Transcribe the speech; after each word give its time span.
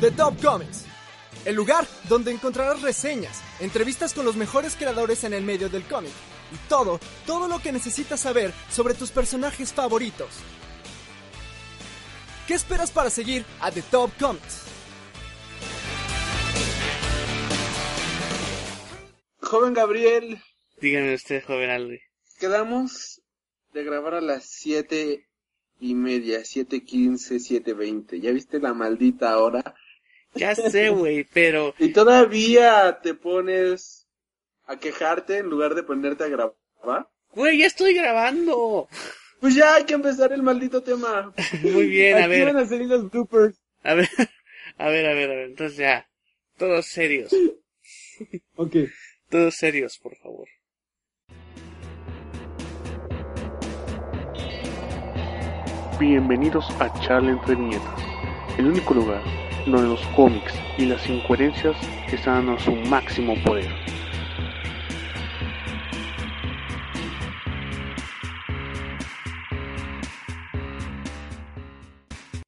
The 0.00 0.10
Top 0.12 0.40
Comics, 0.42 0.84
el 1.44 1.54
lugar 1.54 1.86
donde 2.08 2.30
encontrarás 2.32 2.80
reseñas, 2.82 3.42
entrevistas 3.60 4.14
con 4.14 4.24
los 4.24 4.36
mejores 4.36 4.74
creadores 4.76 5.24
en 5.24 5.34
el 5.34 5.44
medio 5.44 5.68
del 5.68 5.82
cómic 5.84 6.12
y 6.52 6.56
todo, 6.68 6.98
todo 7.26 7.48
lo 7.48 7.60
que 7.60 7.72
necesitas 7.72 8.20
saber 8.20 8.52
sobre 8.70 8.94
tus 8.94 9.10
personajes 9.10 9.72
favoritos. 9.72 10.28
¿Qué 12.46 12.54
esperas 12.54 12.90
para 12.90 13.10
seguir 13.10 13.44
a 13.60 13.70
The 13.70 13.82
Top 13.82 14.10
Comics? 14.18 14.64
Joven 19.40 19.74
Gabriel, 19.74 20.38
Dígame 20.80 21.14
usted, 21.14 21.44
joven 21.44 21.70
Aldi. 21.70 21.98
quedamos 22.38 23.20
de 23.72 23.84
grabar 23.84 24.14
a 24.14 24.20
las 24.20 24.44
siete 24.46 25.26
y 25.78 25.94
media, 25.94 26.44
siete 26.44 26.84
quince, 26.84 27.38
siete 27.40 27.74
veinte. 27.74 28.20
¿Ya 28.20 28.30
viste 28.32 28.58
la 28.60 28.72
maldita 28.74 29.36
hora? 29.38 29.74
Ya 30.34 30.54
sé, 30.54 30.90
güey, 30.90 31.24
pero 31.24 31.74
Y 31.78 31.92
todavía 31.92 33.00
te 33.02 33.14
pones 33.14 34.06
a 34.66 34.78
quejarte 34.78 35.38
en 35.38 35.46
lugar 35.50 35.74
de 35.74 35.82
ponerte 35.82 36.24
a 36.24 36.28
grabar. 36.28 37.08
Güey, 37.32 37.58
ya 37.58 37.66
estoy 37.66 37.94
grabando. 37.94 38.88
Pues 39.40 39.54
ya 39.54 39.74
hay 39.74 39.84
que 39.84 39.94
empezar 39.94 40.32
el 40.32 40.42
maldito 40.42 40.82
tema. 40.82 41.32
Muy 41.62 41.86
bien, 41.86 42.16
a 42.16 42.20
Aquí 42.20 42.28
ver. 42.28 42.46
van 42.46 42.56
a 42.58 42.66
salir 42.68 42.86
los 42.86 43.10
bloopers. 43.10 43.56
A 43.82 43.94
ver, 43.94 44.08
a 44.78 44.88
ver, 44.88 45.06
a 45.06 45.14
ver, 45.14 45.30
a 45.30 45.34
ver. 45.34 45.46
Entonces 45.50 45.78
ya. 45.78 46.08
Todos 46.58 46.86
serios. 46.86 47.32
Ok. 48.56 48.76
Todos 49.30 49.54
serios, 49.54 49.98
por 49.98 50.14
favor. 50.16 50.46
Bienvenidos 55.98 56.64
a 56.80 56.92
Charla 57.00 57.30
entre 57.32 57.54
Viñetas, 57.54 58.00
el 58.58 58.66
único 58.68 58.94
lugar 58.94 59.22
los 59.66 60.00
cómics 60.08 60.54
y 60.78 60.86
las 60.86 61.06
incoherencias 61.08 61.76
están 62.12 62.48
a 62.48 62.58
su 62.58 62.72
máximo 62.72 63.34
poder. 63.44 63.68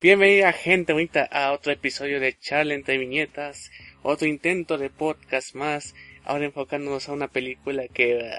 Bienvenida 0.00 0.52
gente 0.52 0.92
bonita 0.92 1.28
a 1.30 1.52
otro 1.52 1.72
episodio 1.72 2.18
de 2.18 2.36
Charla 2.38 2.74
entre 2.74 2.98
viñetas, 2.98 3.70
otro 4.02 4.26
intento 4.26 4.78
de 4.78 4.90
podcast 4.90 5.54
más, 5.54 5.94
ahora 6.24 6.46
enfocándonos 6.46 7.08
a 7.08 7.12
una 7.12 7.28
película 7.28 7.86
que... 7.88 8.18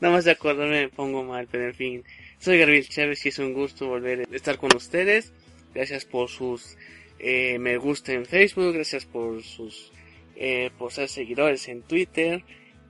Nada 0.00 0.14
más 0.14 0.24
de 0.24 0.32
acordarme 0.32 0.82
me 0.82 0.88
pongo 0.88 1.22
mal, 1.22 1.46
pero 1.50 1.66
en 1.66 1.74
fin. 1.74 2.04
Soy 2.38 2.58
Gabriel 2.58 2.88
Chávez 2.88 3.24
y 3.24 3.28
es 3.28 3.38
un 3.38 3.54
gusto 3.54 3.86
volver 3.86 4.26
a 4.30 4.36
estar 4.36 4.58
con 4.58 4.74
ustedes. 4.74 5.32
Gracias 5.76 6.06
por 6.06 6.30
sus 6.30 6.78
eh, 7.18 7.58
me 7.58 7.76
gusta 7.76 8.12
en 8.12 8.24
Facebook, 8.24 8.72
gracias 8.72 9.04
por 9.04 9.42
sus 9.42 9.92
eh, 10.34 10.70
por 10.78 10.90
ser 10.90 11.10
seguidores 11.10 11.68
en 11.68 11.82
Twitter 11.82 12.44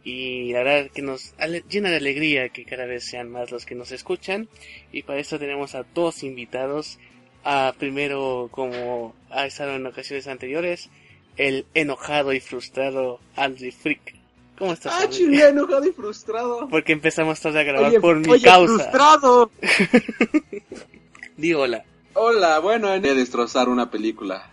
y 0.04 0.52
la 0.52 0.62
verdad 0.62 0.90
que 0.92 1.02
nos 1.02 1.34
llena 1.68 1.90
de 1.90 1.96
alegría 1.96 2.48
que 2.50 2.64
cada 2.64 2.86
vez 2.86 3.02
sean 3.02 3.28
más 3.28 3.50
los 3.50 3.66
que 3.66 3.74
nos 3.74 3.90
escuchan 3.90 4.48
y 4.92 5.02
para 5.02 5.18
esto 5.18 5.40
tenemos 5.40 5.74
a 5.74 5.82
dos 5.82 6.22
invitados 6.22 7.00
a 7.42 7.74
primero 7.76 8.50
como 8.52 9.16
ha 9.30 9.46
estado 9.46 9.74
en 9.74 9.84
ocasiones 9.84 10.28
anteriores 10.28 10.88
el 11.36 11.66
enojado 11.74 12.32
y 12.32 12.38
frustrado 12.38 13.18
Andrew 13.34 13.72
Freak 13.72 14.14
¿cómo 14.56 14.74
estás? 14.74 14.92
Ah, 14.96 15.08
chinga, 15.08 15.48
enojado 15.48 15.88
y 15.88 15.92
frustrado. 15.92 16.68
porque 16.70 16.92
empezamos 16.92 17.40
tarde 17.40 17.58
a 17.58 17.64
grabar 17.64 17.90
Oye, 17.90 18.00
por 18.00 18.16
mi 18.16 18.30
oye, 18.30 18.44
causa 18.44 18.74
frustrado. 18.74 19.50
di 21.36 21.52
hola 21.52 21.84
Hola, 22.18 22.60
bueno, 22.60 22.98
de 22.98 23.14
destrozar 23.14 23.68
una 23.68 23.90
película. 23.90 24.50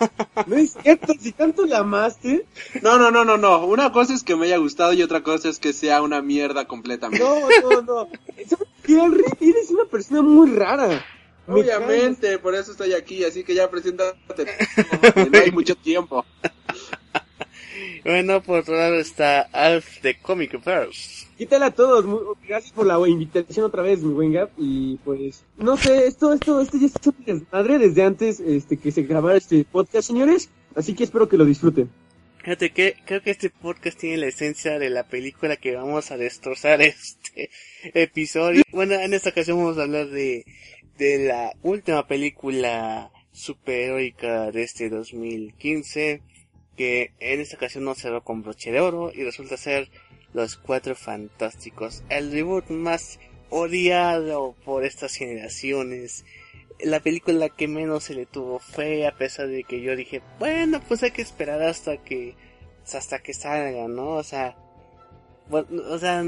No 0.46 0.56
es 0.56 0.74
cierto, 0.82 1.12
si 1.20 1.30
tanto 1.30 1.64
la 1.64 1.78
amaste. 1.78 2.44
No, 2.82 2.98
no, 2.98 3.12
no, 3.12 3.24
no, 3.24 3.36
no. 3.36 3.64
Una 3.66 3.92
cosa 3.92 4.14
es 4.14 4.24
que 4.24 4.34
me 4.34 4.46
haya 4.46 4.56
gustado 4.56 4.92
y 4.94 5.02
otra 5.02 5.22
cosa 5.22 5.48
es 5.48 5.60
que 5.60 5.72
sea 5.72 6.02
una 6.02 6.20
mierda 6.20 6.66
completamente. 6.66 7.24
No, 7.24 7.38
no, 7.70 7.82
no. 7.82 8.08
¿Sabes 8.48 8.68
qué, 8.82 8.94
Henry? 8.94 9.22
Eres 9.40 9.70
una 9.70 9.84
persona 9.84 10.22
muy 10.22 10.50
rara. 10.50 11.04
Me 11.46 11.60
Obviamente, 11.60 12.38
por 12.38 12.56
eso 12.56 12.72
estoy 12.72 12.94
aquí, 12.94 13.22
así 13.22 13.44
que 13.44 13.54
ya 13.54 13.70
preséntate. 13.70 14.46
No 15.30 15.38
hay 15.38 15.52
mucho 15.52 15.76
tiempo. 15.76 16.24
bueno 18.04 18.42
por 18.42 18.60
otro 18.60 18.74
lado 18.74 18.96
está 18.96 19.42
Alf 19.52 20.00
de 20.02 20.18
Comic 20.18 20.64
Verse 20.64 21.21
¿Qué 21.42 21.48
tal 21.48 21.64
a 21.64 21.72
todos? 21.72 22.36
Gracias 22.46 22.72
por 22.72 22.86
la 22.86 22.96
invitación 23.08 23.66
otra 23.66 23.82
vez, 23.82 24.00
mi 24.00 24.12
buen 24.12 24.32
Gap. 24.32 24.52
Y 24.56 24.98
pues, 24.98 25.44
no 25.56 25.76
sé, 25.76 26.06
esto, 26.06 26.32
esto, 26.32 26.60
esto 26.60 26.78
ya 26.78 26.86
está 26.86 27.10
un 27.10 27.24
desmadre 27.24 27.78
desde 27.80 28.04
antes 28.04 28.38
este, 28.38 28.76
que 28.76 28.92
se 28.92 29.02
grabara 29.02 29.38
este 29.38 29.64
podcast, 29.64 30.06
señores. 30.06 30.50
Así 30.76 30.94
que 30.94 31.02
espero 31.02 31.28
que 31.28 31.36
lo 31.36 31.44
disfruten. 31.44 31.90
Fíjate 32.38 32.70
que 32.70 32.94
creo 33.04 33.22
que 33.22 33.32
este 33.32 33.50
podcast 33.50 33.98
tiene 33.98 34.18
la 34.18 34.28
esencia 34.28 34.78
de 34.78 34.88
la 34.88 35.08
película 35.08 35.56
que 35.56 35.74
vamos 35.74 36.12
a 36.12 36.16
destrozar 36.16 36.80
este 36.82 37.50
episodio. 37.92 38.62
Bueno, 38.70 38.94
en 38.94 39.12
esta 39.12 39.30
ocasión 39.30 39.58
vamos 39.58 39.78
a 39.78 39.82
hablar 39.82 40.10
de, 40.10 40.44
de 40.96 41.26
la 41.26 41.56
última 41.62 42.06
película 42.06 43.10
superheroica 43.32 44.52
de 44.52 44.62
este 44.62 44.90
2015, 44.90 46.22
que 46.76 47.10
en 47.18 47.40
esta 47.40 47.56
ocasión 47.56 47.82
no 47.82 47.96
cerró 47.96 48.22
con 48.22 48.42
broche 48.42 48.70
de 48.70 48.78
oro 48.78 49.10
y 49.12 49.24
resulta 49.24 49.56
ser 49.56 49.88
Los 50.34 50.56
Cuatro 50.56 50.94
Fantásticos, 50.94 52.02
el 52.08 52.32
reboot 52.32 52.70
más 52.70 53.18
odiado 53.50 54.54
por 54.64 54.84
estas 54.84 55.14
generaciones. 55.14 56.24
La 56.80 57.00
película 57.00 57.50
que 57.50 57.68
menos 57.68 58.04
se 58.04 58.14
le 58.14 58.24
tuvo 58.24 58.58
fe 58.58 59.06
a 59.06 59.16
pesar 59.16 59.48
de 59.48 59.62
que 59.62 59.82
yo 59.82 59.94
dije 59.94 60.22
bueno 60.38 60.80
pues 60.88 61.02
hay 61.02 61.12
que 61.12 61.22
esperar 61.22 61.62
hasta 61.62 61.98
que 61.98 62.34
hasta 62.92 63.20
que 63.20 63.34
salga 63.34 63.86
no 63.86 64.14
o 64.14 64.22
sea 64.24 64.56
o 65.50 65.98
sea 65.98 66.24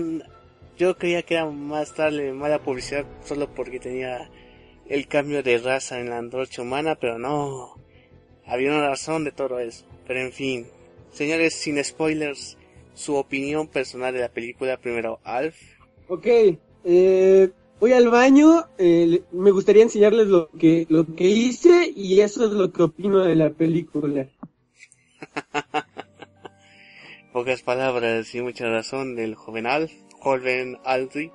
yo 0.76 0.97
creía 0.97 1.22
que 1.22 1.34
era 1.34 1.47
más 1.47 1.97
darle 1.97 2.32
mala 2.32 2.62
publicidad 2.62 3.04
solo 3.25 3.53
porque 3.53 3.81
tenía 3.81 4.31
el 4.86 5.09
cambio 5.09 5.42
de 5.42 5.59
raza 5.59 5.98
en 5.98 6.10
la 6.10 6.19
antorcha 6.19 6.62
humana 6.62 6.94
pero 6.97 7.19
no. 7.19 7.75
Había 8.47 8.71
una 8.71 8.88
razón 8.88 9.25
de 9.25 9.32
todo 9.32 9.59
eso 9.59 9.86
pero 10.06 10.21
en 10.21 10.32
fin. 10.32 10.66
Señores 11.12 11.54
sin 11.54 11.82
spoilers 11.82 12.59
su 12.94 13.15
opinión 13.16 13.69
personal 13.69 14.15
de 14.15 14.21
la 14.21 14.28
película 14.28 14.77
primero 14.78 15.21
Alf 15.25 15.56
Ok, 16.09 16.27
eh, 16.84 17.50
voy 17.81 17.93
al 17.93 18.09
baño. 18.09 18.66
eh, 18.78 19.22
me 19.32 19.50
gustaría 19.50 19.82
enseñarles 19.82 20.27
lo 20.28 20.50
que, 20.50 20.87
lo 20.91 21.06
que 21.15 21.25
hice 21.25 21.93
y 21.94 22.21
eso 22.21 22.44
es 22.44 22.53
lo 22.53 22.72
que 22.72 22.83
opino 22.83 23.25
de 23.25 23.34
la 23.34 23.50
película. 23.50 24.28
pocas 27.33 27.63
palabras 27.63 28.34
y 28.34 28.42
mucha 28.42 28.69
razón 28.69 29.16
del 29.16 29.34
joven 29.34 29.66
Alf 29.66 29.92
joven 30.21 30.78
Aldri 30.84 31.33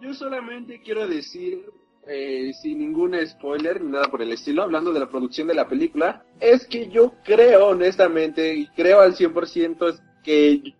Yo 0.00 0.14
solamente 0.14 0.80
quiero 0.82 1.06
decir, 1.06 1.64
eh, 2.06 2.50
sin 2.60 2.78
ningún 2.78 3.14
spoiler 3.26 3.82
ni 3.82 3.92
nada 3.92 4.10
por 4.10 4.22
el 4.22 4.32
estilo, 4.32 4.62
hablando 4.62 4.92
de 4.92 5.00
la 5.00 5.08
producción 5.08 5.46
de 5.48 5.54
la 5.54 5.68
película, 5.68 6.24
es 6.40 6.66
que 6.66 6.88
yo 6.88 7.12
creo 7.24 7.68
honestamente, 7.68 8.54
y 8.54 8.66
creo 8.68 9.00
al 9.00 9.14
100% 9.14 9.88
es 9.90 10.02
que 10.22 10.74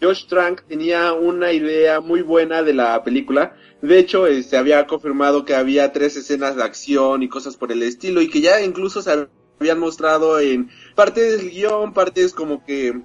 Josh 0.00 0.26
Trank 0.26 0.62
tenía 0.62 1.12
una 1.12 1.52
idea 1.52 2.00
muy 2.00 2.22
buena 2.22 2.62
de 2.62 2.72
la 2.72 3.02
película. 3.04 3.54
De 3.82 3.98
hecho, 3.98 4.26
se 4.42 4.56
había 4.56 4.86
confirmado 4.86 5.44
que 5.44 5.54
había 5.54 5.92
tres 5.92 6.16
escenas 6.16 6.56
de 6.56 6.62
acción 6.62 7.22
y 7.22 7.28
cosas 7.28 7.56
por 7.56 7.70
el 7.70 7.82
estilo, 7.82 8.22
y 8.22 8.28
que 8.28 8.40
ya 8.40 8.62
incluso 8.62 9.02
se 9.02 9.28
habían 9.58 9.78
mostrado 9.78 10.40
en 10.40 10.70
partes 10.94 11.38
del 11.38 11.50
guion, 11.50 11.92
partes 11.92 12.32
como 12.32 12.64
que 12.64 13.00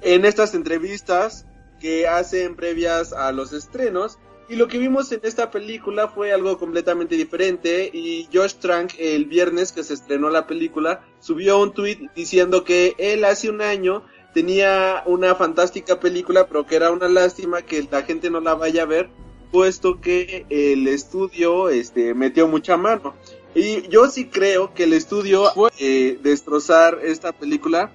en 0.00 0.24
estas 0.24 0.54
entrevistas 0.54 1.46
que 1.80 2.06
hacen 2.06 2.56
previas 2.56 3.12
a 3.12 3.32
los 3.32 3.52
estrenos, 3.52 4.18
Y 4.50 4.56
lo 4.56 4.66
que 4.66 4.78
vimos 4.78 5.12
en 5.12 5.20
esta 5.24 5.50
película 5.50 6.08
fue 6.08 6.32
algo 6.32 6.56
completamente 6.56 7.16
diferente 7.16 7.90
y 7.92 8.28
Josh 8.32 8.54
Trank 8.54 8.94
el 8.98 9.26
viernes 9.26 9.72
que 9.72 9.84
se 9.84 9.92
estrenó 9.92 10.30
la 10.30 10.46
película 10.46 11.04
subió 11.20 11.60
un 11.60 11.74
tweet 11.74 12.08
diciendo 12.16 12.64
que 12.64 12.94
él 12.96 13.26
hace 13.26 13.50
un 13.50 13.60
año 13.60 14.06
tenía 14.34 15.02
una 15.06 15.34
fantástica 15.34 15.98
película 16.00 16.46
pero 16.46 16.66
que 16.66 16.76
era 16.76 16.90
una 16.90 17.08
lástima 17.08 17.62
que 17.62 17.86
la 17.90 18.02
gente 18.02 18.30
no 18.30 18.40
la 18.40 18.54
vaya 18.54 18.82
a 18.82 18.86
ver 18.86 19.10
puesto 19.50 20.00
que 20.00 20.46
el 20.50 20.86
estudio 20.88 21.68
este 21.68 22.14
metió 22.14 22.48
mucha 22.48 22.76
mano. 22.76 23.14
Y 23.54 23.88
yo 23.88 24.08
sí 24.08 24.26
creo 24.26 24.74
que 24.74 24.84
el 24.84 24.92
estudio 24.92 25.50
fue 25.54 25.70
eh, 25.78 26.18
destrozar 26.22 27.00
esta 27.02 27.32
película 27.32 27.90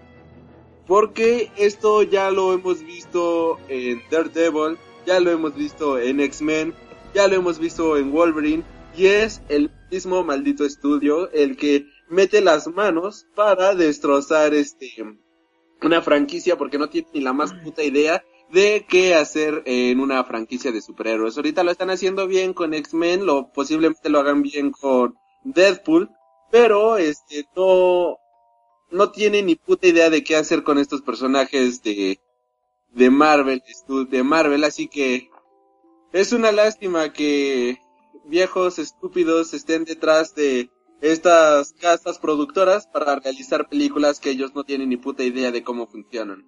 porque 0.87 1.51
esto 1.57 2.03
ya 2.03 2.31
lo 2.31 2.53
hemos 2.53 2.83
visto 2.83 3.59
en 3.69 4.01
Daredevil, 4.11 4.77
ya 5.05 5.19
lo 5.19 5.31
hemos 5.31 5.55
visto 5.55 5.97
en 5.97 6.19
X-Men, 6.19 6.73
ya 7.13 7.27
lo 7.27 7.35
hemos 7.35 7.59
visto 7.59 7.97
en 7.97 8.11
Wolverine, 8.11 8.63
y 8.95 9.05
es 9.05 9.41
el 9.49 9.71
mismo 9.91 10.23
maldito 10.23 10.65
estudio 10.65 11.31
el 11.31 11.55
que 11.55 11.87
mete 12.09 12.41
las 12.41 12.67
manos 12.67 13.25
para 13.35 13.75
destrozar 13.75 14.53
este 14.53 14.91
una 15.83 16.01
franquicia 16.01 16.57
porque 16.57 16.77
no 16.77 16.89
tiene 16.89 17.07
ni 17.13 17.21
la 17.21 17.33
más 17.33 17.53
puta 17.53 17.83
idea 17.83 18.23
de 18.51 18.85
qué 18.87 19.15
hacer 19.15 19.63
en 19.65 19.99
una 19.99 20.23
franquicia 20.23 20.71
de 20.71 20.81
superhéroes. 20.81 21.37
Ahorita 21.37 21.63
lo 21.63 21.71
están 21.71 21.89
haciendo 21.89 22.27
bien 22.27 22.53
con 22.53 22.73
X-Men, 22.73 23.25
lo 23.25 23.51
posiblemente 23.51 24.09
lo 24.09 24.19
hagan 24.19 24.41
bien 24.41 24.71
con 24.71 25.15
Deadpool, 25.43 26.09
pero 26.51 26.97
este 26.97 27.45
no 27.55 28.17
no 28.91 29.11
tiene 29.11 29.41
ni 29.41 29.55
puta 29.55 29.87
idea 29.87 30.11
de 30.11 30.23
qué 30.23 30.35
hacer 30.35 30.63
con 30.63 30.77
estos 30.77 31.01
personajes 31.01 31.81
de 31.81 32.19
de 32.91 33.09
Marvel, 33.09 33.63
de 34.09 34.23
Marvel, 34.23 34.63
así 34.63 34.87
que 34.87 35.29
es 36.11 36.31
una 36.31 36.51
lástima 36.51 37.11
que 37.11 37.79
viejos 38.25 38.77
estúpidos 38.77 39.53
estén 39.53 39.83
detrás 39.83 40.35
de 40.35 40.69
estas 41.03 41.73
casas 41.73 42.17
productoras 42.17 42.87
para 42.87 43.17
realizar 43.17 43.67
películas 43.67 44.21
que 44.21 44.29
ellos 44.29 44.55
no 44.55 44.63
tienen 44.63 44.87
ni 44.87 44.95
puta 44.95 45.21
idea 45.21 45.51
de 45.51 45.61
cómo 45.61 45.85
funcionan. 45.85 46.45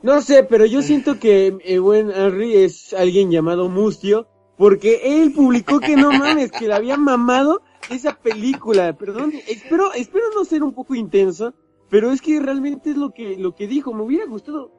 No 0.00 0.22
sé, 0.22 0.44
pero 0.44 0.64
yo 0.64 0.80
siento 0.80 1.18
que 1.18 1.58
eh, 1.64 1.78
buen 1.80 2.10
Henry 2.10 2.54
es 2.56 2.94
alguien 2.94 3.32
llamado 3.32 3.68
Mustio, 3.68 4.28
porque 4.56 5.22
él 5.22 5.32
publicó 5.32 5.80
que 5.80 5.96
no 5.96 6.12
mames, 6.12 6.52
que 6.52 6.68
le 6.68 6.74
había 6.74 6.96
mamado 6.96 7.62
esa 7.90 8.14
película. 8.14 8.96
Perdón, 8.96 9.32
espero, 9.48 9.92
espero 9.92 10.26
no 10.36 10.44
ser 10.44 10.62
un 10.62 10.72
poco 10.72 10.94
intenso, 10.94 11.52
pero 11.90 12.12
es 12.12 12.22
que 12.22 12.38
realmente 12.38 12.90
es 12.90 12.96
lo 12.96 13.10
que, 13.10 13.36
lo 13.36 13.56
que 13.56 13.66
dijo. 13.66 13.92
Me 13.92 14.02
hubiera 14.02 14.26
gustado 14.26 14.70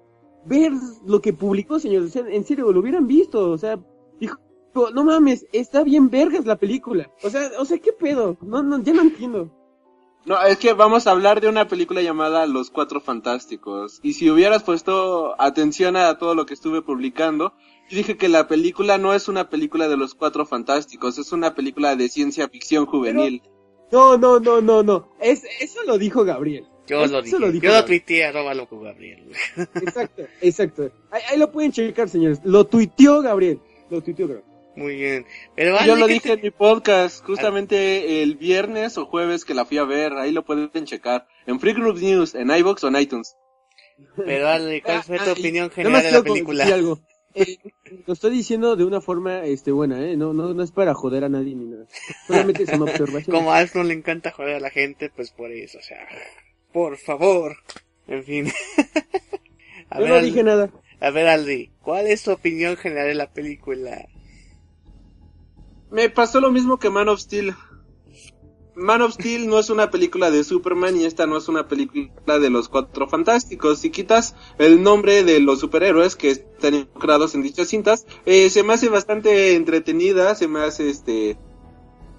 ver 0.45 0.71
lo 1.05 1.19
que 1.21 1.33
publicó, 1.33 1.79
señor. 1.79 2.03
O 2.03 2.07
sea, 2.07 2.23
en 2.29 2.45
serio, 2.45 2.71
lo 2.71 2.79
hubieran 2.79 3.07
visto. 3.07 3.51
O 3.51 3.57
sea, 3.57 3.77
no 4.75 5.03
mames, 5.03 5.45
está 5.51 5.83
bien 5.83 6.09
vergas 6.09 6.45
la 6.45 6.57
película. 6.57 7.09
O 7.23 7.29
sea, 7.29 7.49
o 7.57 7.65
sea, 7.65 7.77
¿qué 7.79 7.93
pedo? 7.93 8.37
No, 8.41 8.61
no, 8.61 8.81
ya 8.81 8.93
no 8.93 9.01
entiendo. 9.01 9.49
No, 10.25 10.41
es 10.41 10.57
que 10.57 10.73
vamos 10.73 11.05
a 11.05 11.11
hablar 11.11 11.39
de 11.39 11.47
una 11.47 11.67
película 11.67 12.01
llamada 12.01 12.47
Los 12.47 12.71
Cuatro 12.71 12.99
Fantásticos. 12.99 13.99
Y 14.01 14.13
si 14.13 14.29
hubieras 14.29 14.63
puesto 14.63 15.39
atención 15.39 15.95
a 15.95 16.17
todo 16.17 16.33
lo 16.33 16.47
que 16.47 16.55
estuve 16.55 16.81
publicando, 16.81 17.53
yo 17.89 17.97
dije 17.97 18.17
que 18.17 18.27
la 18.27 18.47
película 18.47 18.97
no 18.97 19.13
es 19.13 19.27
una 19.27 19.49
película 19.49 19.87
de 19.87 19.97
los 19.97 20.15
Cuatro 20.15 20.47
Fantásticos, 20.47 21.19
es 21.19 21.31
una 21.31 21.53
película 21.53 21.95
de 21.95 22.09
ciencia 22.09 22.49
ficción 22.49 22.87
juvenil. 22.87 23.43
no, 23.91 24.17
no, 24.17 24.39
no, 24.39 24.61
no, 24.61 24.81
no. 24.81 25.09
Es, 25.19 25.43
eso 25.61 25.83
lo 25.85 25.99
dijo 25.99 26.23
Gabriel. 26.23 26.65
Yo 26.87 27.05
lo 27.05 27.21
dije. 27.21 27.39
Lo 27.39 27.51
yo 27.51 27.71
lo 27.71 27.85
tuiteé 27.85 28.25
arroba 28.25 28.53
loco 28.53 28.79
Gabriel. 28.79 29.31
Exacto, 29.55 30.23
exacto. 30.41 30.91
Ahí, 31.11 31.21
ahí, 31.29 31.37
lo 31.37 31.51
pueden 31.51 31.71
checar, 31.71 32.09
señores. 32.09 32.41
Lo 32.43 32.65
tuiteó 32.65 33.21
Gabriel. 33.21 33.59
Lo 33.89 34.01
tuiteó 34.01 34.27
Gabriel. 34.27 34.54
Muy 34.75 34.95
bien. 34.95 35.25
Pero 35.55 35.77
yo 35.85 35.95
lo 35.95 36.07
dije 36.07 36.33
en 36.33 36.41
mi 36.41 36.51
podcast, 36.51 37.23
justamente 37.25 38.21
el 38.21 38.35
viernes 38.35 38.97
o 38.97 39.05
jueves 39.05 39.45
que 39.45 39.53
la 39.53 39.65
fui 39.65 39.77
a 39.77 39.85
ver, 39.85 40.13
ahí 40.13 40.31
lo 40.31 40.43
pueden 40.43 40.85
checar. 40.85 41.27
En 41.45 41.59
Free 41.59 41.73
Group 41.73 41.99
News, 41.99 42.35
en 42.35 42.49
iVoox 42.49 42.83
o 42.83 42.87
en 42.89 42.95
iTunes. 42.97 43.35
Pero 44.17 44.49
Ale, 44.49 44.81
¿cuál 44.81 45.03
fue 45.03 45.19
tu 45.19 45.31
opinión 45.31 45.69
general 45.69 46.03
de 46.03 46.11
la 46.11 46.23
película? 46.23 46.65
Algo. 46.65 46.99
Eh, 47.33 47.57
lo 48.05 48.13
estoy 48.13 48.31
diciendo 48.31 48.77
de 48.77 48.85
una 48.85 49.01
forma 49.01 49.43
este 49.43 49.71
buena, 49.71 50.01
eh, 50.05 50.15
no 50.15 50.31
no 50.33 50.53
no 50.53 50.63
es 50.63 50.71
para 50.71 50.93
joder 50.93 51.25
a 51.25 51.29
nadie 51.29 51.53
ni 51.53 51.65
nada. 51.65 51.85
Solamente 52.27 52.63
es 52.63 52.69
una 52.69 52.85
observación. 52.85 53.35
Como 53.35 53.51
a 53.51 53.65
no 53.73 53.83
le 53.83 53.93
encanta 53.93 54.31
joder 54.31 54.55
a 54.55 54.59
la 54.61 54.69
gente, 54.69 55.11
pues 55.13 55.31
por 55.31 55.51
eso, 55.51 55.77
o 55.77 55.81
sea, 55.81 56.07
por 56.71 56.97
favor. 56.97 57.57
En 58.07 58.23
fin. 58.23 58.47
a 59.89 59.97
Yo 59.99 60.03
ver, 60.03 60.13
no 60.13 60.21
dije 60.21 60.43
nada. 60.43 60.71
A 61.01 61.09
ver, 61.09 61.27
Aldi, 61.27 61.71
¿cuál 61.81 62.07
es 62.07 62.23
tu 62.23 62.31
opinión 62.31 62.77
general 62.77 63.07
de 63.07 63.15
la 63.15 63.31
película? 63.31 64.07
Me 65.91 66.09
pasó 66.09 66.41
lo 66.41 66.51
mismo 66.51 66.77
que 66.77 66.89
Man 66.89 67.09
of 67.09 67.19
Steel. 67.19 67.55
Man 68.75 69.01
of 69.01 69.13
Steel 69.13 69.47
no 69.47 69.57
es 69.57 69.69
una 69.69 69.89
película 69.89 70.31
de 70.31 70.43
Superman 70.43 70.97
y 70.97 71.05
esta 71.05 71.25
no 71.25 71.37
es 71.37 71.47
una 71.47 71.67
película 71.67 72.39
de 72.39 72.49
los 72.49 72.67
Cuatro 72.67 73.07
Fantásticos. 73.07 73.79
Si 73.79 73.89
quitas 73.89 74.35
el 74.57 74.83
nombre 74.83 75.23
de 75.23 75.39
los 75.39 75.59
superhéroes 75.59 76.15
que 76.15 76.31
están 76.31 76.73
involucrados 76.73 77.35
en 77.35 77.43
dichas 77.43 77.69
cintas, 77.69 78.05
eh, 78.25 78.49
se 78.49 78.63
me 78.63 78.73
hace 78.73 78.89
bastante 78.89 79.55
entretenida, 79.55 80.35
se 80.35 80.49
me 80.49 80.59
hace 80.59 80.89
este 80.89 81.37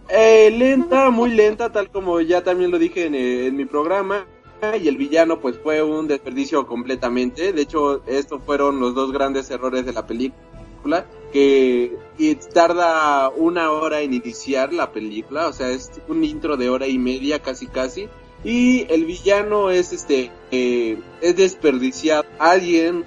eh, 0.08 0.50
lenta, 0.56 1.10
muy 1.10 1.30
lenta, 1.30 1.72
tal 1.72 1.90
como 1.90 2.20
ya 2.20 2.42
también 2.42 2.70
lo 2.70 2.78
dije 2.78 3.06
en, 3.06 3.14
en 3.14 3.56
mi 3.56 3.66
programa. 3.66 4.26
Y 4.80 4.88
el 4.88 4.96
villano 4.96 5.38
pues 5.38 5.58
fue 5.62 5.82
un 5.82 6.08
desperdicio 6.08 6.66
completamente. 6.66 7.52
De 7.52 7.60
hecho, 7.60 8.02
estos 8.06 8.42
fueron 8.44 8.80
los 8.80 8.94
dos 8.94 9.12
grandes 9.12 9.50
errores 9.50 9.84
de 9.84 9.92
la 9.92 10.06
película 10.06 10.55
que 11.32 12.38
tarda 12.52 13.28
una 13.30 13.70
hora 13.70 14.00
en 14.00 14.14
iniciar 14.14 14.72
la 14.72 14.92
película, 14.92 15.48
o 15.48 15.52
sea, 15.52 15.70
es 15.70 15.90
un 16.08 16.24
intro 16.24 16.56
de 16.56 16.70
hora 16.70 16.86
y 16.86 16.98
media 16.98 17.40
casi 17.40 17.66
casi. 17.66 18.08
Y 18.44 18.86
el 18.92 19.04
villano 19.04 19.70
es 19.70 19.92
este, 19.92 20.30
eh, 20.50 20.98
es 21.20 21.36
desperdiciado. 21.36 22.24
Alguien 22.38 23.04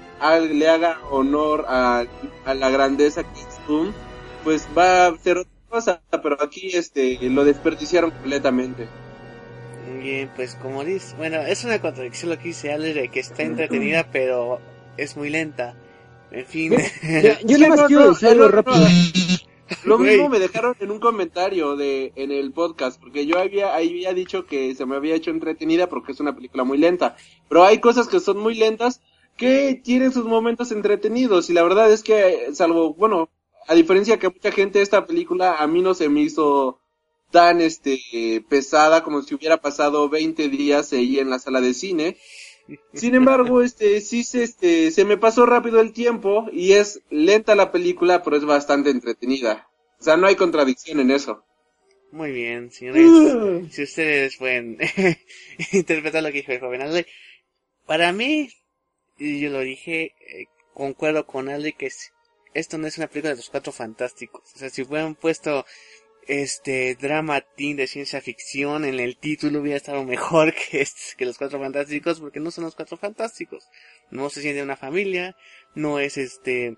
le 0.52 0.68
haga 0.68 1.00
honor 1.12 1.66
a, 1.68 2.06
la 2.46 2.70
grandeza 2.70 3.24
que 3.24 3.40
es 3.40 3.68
Doom, 3.68 3.94
pues 4.44 4.68
va 4.78 5.08
a 5.08 5.18
ser 5.18 5.38
otra 5.38 5.52
cosa, 5.70 6.02
pero 6.22 6.42
aquí 6.42 6.72
este, 6.74 7.18
lo 7.30 7.46
desperdiciaron 7.46 8.12
completamente. 8.12 8.88
Bien, 10.02 10.30
pues 10.36 10.56
como 10.56 10.84
dice, 10.84 11.16
bueno, 11.18 11.38
es 11.42 11.64
una 11.64 11.80
contradicción 11.80 12.32
lo 12.32 12.38
que 12.38 12.50
dice 12.50 12.72
Ale 12.72 12.94
de 12.94 13.10
que 13.10 13.20
está 13.20 13.44
entretenida, 13.44 14.08
pero 14.12 14.60
es 14.98 15.18
muy 15.18 15.30
lenta. 15.30 15.76
En 16.32 16.46
fin. 16.46 16.74
yo 17.46 17.70
más 17.70 17.84
quiero 17.84 18.10
decir 18.10 18.30
algo 18.30 18.48
rápido. 18.48 18.86
Lo 19.84 20.00
mismo 20.00 20.30
me 20.30 20.40
dejaron 20.40 20.76
en 20.80 20.92
un 20.92 21.00
comentario 21.00 21.76
de 21.76 22.12
en 22.16 22.32
el 22.32 22.52
podcast, 22.52 23.00
porque 23.00 23.26
yo 23.26 23.38
había, 23.38 23.76
había 23.76 24.14
dicho 24.14 24.46
que 24.46 24.74
se 24.74 24.86
me 24.86 24.96
había 24.96 25.16
hecho 25.16 25.32
entretenida 25.32 25.88
porque 25.88 26.12
es 26.12 26.20
una 26.20 26.36
película 26.36 26.64
muy 26.64 26.78
lenta. 26.78 27.16
Pero 27.48 27.64
hay 27.64 27.80
cosas 27.80 28.08
que 28.08 28.20
son 28.20 28.40
muy 28.40 28.56
lentas 28.56 29.02
que 29.38 29.80
tienen 29.84 30.12
sus 30.12 30.26
momentos 30.26 30.72
entretenidos 30.72 31.50
y 31.50 31.54
la 31.54 31.64
verdad 31.64 31.92
es 31.92 32.04
que 32.04 32.50
salvo, 32.54 32.94
bueno, 32.94 33.30
a 33.68 33.76
diferencia 33.76 34.20
que 34.20 34.30
mucha 34.30 34.52
gente 34.52 34.82
esta 34.82 35.06
película 35.06 35.56
a 35.56 35.68
mí 35.68 35.82
no 35.82 35.94
se 35.94 36.10
me 36.10 36.22
hizo 36.22 36.80
tan 37.32 37.62
este 37.62 38.44
pesada 38.50 39.04
como 39.04 39.22
si 39.22 39.36
hubiera 39.36 39.58
pasado 39.58 40.10
20 40.10 40.50
días 40.50 40.92
ahí 40.94 41.20
en 41.20 41.30
la 41.30 41.40
sala 41.40 41.62
de 41.62 41.74
cine 41.74 42.18
sin 42.94 43.16
embargo, 43.16 43.62
este, 43.62 44.02
sí 44.02 44.24
se, 44.24 44.44
este, 44.44 44.92
se 44.92 45.06
me 45.06 45.18
pasó 45.18 45.46
rápido 45.46 45.80
el 45.82 45.94
tiempo 45.94 46.48
y 46.52 46.74
es 46.74 47.02
lenta 47.10 47.56
la 47.56 47.72
película, 47.72 48.24
pero 48.24 48.38
es 48.38 48.46
bastante 48.46 48.90
entretenida. 48.90 49.70
O 50.00 50.04
sea, 50.04 50.18
no 50.18 50.28
hay 50.28 50.36
contradicción 50.36 51.00
en 51.00 51.12
eso. 51.12 51.44
Muy 52.12 52.32
bien, 52.32 52.72
señores. 52.72 53.72
si 53.72 53.84
ustedes 53.84 54.38
pueden 54.38 54.78
interpretar 55.72 56.24
lo 56.24 56.32
que 56.32 56.40
dijo 56.40 56.52
el 56.52 56.60
joven 56.60 57.06
Para 57.86 58.12
mí, 58.12 58.50
y 59.18 59.40
yo 59.40 59.50
lo 59.50 59.60
dije, 59.60 60.16
eh, 60.20 60.46
concuerdo 60.74 61.28
con 61.28 61.50
Aldi 61.50 61.74
que 61.74 61.92
esto 62.54 62.78
no 62.78 62.88
es 62.88 62.98
una 62.98 63.08
película 63.08 63.32
de 63.32 63.38
los 63.38 63.50
cuatro 63.50 63.72
fantásticos. 63.72 64.42
O 64.56 64.58
sea, 64.58 64.70
si 64.70 64.82
hubieran 64.82 65.16
puesto 65.16 65.66
este 66.30 66.94
drama 66.94 67.42
teen 67.42 67.76
de 67.76 67.88
ciencia 67.88 68.22
ficción 68.22 68.86
en 68.86 69.00
el 69.00 69.18
título 69.18 69.62
hubiera 69.62 69.78
estado 69.78 70.04
mejor 70.06 70.54
que, 70.72 70.88
que 71.18 71.26
los 71.26 71.38
cuatro 71.40 71.60
fantásticos 71.60 72.20
porque 72.20 72.40
no 72.40 72.52
son 72.52 72.66
los 72.66 72.76
cuatro 72.76 72.98
fantásticos. 72.98 73.68
No 74.12 74.30
se 74.30 74.42
siente 74.42 74.62
una 74.62 74.78
familia 74.78 75.36
no 75.76 76.00
es 76.00 76.18
este 76.18 76.78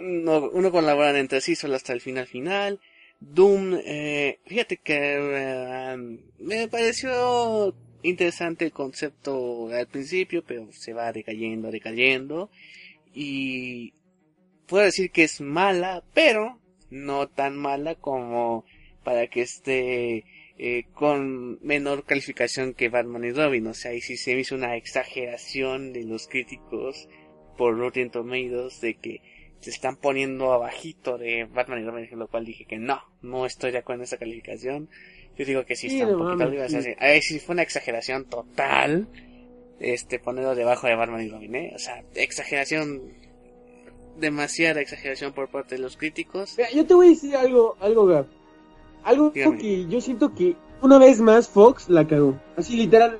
no, 0.00 0.50
uno 0.50 0.70
colaboran 0.70 1.16
entre 1.16 1.40
sí 1.40 1.54
solo 1.54 1.76
hasta 1.76 1.92
el 1.92 2.00
final 2.00 2.26
final. 2.26 2.80
Doom 3.20 3.78
eh, 3.84 4.38
fíjate 4.46 4.78
que 4.78 4.96
eh, 4.96 6.18
me 6.38 6.68
pareció 6.68 7.74
interesante 8.02 8.64
el 8.64 8.72
concepto 8.72 9.68
al 9.68 9.86
principio 9.88 10.42
pero 10.42 10.72
se 10.72 10.94
va 10.94 11.12
decayendo 11.12 11.70
decayendo. 11.70 12.50
Y 13.12 13.92
puedo 14.66 14.84
decir 14.84 15.10
que 15.10 15.24
es 15.24 15.40
mala 15.42 16.02
pero 16.14 16.59
no 16.90 17.28
tan 17.28 17.56
mala 17.56 17.94
como 17.94 18.64
para 19.04 19.26
que 19.28 19.42
esté 19.42 20.24
eh, 20.58 20.84
con 20.92 21.58
menor 21.62 22.04
calificación 22.04 22.74
que 22.74 22.88
Batman 22.88 23.24
y 23.24 23.32
Robin. 23.32 23.66
O 23.68 23.74
sea, 23.74 23.92
ahí 23.92 24.00
sí 24.00 24.16
se 24.16 24.34
me 24.34 24.40
hizo 24.40 24.54
una 24.54 24.76
exageración 24.76 25.92
de 25.92 26.04
los 26.04 26.28
críticos 26.28 27.08
por 27.56 27.78
Rotten 27.78 28.10
Tomatoes 28.10 28.80
de 28.80 28.94
que 28.94 29.22
se 29.60 29.70
están 29.70 29.96
poniendo 29.96 30.52
abajito 30.52 31.18
de 31.18 31.44
Batman 31.44 31.80
y 31.80 31.84
Robin, 31.84 32.08
lo 32.18 32.28
cual 32.28 32.44
dije 32.44 32.64
que 32.64 32.78
no, 32.78 33.02
no 33.22 33.46
estoy 33.46 33.72
de 33.72 33.78
acuerdo 33.78 34.02
en 34.02 34.04
esa 34.04 34.16
calificación. 34.16 34.88
Yo 35.36 35.44
digo 35.44 35.64
que 35.64 35.76
sí, 35.76 35.86
está 35.86 36.06
un 36.06 36.18
poquito 36.18 36.44
arriba. 36.44 36.68
Sí. 36.68 37.38
fue 37.38 37.54
una 37.54 37.62
exageración 37.62 38.26
total. 38.26 39.08
Este, 39.78 40.18
ponerlo 40.18 40.54
debajo 40.54 40.86
de 40.86 40.94
Batman 40.94 41.24
y 41.24 41.30
Robin, 41.30 41.54
¿eh? 41.54 41.72
O 41.74 41.78
sea, 41.78 42.04
exageración. 42.14 43.14
Demasiada 44.20 44.80
exageración 44.80 45.32
por 45.32 45.48
parte 45.48 45.76
de 45.76 45.80
los 45.80 45.96
críticos. 45.96 46.56
yo 46.74 46.86
te 46.86 46.94
voy 46.94 47.06
a 47.06 47.10
decir 47.10 47.36
algo, 47.36 47.76
algo, 47.80 48.06
Gab. 48.06 48.26
Algo 49.02 49.32
que 49.32 49.86
yo 49.88 50.00
siento 50.00 50.34
que 50.34 50.56
una 50.82 50.98
vez 50.98 51.20
más 51.20 51.48
Fox 51.48 51.88
la 51.88 52.06
cagó. 52.06 52.38
Así 52.56 52.76
literal, 52.76 53.18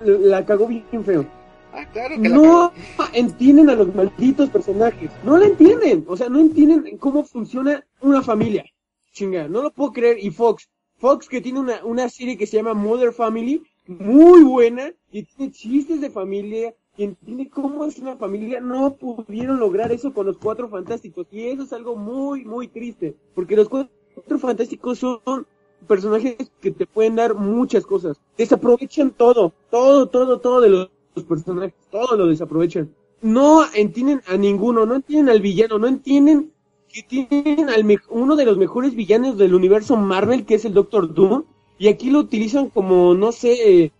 la 0.00 0.44
cagó 0.44 0.66
bien 0.66 1.04
feo. 1.04 1.26
Ah, 1.72 1.86
claro 1.92 2.20
que 2.20 2.28
no 2.28 2.72
entienden 3.12 3.70
a 3.70 3.74
los 3.74 3.94
malditos 3.94 4.50
personajes. 4.50 5.10
No 5.24 5.38
la 5.38 5.46
entienden. 5.46 6.04
O 6.08 6.16
sea, 6.16 6.28
no 6.28 6.40
entienden 6.40 6.98
cómo 6.98 7.24
funciona 7.24 7.86
una 8.00 8.22
familia. 8.22 8.64
Chinga, 9.12 9.46
no 9.46 9.62
lo 9.62 9.70
puedo 9.72 9.92
creer. 9.92 10.18
Y 10.20 10.30
Fox, 10.30 10.68
Fox 10.98 11.28
que 11.28 11.40
tiene 11.40 11.60
una, 11.60 11.84
una 11.84 12.08
serie 12.08 12.36
que 12.36 12.46
se 12.46 12.56
llama 12.56 12.74
Mother 12.74 13.12
Family, 13.12 13.62
muy 13.86 14.42
buena, 14.42 14.92
y 15.12 15.22
tiene 15.24 15.52
chistes 15.52 16.00
de 16.00 16.10
familia, 16.10 16.74
y 17.00 17.04
entiende 17.04 17.48
cómo 17.48 17.86
es 17.86 17.98
una 17.98 18.16
familia, 18.16 18.60
no 18.60 18.94
pudieron 18.94 19.58
lograr 19.58 19.90
eso 19.90 20.12
con 20.12 20.26
los 20.26 20.36
cuatro 20.36 20.68
fantásticos. 20.68 21.26
Y 21.32 21.46
eso 21.46 21.62
es 21.62 21.72
algo 21.72 21.96
muy, 21.96 22.44
muy 22.44 22.68
triste. 22.68 23.16
Porque 23.34 23.56
los 23.56 23.70
cuatro 23.70 24.38
fantásticos 24.38 24.98
son 24.98 25.46
personajes 25.88 26.36
que 26.60 26.70
te 26.70 26.84
pueden 26.84 27.16
dar 27.16 27.34
muchas 27.34 27.86
cosas. 27.86 28.20
Desaprovechan 28.36 29.12
todo, 29.12 29.54
todo, 29.70 30.08
todo, 30.08 30.40
todo 30.40 30.60
de 30.60 30.68
los 30.68 30.90
personajes, 31.26 31.72
todo 31.90 32.16
lo 32.18 32.26
desaprovechan. 32.26 32.94
No 33.22 33.64
entienden 33.74 34.20
a 34.26 34.36
ninguno, 34.36 34.84
no 34.84 34.96
entienden 34.96 35.30
al 35.30 35.40
villano, 35.40 35.78
no 35.78 35.86
entienden 35.86 36.52
que 36.86 37.02
tienen 37.02 37.70
al 37.70 37.98
uno 38.10 38.36
de 38.36 38.44
los 38.44 38.58
mejores 38.58 38.94
villanos 38.94 39.38
del 39.38 39.54
universo 39.54 39.96
Marvel, 39.96 40.44
que 40.44 40.56
es 40.56 40.66
el 40.66 40.74
Doctor 40.74 41.14
Doom, 41.14 41.44
y 41.78 41.88
aquí 41.88 42.10
lo 42.10 42.18
utilizan 42.18 42.68
como, 42.68 43.14
no 43.14 43.32
sé, 43.32 43.90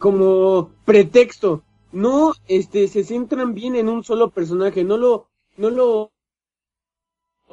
como 0.00 0.70
pretexto. 0.84 1.62
No, 1.94 2.34
este, 2.48 2.88
se 2.88 3.04
centran 3.04 3.54
bien 3.54 3.76
en 3.76 3.88
un 3.88 4.02
solo 4.02 4.30
personaje, 4.30 4.82
no 4.82 4.96
lo, 4.96 5.28
no 5.56 5.70
lo 5.70 6.10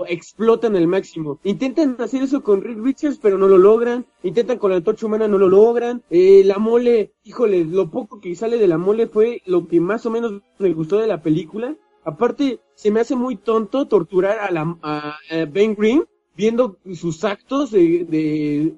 explotan 0.08 0.76
al 0.76 0.88
máximo. 0.88 1.40
Intentan 1.44 1.96
hacer 2.00 2.24
eso 2.24 2.42
con 2.42 2.62
Rick 2.62 2.80
Richards, 2.80 3.20
pero 3.22 3.38
no 3.38 3.48
lo 3.48 3.60
logran. 3.60 4.06
Intentan 4.24 4.58
con 4.58 4.72
la 4.72 4.78
antorcha 4.78 5.06
humana, 5.06 5.28
no 5.28 5.38
lo 5.38 5.48
logran. 5.48 6.02
Eh, 6.10 6.42
la 6.44 6.58
mole, 6.58 7.14
híjole, 7.24 7.66
lo 7.66 7.92
poco 7.92 8.20
que 8.20 8.36
sale 8.36 8.58
de 8.58 8.68
la 8.68 8.80
mole 8.80 9.06
fue 9.06 9.44
lo 9.46 9.68
que 9.68 9.80
más 9.80 10.08
o 10.08 10.10
menos 10.10 10.42
me 10.58 10.74
gustó 10.74 10.98
de 10.98 11.08
la 11.08 11.22
película. 11.22 11.76
Aparte, 12.04 12.60
se 12.74 12.90
me 12.90 13.00
hace 13.00 13.16
muy 13.16 13.36
tonto 13.36 13.86
torturar 13.88 14.40
a, 14.40 14.50
la, 14.50 14.76
a, 14.82 15.18
Ben 15.52 15.76
Green 15.76 16.04
viendo 16.36 16.78
sus 16.96 17.24
actos 17.24 17.70
de, 17.70 18.06
de, 18.06 18.74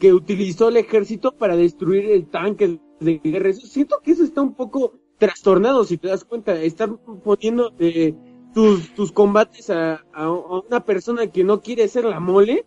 que 0.00 0.12
utilizó 0.12 0.68
el 0.68 0.78
ejército 0.78 1.30
para 1.30 1.54
destruir 1.54 2.10
el 2.10 2.26
tanque 2.26 2.80
de 3.00 3.18
guerra. 3.18 3.52
Siento 3.52 4.00
que 4.02 4.12
eso 4.12 4.24
está 4.24 4.42
un 4.42 4.54
poco 4.54 4.98
trastornado, 5.18 5.84
si 5.84 5.98
te 5.98 6.08
das 6.08 6.24
cuenta. 6.24 6.60
Están 6.60 6.98
poniendo 6.98 7.70
de 7.70 8.14
tus, 8.54 8.94
tus 8.94 9.12
combates 9.12 9.70
a, 9.70 10.04
a, 10.12 10.30
una 10.30 10.84
persona 10.84 11.30
que 11.30 11.44
no 11.44 11.60
quiere 11.60 11.88
ser 11.88 12.04
la 12.04 12.20
mole, 12.20 12.64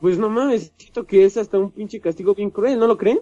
pues 0.00 0.18
no 0.18 0.28
mames, 0.28 0.72
siento 0.76 1.06
que 1.06 1.24
es 1.24 1.36
hasta 1.36 1.58
un 1.58 1.72
pinche 1.72 2.00
castigo 2.00 2.34
bien 2.34 2.50
cruel, 2.50 2.78
¿no 2.78 2.86
lo 2.86 2.96
creen? 2.96 3.20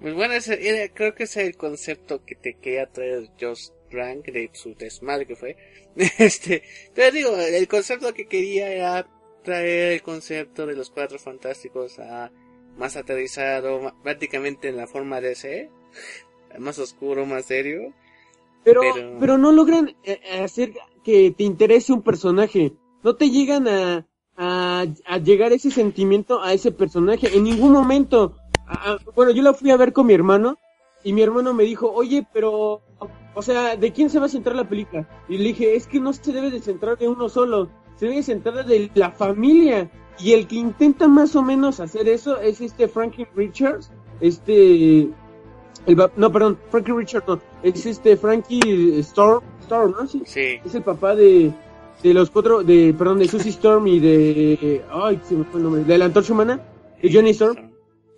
Pues 0.00 0.14
bueno, 0.14 0.34
ese, 0.34 0.90
creo 0.94 1.14
que 1.14 1.24
ese 1.24 1.42
es 1.42 1.48
el 1.48 1.56
concepto 1.56 2.24
que 2.24 2.34
te 2.34 2.54
quería 2.54 2.86
traer 2.86 3.30
Josh 3.40 3.68
Rank 3.90 4.26
de 4.26 4.50
su 4.52 4.74
desmadre 4.74 5.26
que 5.26 5.36
fue. 5.36 5.56
Este, 6.18 6.62
te 6.94 7.10
digo, 7.10 7.36
el 7.36 7.68
concepto 7.68 8.14
que 8.14 8.26
quería 8.26 8.72
era 8.72 9.06
traer 9.42 9.92
el 9.92 10.02
concepto 10.02 10.66
de 10.66 10.74
los 10.74 10.90
cuatro 10.90 11.18
fantásticos 11.18 11.98
a 11.98 12.32
más 12.78 12.96
aterrizado, 12.96 13.92
prácticamente 14.02 14.68
en 14.68 14.76
la 14.76 14.86
forma 14.86 15.20
de 15.20 15.32
ese, 15.32 15.70
más 16.58 16.78
oscuro, 16.78 17.26
más 17.26 17.46
serio. 17.46 17.92
Pero, 18.64 18.80
pero, 19.18 19.38
no 19.38 19.50
logran 19.50 19.96
eh, 20.04 20.20
hacer 20.40 20.72
que 21.02 21.32
te 21.32 21.42
interese 21.42 21.92
un 21.92 22.02
personaje. 22.02 22.72
No 23.02 23.16
te 23.16 23.28
llegan 23.28 23.66
a, 23.66 24.06
a, 24.36 24.86
a 25.06 25.18
llegar 25.18 25.52
ese 25.52 25.70
sentimiento 25.70 26.40
a 26.42 26.52
ese 26.52 26.70
personaje 26.70 27.36
en 27.36 27.44
ningún 27.44 27.72
momento. 27.72 28.36
bueno, 29.16 29.32
yo 29.32 29.42
la 29.42 29.54
fui 29.54 29.70
a 29.70 29.76
ver 29.76 29.92
con 29.92 30.06
mi 30.06 30.14
hermano 30.14 30.58
y 31.04 31.12
mi 31.12 31.22
hermano 31.22 31.52
me 31.54 31.64
dijo, 31.64 31.90
oye, 31.92 32.26
pero, 32.32 32.82
o 33.34 33.42
sea, 33.42 33.76
¿de 33.76 33.92
quién 33.92 34.10
se 34.10 34.18
va 34.18 34.26
a 34.26 34.28
centrar 34.28 34.54
la 34.54 34.68
película? 34.68 35.08
Y 35.28 35.38
le 35.38 35.44
dije, 35.44 35.74
es 35.74 35.86
que 35.86 36.00
no 36.00 36.12
se 36.12 36.32
debe 36.32 36.50
de 36.50 36.60
centrar 36.60 36.98
de 36.98 37.08
uno 37.08 37.28
solo, 37.28 37.68
se 38.02 38.08
debe 38.08 38.22
centrar 38.24 38.66
de 38.66 38.90
la 38.94 39.12
familia. 39.12 39.88
Y 40.18 40.32
el 40.32 40.48
que 40.48 40.56
intenta 40.56 41.06
más 41.06 41.36
o 41.36 41.42
menos 41.42 41.78
hacer 41.78 42.08
eso 42.08 42.36
es 42.40 42.60
este 42.60 42.88
Frankie 42.88 43.28
Richards, 43.36 43.92
este, 44.20 45.08
no, 46.16 46.32
perdón, 46.32 46.58
Frankie 46.68 46.92
Richards 46.92 47.28
no, 47.28 47.40
es 47.62 47.86
este 47.86 48.16
Frankie 48.16 48.98
Storm, 48.98 49.44
Storm, 49.60 49.92
¿no? 49.92 50.06
Sí. 50.08 50.58
Es 50.64 50.74
el 50.74 50.82
papá 50.82 51.14
de, 51.14 51.52
de 52.02 52.14
los 52.14 52.28
cuatro, 52.30 52.64
de, 52.64 52.92
perdón, 52.92 53.20
de 53.20 53.28
Susie 53.28 53.50
Storm 53.50 53.86
y 53.86 54.00
de, 54.00 54.84
ay, 54.90 55.20
se 55.22 55.36
me 55.36 55.44
fue 55.44 55.60
el 55.60 55.64
nombre, 55.64 55.84
de 55.84 55.98
la 55.98 56.06
antorcha 56.06 56.32
humana, 56.32 56.60
de 57.00 57.12
Johnny 57.12 57.30
Storm. 57.30 57.70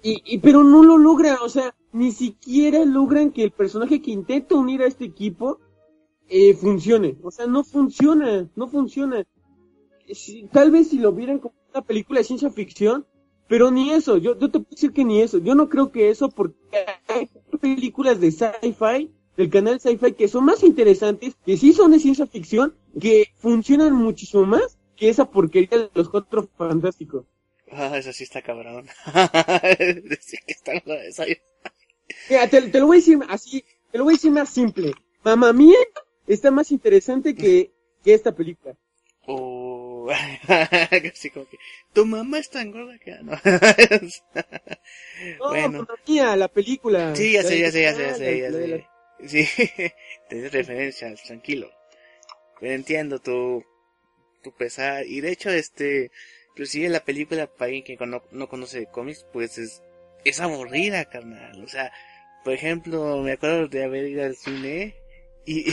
Y, 0.02 0.22
y, 0.24 0.38
pero 0.38 0.64
no 0.64 0.82
lo 0.82 0.96
logra, 0.96 1.38
o 1.42 1.48
sea, 1.50 1.74
ni 1.92 2.10
siquiera 2.10 2.86
logran 2.86 3.32
que 3.32 3.44
el 3.44 3.50
personaje 3.50 4.00
que 4.00 4.12
intenta 4.12 4.54
unir 4.54 4.80
a 4.80 4.86
este 4.86 5.04
equipo 5.04 5.60
eh, 6.28 6.54
funcione. 6.54 7.16
O 7.22 7.30
sea, 7.30 7.46
no 7.46 7.64
funciona, 7.64 8.48
no 8.56 8.66
funciona. 8.66 9.24
Tal 10.52 10.70
vez 10.70 10.88
si 10.88 10.98
lo 10.98 11.12
vieran 11.12 11.38
como 11.38 11.54
una 11.72 11.82
película 11.82 12.20
de 12.20 12.24
ciencia 12.24 12.50
ficción, 12.50 13.06
pero 13.48 13.70
ni 13.70 13.92
eso, 13.92 14.16
yo, 14.16 14.38
yo 14.38 14.50
te 14.50 14.58
puedo 14.58 14.70
decir 14.70 14.92
que 14.92 15.04
ni 15.04 15.20
eso. 15.20 15.38
Yo 15.38 15.54
no 15.54 15.68
creo 15.68 15.92
que 15.92 16.08
eso, 16.08 16.28
porque 16.28 16.56
hay 17.08 17.28
películas 17.60 18.20
de 18.20 18.30
sci-fi 18.30 19.10
del 19.36 19.50
canal 19.50 19.80
Sci-Fi 19.80 20.12
que 20.12 20.28
son 20.28 20.44
más 20.44 20.62
interesantes, 20.62 21.34
que 21.44 21.56
sí 21.56 21.72
son 21.72 21.90
de 21.90 21.98
ciencia 21.98 22.26
ficción, 22.26 22.74
que 23.00 23.28
funcionan 23.36 23.92
muchísimo 23.94 24.46
más 24.46 24.78
que 24.96 25.08
esa 25.08 25.30
porquería 25.30 25.78
de 25.78 25.90
los 25.94 26.08
cuatro 26.08 26.48
fantásticos. 26.56 27.24
Ah, 27.70 27.98
eso 27.98 28.12
sí 28.12 28.24
está 28.24 28.42
cabrón. 28.42 28.86
Decir 30.04 30.38
que 30.46 30.52
están 30.52 30.82
Mira, 32.30 32.48
te, 32.48 32.62
te, 32.62 32.78
lo 32.78 32.86
voy 32.86 32.98
a 32.98 33.00
decir 33.00 33.18
así, 33.28 33.64
te 33.90 33.98
lo 33.98 34.04
voy 34.04 34.14
a 34.14 34.16
decir 34.16 34.30
más 34.30 34.50
simple. 34.50 34.92
Mamá 35.24 35.52
mía 35.52 35.78
está 36.26 36.50
más 36.50 36.70
interesante 36.70 37.34
que, 37.34 37.72
que 38.04 38.14
esta 38.14 38.32
película. 38.32 38.76
Oh, 39.26 39.63
así 41.12 41.30
como 41.30 41.48
que, 41.48 41.58
tu 41.92 42.04
mamá 42.04 42.38
es 42.38 42.50
tan 42.50 42.70
gorda 42.70 42.98
que 42.98 43.12
no. 43.22 43.32
no, 45.38 45.48
bueno. 45.48 45.86
la 46.36 46.48
película. 46.48 47.14
Sí, 47.16 47.32
ya 47.32 47.42
sé, 47.42 47.58
ya 47.58 47.70
sé, 47.70 47.82
ya 47.82 47.94
sé, 47.94 48.04
ya 48.04 48.14
sé, 48.14 48.40
ya 48.40 48.50
sé. 48.50 48.86
Sí, 49.26 49.48
te 50.28 50.48
referencias, 50.48 51.22
tranquilo. 51.22 51.70
Pero 52.60 52.72
entiendo 52.74 53.18
tu, 53.18 53.64
tu 54.42 54.52
pesar. 54.52 55.06
Y 55.06 55.20
de 55.20 55.32
hecho, 55.32 55.50
este, 55.50 56.10
inclusive 56.50 56.88
la 56.88 57.04
película, 57.04 57.46
para 57.46 57.66
alguien 57.66 57.84
que 57.84 58.06
no, 58.06 58.22
no 58.30 58.48
conoce 58.48 58.86
cómics, 58.86 59.26
pues 59.32 59.58
es, 59.58 59.82
es 60.24 60.40
aburrida, 60.40 61.04
carnal. 61.06 61.62
O 61.62 61.68
sea, 61.68 61.92
por 62.44 62.52
ejemplo, 62.52 63.18
me 63.18 63.32
acuerdo 63.32 63.68
de 63.68 63.84
haber 63.84 64.06
ido 64.06 64.24
al 64.24 64.36
cine 64.36 64.94
y, 65.46 65.66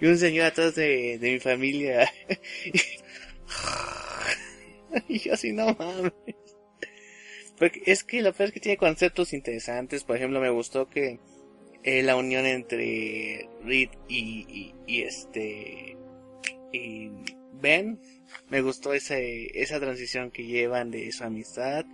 y 0.00 0.06
un 0.06 0.18
señor 0.18 0.46
atrás 0.46 0.74
de, 0.74 1.18
de 1.18 1.32
mi 1.32 1.40
familia. 1.40 2.10
y 5.08 5.18
yo 5.18 5.34
así, 5.34 5.52
no 5.52 5.74
mames. 5.74 6.12
Es 7.84 8.04
que 8.04 8.22
lo 8.22 8.32
peor 8.32 8.48
es 8.48 8.52
que 8.52 8.60
tiene 8.60 8.76
conceptos 8.76 9.32
interesantes. 9.32 10.04
Por 10.04 10.16
ejemplo, 10.16 10.40
me 10.40 10.50
gustó 10.50 10.88
que 10.88 11.18
eh, 11.82 12.02
la 12.02 12.16
unión 12.16 12.46
entre 12.46 13.48
Reed 13.64 13.90
y, 14.08 14.74
y, 14.86 15.02
este 15.02 15.96
y 16.72 17.10
Ben 17.52 18.00
me 18.50 18.60
gustó 18.60 18.92
ese, 18.92 19.60
esa 19.60 19.80
transición 19.80 20.30
que 20.30 20.44
llevan 20.44 20.90
de 20.90 21.10
su 21.12 21.24
amistad 21.24 21.86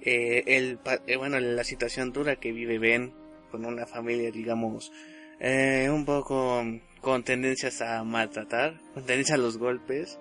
eh, 0.00 0.44
el 0.46 0.78
eh, 1.06 1.16
bueno 1.16 1.40
la 1.40 1.64
situación 1.64 2.12
dura 2.12 2.36
que 2.36 2.52
vive 2.52 2.78
Ben 2.78 3.14
con 3.50 3.64
una 3.64 3.86
familia 3.86 4.30
digamos 4.30 4.92
eh, 5.40 5.88
un 5.90 6.04
poco 6.04 6.62
con 7.00 7.24
tendencias 7.24 7.80
a 7.82 8.04
maltratar 8.04 8.80
con 8.94 9.06
tendencias 9.06 9.38
a 9.38 9.42
los 9.42 9.58
golpes 9.58 10.18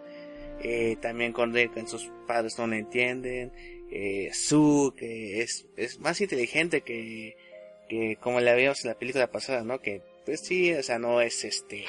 eh, 0.63 0.97
también 1.01 1.33
con 1.33 1.53
Rick 1.53 1.73
que 1.73 1.87
sus 1.87 2.11
padres 2.27 2.57
no 2.57 2.67
le 2.67 2.79
entienden 2.79 3.51
eh, 3.91 4.29
Sue 4.33 4.93
que 4.95 5.41
es, 5.41 5.65
es 5.75 5.99
más 5.99 6.21
inteligente 6.21 6.81
que 6.81 7.35
que 7.91 8.17
como 8.21 8.39
la 8.39 8.55
vimos 8.55 8.85
en 8.85 8.91
la 8.91 8.97
película 8.97 9.27
pasada, 9.29 9.65
¿no? 9.65 9.81
Que 9.81 10.01
pues 10.25 10.39
sí, 10.39 10.71
o 10.73 10.81
sea, 10.81 10.97
no 10.97 11.19
es 11.19 11.43
este, 11.43 11.83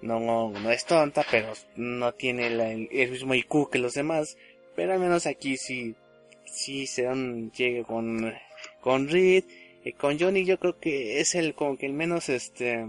no, 0.00 0.50
no 0.50 0.70
es 0.70 0.84
tonta, 0.84 1.26
pero 1.28 1.52
no 1.74 2.14
tiene 2.14 2.46
el 2.46 3.10
mismo 3.10 3.34
IQ 3.34 3.68
que 3.68 3.80
los 3.80 3.94
demás, 3.94 4.36
pero 4.76 4.92
al 4.92 5.00
menos 5.00 5.26
aquí 5.26 5.56
sí, 5.56 5.96
sí 6.44 6.86
se 6.86 7.02
dan 7.02 7.50
llegue 7.50 7.82
con, 7.82 8.32
con 8.80 9.08
Reed, 9.08 9.44
y 9.84 9.92
con 9.94 10.20
Johnny 10.20 10.44
yo 10.44 10.58
creo 10.60 10.78
que 10.78 11.20
es 11.20 11.34
el 11.34 11.54
como 11.54 11.76
que 11.76 11.86
el 11.86 11.94
menos 11.94 12.28
este, 12.28 12.86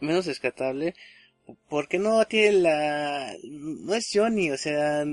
menos 0.00 0.26
descartable, 0.26 0.94
porque 1.68 1.98
no 1.98 2.24
tiene 2.26 2.60
la, 2.60 3.34
no 3.42 3.94
es 3.94 4.08
Johnny, 4.12 4.50
o 4.50 4.56
sea, 4.56 5.04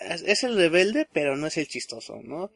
es 0.00 0.42
el 0.44 0.56
rebelde, 0.56 1.06
pero 1.12 1.36
no 1.36 1.46
es 1.46 1.56
el 1.56 1.68
chistoso, 1.68 2.20
¿no? 2.22 2.50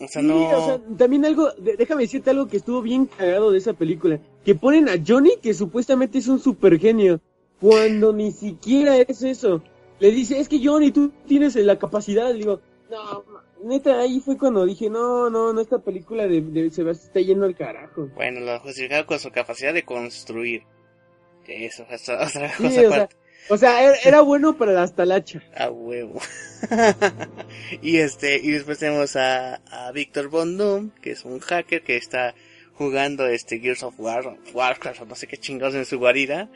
O 0.00 0.08
sea, 0.08 0.22
no. 0.22 0.48
o 0.48 0.66
sea, 0.66 0.80
también 0.96 1.24
algo, 1.24 1.50
déjame 1.58 2.02
decirte 2.02 2.30
algo 2.30 2.48
que 2.48 2.56
estuvo 2.56 2.82
bien 2.82 3.06
cagado 3.06 3.52
de 3.52 3.58
esa 3.58 3.74
película. 3.74 4.18
Que 4.44 4.54
ponen 4.54 4.88
a 4.88 4.94
Johnny, 5.06 5.36
que 5.40 5.54
supuestamente 5.54 6.18
es 6.18 6.26
un 6.26 6.40
super 6.40 6.78
genio, 6.80 7.20
cuando 7.60 8.12
ni 8.12 8.32
siquiera 8.32 8.96
es 8.96 9.22
eso. 9.22 9.62
Le 10.00 10.10
dice, 10.10 10.40
es 10.40 10.48
que 10.48 10.60
Johnny, 10.62 10.90
tú 10.90 11.12
tienes 11.26 11.54
la 11.54 11.78
capacidad. 11.78 12.32
Le 12.32 12.38
digo, 12.38 12.60
no, 12.90 13.24
neta, 13.62 14.00
ahí 14.00 14.20
fue 14.20 14.36
cuando 14.36 14.66
dije, 14.66 14.90
no, 14.90 15.30
no, 15.30 15.52
no, 15.52 15.60
esta 15.60 15.78
película 15.78 16.26
de, 16.26 16.70
se 16.70 16.82
va, 16.82 16.90
está 16.90 17.20
yendo 17.20 17.44
al 17.44 17.54
carajo. 17.54 18.08
Bueno, 18.16 18.40
lo 18.40 18.58
justificado 18.60 19.06
con 19.06 19.20
su 19.20 19.30
capacidad 19.30 19.72
de 19.72 19.84
construir. 19.84 20.64
Eso, 21.46 21.86
otra 22.08 22.50
cosa 22.56 23.08
o 23.50 23.58
sea, 23.58 23.94
era, 24.02 24.22
bueno 24.22 24.56
para 24.56 24.72
la 24.72 24.88
talacha. 24.88 25.42
A 25.54 25.68
huevo. 25.68 26.20
y 27.82 27.98
este, 27.98 28.36
y 28.42 28.50
después 28.50 28.78
tenemos 28.78 29.16
a, 29.16 29.56
a 29.70 29.92
Víctor 29.92 30.28
Von 30.28 30.92
que 31.02 31.12
es 31.12 31.24
un 31.24 31.40
hacker 31.40 31.82
que 31.82 31.96
está 31.96 32.34
jugando 32.74 33.26
este 33.26 33.60
Gears 33.60 33.82
of 33.82 33.94
War, 33.98 34.38
Warcraft 34.52 35.02
o 35.02 35.04
no 35.04 35.14
sé 35.14 35.26
qué 35.26 35.36
chingados 35.36 35.74
en 35.74 35.84
su 35.84 35.98
guarida. 35.98 36.48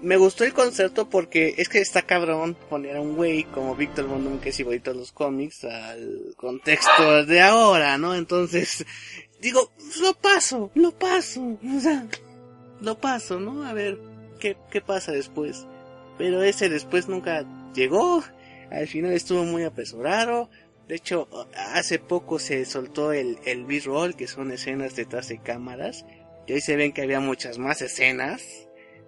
Me 0.00 0.16
gustó 0.16 0.44
el 0.44 0.52
concepto 0.52 1.08
porque 1.08 1.54
es 1.58 1.68
que 1.68 1.78
está 1.78 2.02
cabrón 2.02 2.56
poner 2.70 2.96
a 2.96 3.00
un 3.00 3.16
güey 3.16 3.44
como 3.44 3.74
Víctor 3.74 4.06
Von 4.06 4.38
que 4.40 4.50
es 4.50 4.60
igualito 4.60 4.92
a 4.92 4.94
los 4.94 5.10
cómics 5.10 5.64
al 5.64 6.34
contexto 6.36 7.24
de 7.24 7.40
ahora, 7.40 7.98
¿no? 7.98 8.14
Entonces, 8.14 8.84
digo, 9.40 9.72
lo 10.00 10.14
paso, 10.14 10.70
lo 10.74 10.92
paso, 10.92 11.58
o 11.76 11.80
sea, 11.80 12.06
lo 12.80 12.98
paso, 12.98 13.38
¿no? 13.38 13.64
A 13.64 13.72
ver, 13.72 14.11
¿qué, 14.70 14.80
pasa 14.80 15.12
después? 15.12 15.66
Pero 16.18 16.42
ese 16.42 16.68
después 16.68 17.08
nunca 17.08 17.46
llegó. 17.74 18.22
Al 18.70 18.88
final 18.88 19.12
estuvo 19.12 19.44
muy 19.44 19.64
apresurado. 19.64 20.50
De 20.88 20.96
hecho, 20.96 21.28
hace 21.54 21.98
poco 21.98 22.38
se 22.38 22.64
soltó 22.64 23.12
el, 23.12 23.38
el 23.44 23.64
B-roll, 23.64 24.16
que 24.16 24.26
son 24.26 24.50
escenas 24.50 24.96
detrás 24.96 25.28
de 25.28 25.38
cámaras. 25.38 26.04
Y 26.46 26.54
ahí 26.54 26.60
se 26.60 26.76
ven 26.76 26.92
que 26.92 27.02
había 27.02 27.20
muchas 27.20 27.58
más 27.58 27.80
escenas. 27.82 28.42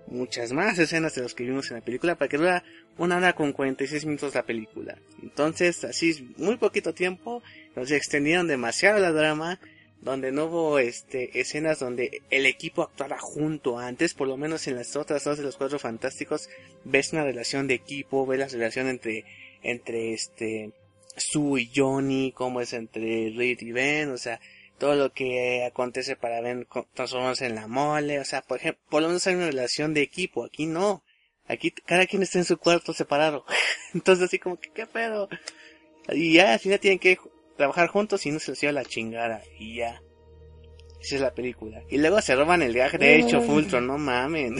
Muchas 0.06 0.52
más 0.52 0.78
escenas 0.78 1.14
de 1.14 1.22
las 1.22 1.34
que 1.34 1.44
vimos 1.44 1.70
en 1.70 1.78
la 1.78 1.84
película. 1.84 2.14
Para 2.14 2.28
que 2.28 2.36
dura 2.36 2.64
una 2.96 3.16
hora 3.16 3.34
con 3.34 3.52
46 3.52 4.06
minutos 4.06 4.34
la 4.34 4.44
película. 4.44 4.98
Entonces, 5.22 5.82
así, 5.84 6.34
muy 6.36 6.56
poquito 6.56 6.94
tiempo. 6.94 7.42
Nos 7.74 7.90
extendieron 7.90 8.46
demasiado 8.46 9.00
la 9.00 9.10
drama 9.10 9.58
donde 10.04 10.32
no 10.32 10.44
hubo 10.44 10.78
este 10.78 11.40
escenas 11.40 11.78
donde 11.78 12.22
el 12.30 12.46
equipo 12.46 12.82
actuara 12.82 13.18
junto 13.18 13.78
antes, 13.78 14.14
por 14.14 14.28
lo 14.28 14.36
menos 14.36 14.68
en 14.68 14.76
las 14.76 14.94
otras 14.96 15.24
dos 15.24 15.38
de 15.38 15.44
los 15.44 15.56
cuatro 15.56 15.78
fantásticos 15.78 16.48
ves 16.84 17.12
una 17.12 17.24
relación 17.24 17.66
de 17.66 17.74
equipo, 17.74 18.26
ves 18.26 18.38
la 18.38 18.48
relación 18.48 18.88
entre 18.88 19.24
entre 19.62 20.12
este 20.12 20.72
Sue 21.16 21.62
y 21.62 21.70
Johnny, 21.74 22.32
cómo 22.32 22.60
es 22.60 22.74
entre 22.74 23.30
Reed 23.30 23.60
y 23.60 23.72
Ben, 23.72 24.10
o 24.10 24.18
sea, 24.18 24.40
todo 24.78 24.94
lo 24.94 25.12
que 25.12 25.64
acontece 25.64 26.16
para 26.16 26.40
Ben 26.42 26.66
transformarse 26.92 27.46
en 27.46 27.54
la 27.54 27.66
mole, 27.66 28.20
o 28.20 28.24
sea, 28.24 28.42
por 28.42 28.58
ejemplo, 28.58 28.82
por 28.90 29.02
lo 29.02 29.08
menos 29.08 29.26
hay 29.26 29.36
una 29.36 29.46
relación 29.46 29.94
de 29.94 30.02
equipo, 30.02 30.44
aquí 30.44 30.66
no. 30.66 31.02
Aquí 31.46 31.70
cada 31.70 32.06
quien 32.06 32.22
está 32.22 32.38
en 32.38 32.44
su 32.44 32.56
cuarto 32.56 32.92
separado. 32.94 33.44
Entonces 33.94 34.24
así 34.24 34.38
como 34.38 34.58
que 34.58 34.70
qué 34.70 34.86
pedo. 34.86 35.28
Y 36.08 36.34
ya 36.34 36.54
al 36.54 36.58
final 36.58 36.80
tienen 36.80 36.98
que 36.98 37.18
trabajar 37.56 37.88
juntos 37.88 38.24
y 38.26 38.30
no 38.30 38.38
se 38.38 38.52
les 38.52 38.60
lleva 38.60 38.72
la 38.72 38.84
chingada 38.84 39.42
y 39.58 39.76
ya. 39.76 40.02
Esa 41.00 41.16
es 41.16 41.20
la 41.20 41.34
película. 41.34 41.82
Y 41.90 41.98
luego 41.98 42.20
se 42.22 42.34
roban 42.34 42.62
el 42.62 42.72
viaje 42.72 42.96
de 42.96 43.18
hecho 43.18 43.42
Fultron, 43.42 43.86
no 43.86 43.98
mamen. 43.98 44.56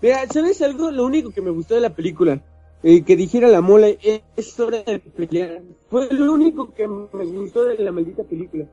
Mira, 0.00 0.26
¿sabes 0.32 0.62
algo? 0.62 0.90
Lo 0.92 1.04
único 1.04 1.30
que 1.30 1.40
me 1.40 1.50
gustó 1.50 1.74
de 1.74 1.80
la 1.80 1.94
película, 1.94 2.40
eh, 2.84 3.02
que 3.02 3.16
dijera 3.16 3.48
la 3.48 3.60
mole, 3.60 3.98
es 4.36 4.60
hora 4.60 4.82
de 4.84 5.00
pelear. 5.00 5.62
Fue 5.90 6.06
lo 6.12 6.32
único 6.32 6.72
que 6.72 6.86
me 6.86 7.24
gustó 7.24 7.64
de 7.64 7.78
la 7.78 7.90
maldita 7.90 8.22
película. 8.22 8.66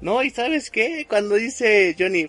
No, 0.00 0.22
y 0.24 0.30
¿sabes 0.30 0.70
qué? 0.70 1.06
Cuando 1.08 1.36
dice 1.36 1.94
Johnny, 1.96 2.28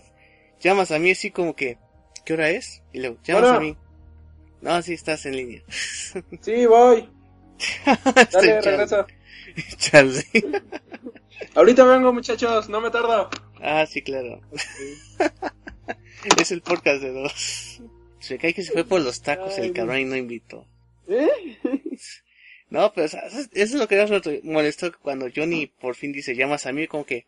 llamas 0.60 0.92
a 0.92 1.00
mí 1.00 1.12
así 1.12 1.32
como 1.32 1.56
que, 1.56 1.80
¿qué 2.24 2.34
hora 2.34 2.52
es? 2.52 2.84
Y 2.94 3.00
luego, 3.00 3.18
llamas 3.24 3.50
a 3.50 3.60
mí. 3.60 3.76
No, 4.62 4.82
sí, 4.84 4.94
estás 4.94 5.26
en 5.26 5.38
línea. 5.38 5.64
sí, 6.42 6.66
voy. 6.68 7.10
Dale, 8.32 8.62
regreso. 8.62 9.06
Charlie. 9.78 10.24
Ahorita 11.56 11.84
vengo, 11.86 12.14
muchachos, 12.14 12.70
no 12.70 12.82
me 12.82 12.92
tardo. 12.92 13.30
Ah, 13.62 13.86
sí, 13.86 14.02
claro. 14.02 14.42
es 16.40 16.52
el 16.52 16.62
podcast 16.62 17.02
de 17.02 17.12
dos. 17.12 17.82
Se 18.20 18.38
cae 18.38 18.54
que 18.54 18.64
se 18.64 18.74
fue 18.74 18.84
por 18.84 19.02
los 19.02 19.22
tacos 19.22 19.58
el 19.58 19.74
cabrón 19.74 20.00
y 20.00 20.06
no 20.06 20.16
invitó. 20.16 20.68
¿Eh? 21.08 21.30
No, 22.70 22.92
pero 22.94 23.06
eso 23.06 23.20
es 23.54 23.74
lo 23.74 23.88
que 23.88 23.98
más 23.98 24.10
me 24.10 24.42
molestó 24.44 24.92
cuando 25.00 25.28
Johnny 25.34 25.68
por 25.68 25.96
fin 25.96 26.12
dice 26.12 26.36
llamas 26.36 26.66
a 26.66 26.72
mí, 26.72 26.88
como 26.88 27.06
que 27.06 27.28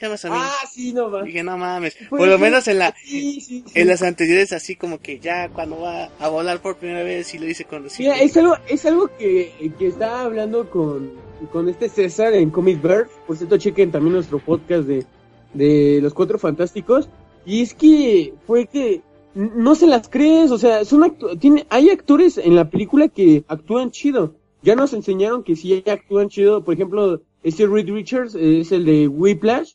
llamas 0.00 0.24
a 0.24 0.30
mí. 0.30 0.36
Ah, 0.38 0.66
sí, 0.70 0.92
no 0.92 1.08
mames. 1.08 1.26
Dije, 1.26 1.42
no 1.42 1.56
mames. 1.56 1.96
Por 2.10 2.26
lo 2.26 2.38
menos 2.38 2.66
en 2.68 2.78
la 2.78 2.94
en 3.10 3.86
las 3.86 4.02
anteriores 4.02 4.52
así 4.52 4.76
como 4.76 4.98
que 4.98 5.18
ya 5.18 5.48
cuando 5.48 5.80
va 5.80 6.10
a 6.18 6.28
volar 6.28 6.60
por 6.60 6.76
primera 6.76 7.02
vez 7.02 7.32
y 7.34 7.38
lo 7.38 7.46
dice 7.46 7.64
con 7.64 7.84
los 7.84 7.98
Mira, 7.98 8.18
es 8.18 8.36
algo 8.36 8.56
es 8.68 8.84
algo 8.86 9.08
que, 9.18 9.72
que 9.78 9.86
estaba 9.86 10.22
hablando 10.22 10.70
con 10.70 11.12
con 11.52 11.68
este 11.68 11.88
César 11.88 12.34
en 12.34 12.50
Comic 12.50 12.82
Bird. 12.82 13.08
Por 13.26 13.36
cierto, 13.36 13.56
chequen 13.56 13.90
también 13.92 14.14
nuestro 14.14 14.38
podcast 14.38 14.86
de 14.86 15.04
de 15.52 16.00
los 16.02 16.12
Cuatro 16.14 16.38
Fantásticos 16.38 17.08
y 17.46 17.62
es 17.62 17.74
que 17.74 18.34
fue 18.46 18.66
que 18.66 19.02
no 19.34 19.74
se 19.74 19.86
las 19.86 20.08
crees, 20.08 20.50
o 20.50 20.58
sea, 20.58 20.84
son 20.84 21.16
tiene 21.40 21.66
hay 21.70 21.90
actores 21.90 22.38
en 22.38 22.54
la 22.54 22.70
película 22.70 23.08
que 23.08 23.44
actúan 23.48 23.90
chido. 23.90 24.36
Ya 24.62 24.74
nos 24.74 24.94
enseñaron 24.94 25.44
que 25.44 25.56
sí 25.56 25.84
actúan 25.86 26.30
chido, 26.30 26.64
por 26.64 26.74
ejemplo, 26.74 27.20
este 27.42 27.66
Reed 27.66 27.90
Richards 27.90 28.34
es 28.34 28.72
el 28.72 28.86
de 28.86 29.08
Whiplash 29.08 29.74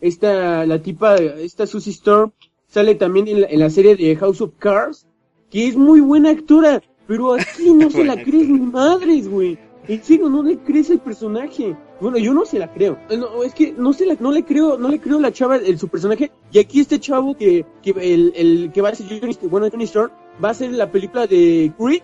esta, 0.00 0.66
la 0.66 0.80
tipa, 0.80 1.16
esta 1.16 1.66
Susie 1.66 1.92
Storm, 1.92 2.32
sale 2.66 2.94
también 2.94 3.28
en 3.28 3.58
la, 3.58 3.70
serie 3.70 3.96
de 3.96 4.16
House 4.16 4.40
of 4.40 4.52
Cards, 4.58 5.06
que 5.50 5.68
es 5.68 5.76
muy 5.76 6.00
buena 6.00 6.30
actora, 6.30 6.82
pero 7.06 7.34
aquí 7.34 7.70
no 7.74 7.90
se 7.90 8.04
la 8.04 8.22
crees 8.22 8.48
ni 8.48 8.60
madres, 8.60 9.28
güey. 9.28 9.58
En 9.88 10.02
serio, 10.04 10.28
no 10.28 10.42
le 10.42 10.58
crees 10.58 10.90
el 10.90 11.00
personaje. 11.00 11.76
Bueno, 12.00 12.18
yo 12.18 12.32
no 12.32 12.44
se 12.44 12.58
la 12.58 12.72
creo. 12.72 12.96
No, 13.18 13.42
es 13.42 13.54
que 13.54 13.72
no 13.72 13.92
se 13.92 14.06
la, 14.06 14.16
no 14.20 14.30
le 14.30 14.44
creo, 14.44 14.78
no 14.78 14.88
le 14.88 15.00
creo 15.00 15.18
la 15.18 15.32
chava 15.32 15.56
el, 15.56 15.78
su 15.78 15.88
personaje. 15.88 16.30
Y 16.52 16.60
aquí 16.60 16.80
este 16.80 17.00
chavo 17.00 17.36
que, 17.36 17.64
que 17.82 17.90
el, 17.90 18.32
el 18.36 18.70
que 18.72 18.82
va 18.82 18.90
a 18.90 18.94
ser 18.94 19.20
Johnny, 19.20 19.36
bueno, 19.48 19.68
Johnny 19.68 19.84
Storm, 19.84 20.12
va 20.42 20.50
a 20.50 20.54
ser 20.54 20.70
la 20.72 20.92
película 20.92 21.26
de 21.26 21.72
Creed, 21.76 22.02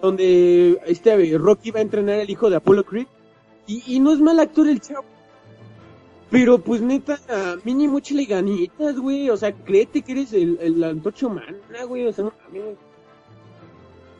donde 0.00 0.80
este 0.86 1.38
Rocky 1.38 1.72
va 1.72 1.80
a 1.80 1.82
entrenar 1.82 2.20
al 2.20 2.30
hijo 2.30 2.48
de 2.50 2.56
Apollo 2.56 2.84
Creed. 2.84 3.06
Y, 3.66 3.82
y 3.86 4.00
no 4.00 4.12
es 4.12 4.20
mal 4.20 4.38
actor 4.38 4.68
el 4.68 4.80
chavo 4.80 5.04
pero 6.30 6.58
pues 6.58 6.80
neta, 6.80 7.18
mínimo 7.64 7.98
échale 7.98 8.24
ganitas, 8.24 8.96
güey. 8.96 9.30
O 9.30 9.36
sea, 9.36 9.52
créete 9.52 10.02
que 10.02 10.12
eres 10.12 10.32
el, 10.32 10.58
el 10.60 10.82
antorcha 10.84 11.26
humana, 11.26 11.84
güey. 11.86 12.06
O 12.06 12.12
sea, 12.12 12.24
no 12.24 12.32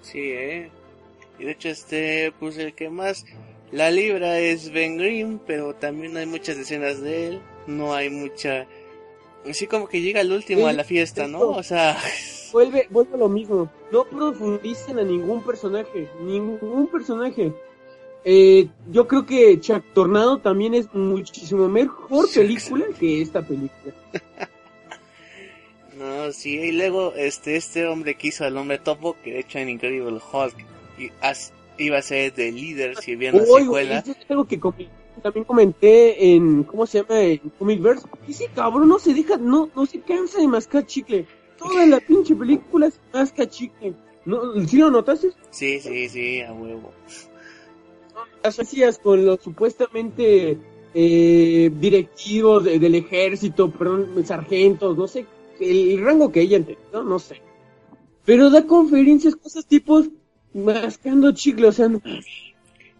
Sí, 0.00 0.18
eh. 0.20 0.70
Y 1.38 1.44
de 1.44 1.50
hecho, 1.52 1.68
este, 1.68 2.32
pues 2.40 2.56
el 2.56 2.74
que 2.74 2.88
más 2.88 3.24
la 3.70 3.90
libra 3.90 4.38
es 4.38 4.72
Ben 4.72 4.96
Grimm, 4.96 5.38
pero 5.46 5.74
también 5.74 6.16
hay 6.16 6.26
muchas 6.26 6.56
escenas 6.56 7.02
de 7.02 7.28
él. 7.28 7.40
No 7.66 7.94
hay 7.94 8.08
mucha. 8.08 8.66
Así 9.48 9.66
como 9.66 9.88
que 9.88 10.00
llega 10.00 10.22
el 10.22 10.32
último 10.32 10.66
a 10.66 10.72
la 10.72 10.84
fiesta, 10.84 11.28
¿no? 11.28 11.40
O 11.40 11.62
sea. 11.62 11.98
Vuelve, 12.50 12.86
vuelve 12.88 13.12
a 13.12 13.18
lo 13.18 13.28
mismo. 13.28 13.70
No 13.92 14.04
profundicen 14.04 14.98
a 14.98 15.02
ningún 15.02 15.42
personaje. 15.42 16.08
Ningún 16.22 16.86
personaje. 16.86 17.52
Eh, 18.24 18.68
yo 18.90 19.06
creo 19.06 19.24
que 19.24 19.58
Chuck 19.60 19.82
Tornado 19.94 20.38
también 20.38 20.74
es 20.74 20.92
muchísimo 20.92 21.68
mejor 21.68 22.30
película 22.32 22.86
que 22.98 23.22
esta 23.22 23.42
película. 23.42 23.94
no, 25.98 26.32
sí, 26.32 26.58
y 26.58 26.72
luego 26.72 27.14
este 27.14 27.56
este 27.56 27.86
hombre 27.86 28.16
que 28.16 28.28
hizo 28.28 28.44
al 28.44 28.56
hombre 28.56 28.78
topo, 28.78 29.16
que 29.22 29.32
de 29.32 29.40
hecho 29.40 29.58
en 29.58 29.68
Incredible 29.68 30.18
Hulk 30.32 30.56
iba 31.78 31.98
a 31.98 32.02
ser 32.02 32.34
de 32.34 32.52
líder 32.52 32.96
si 32.96 33.16
bien 33.16 33.36
la 33.36 33.44
secuela. 33.44 33.98
es 33.98 34.16
algo 34.28 34.46
que 34.46 34.60
también 35.22 35.44
comenté 35.44 36.34
en, 36.34 36.64
¿cómo 36.64 36.86
se 36.86 36.98
llama? 36.98 37.20
En 37.20 37.38
Comicverse. 37.58 38.06
Ese 38.28 38.48
cabrón 38.54 38.88
no 38.88 38.98
se 38.98 39.14
deja, 39.14 39.36
no, 39.36 39.70
no 39.74 39.86
se 39.86 40.00
cansa 40.00 40.40
de 40.40 40.48
mascar 40.48 40.86
chicle. 40.86 41.26
Toda 41.58 41.86
la 41.86 41.98
pinche 41.98 42.34
película 42.36 42.90
se 42.90 42.98
masca 43.12 43.48
chicle. 43.48 43.94
¿No, 44.24 44.64
¿Sí 44.66 44.76
lo 44.76 44.90
notaste? 44.90 45.30
Sí, 45.50 45.80
sí, 45.80 46.08
sí, 46.08 46.40
a 46.42 46.52
huevo 46.52 46.92
hacías 48.56 48.98
con 48.98 49.24
los 49.24 49.40
supuestamente 49.40 50.56
eh, 50.94 51.70
directivos 51.74 52.64
del 52.64 52.94
ejército, 52.94 53.70
perdón, 53.70 54.24
sargentos, 54.24 54.96
no 54.96 55.06
sé, 55.08 55.26
el, 55.60 56.00
rango 56.02 56.30
que 56.30 56.42
ella 56.42 56.58
entendió, 56.58 57.02
no 57.02 57.18
sé. 57.18 57.40
Pero 58.24 58.50
da 58.50 58.66
conferencias, 58.66 59.36
cosas 59.36 59.66
tipos 59.66 60.08
mascando 60.54 61.32
chicle, 61.32 61.68
o 61.68 61.72
sea, 61.72 61.88
no. 61.88 62.00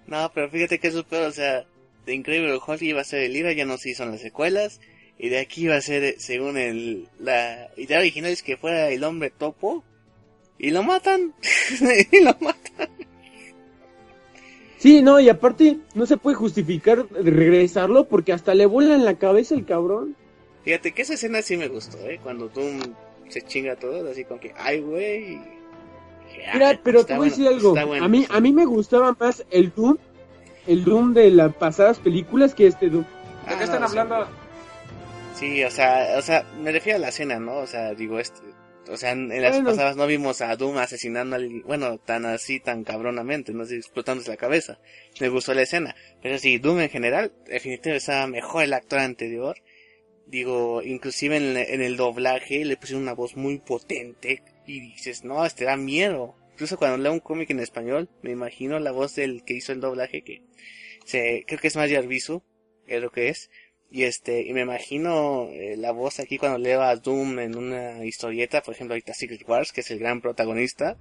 No, 0.06 0.30
pero 0.34 0.48
fíjate 0.50 0.78
que 0.78 0.88
eso, 0.88 1.04
o 1.11 1.30
sea, 1.30 1.66
de 2.06 2.14
Increíble 2.14 2.58
Hulk 2.66 2.82
iba 2.82 3.02
a 3.02 3.04
ser 3.04 3.24
el 3.24 3.34
libro, 3.34 3.52
ya 3.52 3.66
no 3.66 3.76
se 3.76 3.90
hizo 3.90 4.02
en 4.02 4.12
las 4.12 4.20
secuelas. 4.20 4.80
Y 5.18 5.28
de 5.28 5.40
aquí 5.40 5.64
iba 5.64 5.76
a 5.76 5.80
ser, 5.80 6.14
según 6.18 6.56
el, 6.56 7.08
la 7.18 7.68
idea 7.76 7.98
original, 7.98 8.30
es 8.30 8.42
que 8.42 8.56
fuera 8.56 8.88
el 8.88 9.04
hombre 9.04 9.30
topo. 9.30 9.84
Y 10.58 10.70
lo 10.70 10.82
matan. 10.82 11.34
y 12.12 12.20
lo 12.20 12.34
matan. 12.40 12.88
Sí, 14.79 15.03
no, 15.03 15.19
y 15.19 15.29
aparte 15.29 15.79
no 15.95 16.07
se 16.07 16.17
puede 16.17 16.37
justificar 16.37 17.07
regresarlo 17.11 18.05
porque 18.05 18.33
hasta 18.33 18.55
le 18.55 18.67
vuela 18.67 18.95
en 18.95 19.05
la 19.05 19.14
cabeza 19.14 19.55
el 19.55 19.67
cabrón. 19.67 20.17
Fíjate 20.62 20.93
que 20.93 21.03
esa 21.03 21.14
escena 21.14 21.43
sí 21.43 21.57
me 21.57 21.69
gustó, 21.69 21.99
¿eh? 22.09 22.21
Cuando 22.23 22.49
Doom 22.49 22.81
se 23.29 23.43
chinga 23.43 23.77
todo, 23.77 24.09
así 24.09 24.25
como 24.25 24.38
que, 24.38 24.55
ay, 24.57 24.81
güey. 24.81 25.41
Mira, 26.55 26.79
pero 26.83 27.05
te 27.05 27.17
voy 27.17 27.27
a 27.27 27.31
decir 27.31 27.49
algo. 27.49 27.77
a 27.77 28.09
mí, 28.09 28.27
a 28.29 28.41
mí 28.41 28.53
me 28.53 28.67
gustaba 28.67 29.17
más 29.19 29.45
el 29.51 29.73
Doom, 29.75 29.97
el 30.67 30.85
Doom 30.85 31.12
de 31.12 31.31
las 31.31 31.55
pasadas 31.55 31.99
películas 31.99 32.55
que 32.55 32.69
este 32.69 32.88
Doom. 32.88 33.05
¿De 33.49 33.57
qué 33.57 33.64
están 33.64 33.83
hablando? 33.83 34.27
Sí, 35.35 35.64
o 35.64 35.71
sea, 35.71 36.17
o 36.19 36.23
sea, 36.23 36.45
me 36.61 36.71
refiero 36.71 36.99
a 36.99 37.01
la 37.01 37.09
escena, 37.09 37.38
¿no? 37.38 37.57
O 37.57 37.67
sea, 37.67 37.95
digo, 37.95 38.19
este, 38.19 38.43
o 38.90 38.96
sea, 38.96 39.12
en 39.12 39.42
las 39.42 39.61
pasadas 39.61 39.96
no 39.96 40.07
vimos 40.07 40.40
a 40.40 40.57
Doom 40.57 40.79
asesinando 40.79 41.37
a 41.37 41.38
alguien, 41.38 41.62
bueno, 41.62 41.98
tan 41.98 42.27
así, 42.27 42.61
tan 42.61 42.85
cabronamente, 42.85 43.53
no 43.53 43.64
sé, 43.64 43.77
explotándose 43.77 44.31
la 44.31 44.37
cabeza. 44.37 44.79
Me 45.20 45.29
gustó 45.29 45.55
la 45.55 45.62
escena. 45.62 45.94
Pero 46.22 46.38
sí, 46.38 46.59
Doom 46.59 46.81
en 46.81 46.90
general, 46.90 47.33
definitivamente 47.46 47.96
estaba 47.96 48.27
mejor 48.27 48.64
el 48.64 48.72
actor 48.72 49.01
anterior. 49.01 49.57
Digo, 50.27 50.83
inclusive 50.83 51.37
en, 51.37 51.57
en, 51.57 51.83
el 51.83 51.96
doblaje 51.96 52.64
le 52.64 52.77
pusieron 52.77 53.03
una 53.03 53.14
voz 53.14 53.37
muy 53.37 53.59
potente 53.59 54.42
y 54.66 54.81
dices, 54.81 55.24
no, 55.24 55.44
este 55.44 55.64
da 55.64 55.77
miedo. 55.77 56.35
Incluso 56.53 56.77
cuando 56.77 56.98
leo 56.98 57.12
un 57.12 57.20
cómic 57.20 57.51
en 57.51 57.61
español, 57.61 58.09
me 58.22 58.33
imagino 58.33 58.79
la 58.79 58.90
voz 58.90 59.14
del 59.14 59.44
que 59.44 59.55
hizo 59.55 59.72
el 59.72 59.81
doblaje, 59.81 60.22
que 60.22 60.42
se, 61.05 61.44
creo 61.46 61.61
que 61.61 61.68
es 61.68 61.77
más 61.77 61.90
Arbizu, 61.90 62.42
es 62.87 63.01
lo 63.01 63.11
que 63.11 63.29
es. 63.29 63.51
Y 63.90 64.03
este, 64.03 64.46
y 64.46 64.53
me 64.53 64.62
imagino 64.62 65.48
eh, 65.51 65.77
la 65.79 65.92
voz 65.92 66.20
aquí 66.20 66.37
cuando 66.37 66.59
leo 66.59 66.83
a 66.83 66.96
Doom 66.96 67.38
en 67.38 67.57
una 67.57 68.05
historieta, 68.05 68.62
por 68.62 68.74
ejemplo 68.74 68.94
ahorita 68.94 69.14
Secret 69.14 69.48
Wars, 69.48 69.72
que 69.72 69.81
es 69.81 69.90
el 69.90 69.98
gran 69.98 70.20
protagonista. 70.20 70.98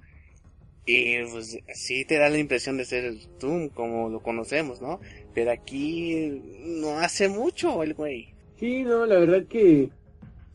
Y 0.86 1.22
pues 1.24 1.58
sí 1.74 2.06
te 2.06 2.16
da 2.16 2.30
la 2.30 2.38
impresión 2.38 2.78
de 2.78 2.86
ser 2.86 3.12
Doom 3.38 3.68
como 3.68 4.08
lo 4.08 4.22
conocemos, 4.22 4.80
¿no? 4.80 5.00
Pero 5.34 5.50
aquí 5.50 6.42
no 6.64 6.98
hace 6.98 7.28
mucho 7.28 7.82
el 7.82 7.92
güey. 7.92 8.32
Sí, 8.58 8.84
no, 8.84 9.04
la 9.04 9.18
verdad 9.18 9.46
que 9.46 9.90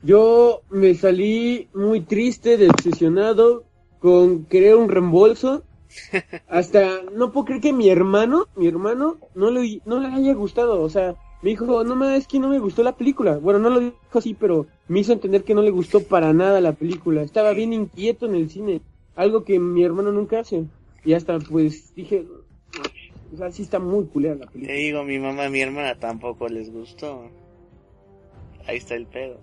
yo 0.01 0.63
me 0.71 0.95
salí 0.95 1.69
muy 1.73 2.01
triste, 2.01 2.57
decepcionado, 2.57 3.63
con 3.99 4.45
querer 4.45 4.75
un 4.75 4.89
reembolso. 4.89 5.63
Hasta 6.47 7.03
no 7.13 7.31
puedo 7.31 7.45
creer 7.45 7.61
que 7.61 7.73
mi 7.73 7.89
hermano, 7.89 8.47
mi 8.55 8.67
hermano, 8.67 9.19
no 9.35 9.51
le, 9.51 9.81
no 9.85 9.99
le 9.99 10.07
haya 10.07 10.33
gustado. 10.33 10.81
O 10.81 10.89
sea, 10.89 11.15
me 11.43 11.49
dijo, 11.49 11.83
no 11.83 12.09
es 12.09 12.25
que 12.25 12.39
no 12.39 12.47
me 12.47 12.57
gustó 12.57 12.83
la 12.83 12.95
película. 12.95 13.37
Bueno, 13.37 13.59
no 13.59 13.69
lo 13.69 13.81
dijo 13.81 13.95
así, 14.13 14.33
pero 14.33 14.65
me 14.87 15.01
hizo 15.01 15.11
entender 15.11 15.43
que 15.43 15.53
no 15.53 15.61
le 15.61 15.71
gustó 15.71 16.01
para 16.01 16.31
nada 16.31 16.61
la 16.61 16.71
película. 16.71 17.21
Estaba 17.21 17.51
bien 17.51 17.73
inquieto 17.73 18.25
en 18.27 18.35
el 18.35 18.49
cine, 18.49 18.81
algo 19.15 19.43
que 19.43 19.59
mi 19.59 19.83
hermano 19.83 20.13
nunca 20.13 20.39
hace. 20.39 20.63
Y 21.03 21.13
hasta 21.13 21.37
pues 21.39 21.93
dije, 21.95 22.25
o 23.33 23.37
sea, 23.37 23.51
sí 23.51 23.63
está 23.63 23.77
muy 23.77 24.05
culera 24.05 24.35
la 24.35 24.45
película. 24.45 24.73
Te 24.73 24.79
digo, 24.79 25.03
mi 25.03 25.19
mamá 25.19 25.47
y 25.47 25.49
mi 25.49 25.59
hermana 25.59 25.99
tampoco 25.99 26.47
les 26.47 26.71
gustó. 26.71 27.29
Ahí 28.65 28.77
está 28.77 28.95
el 28.95 29.05
pedo. 29.05 29.37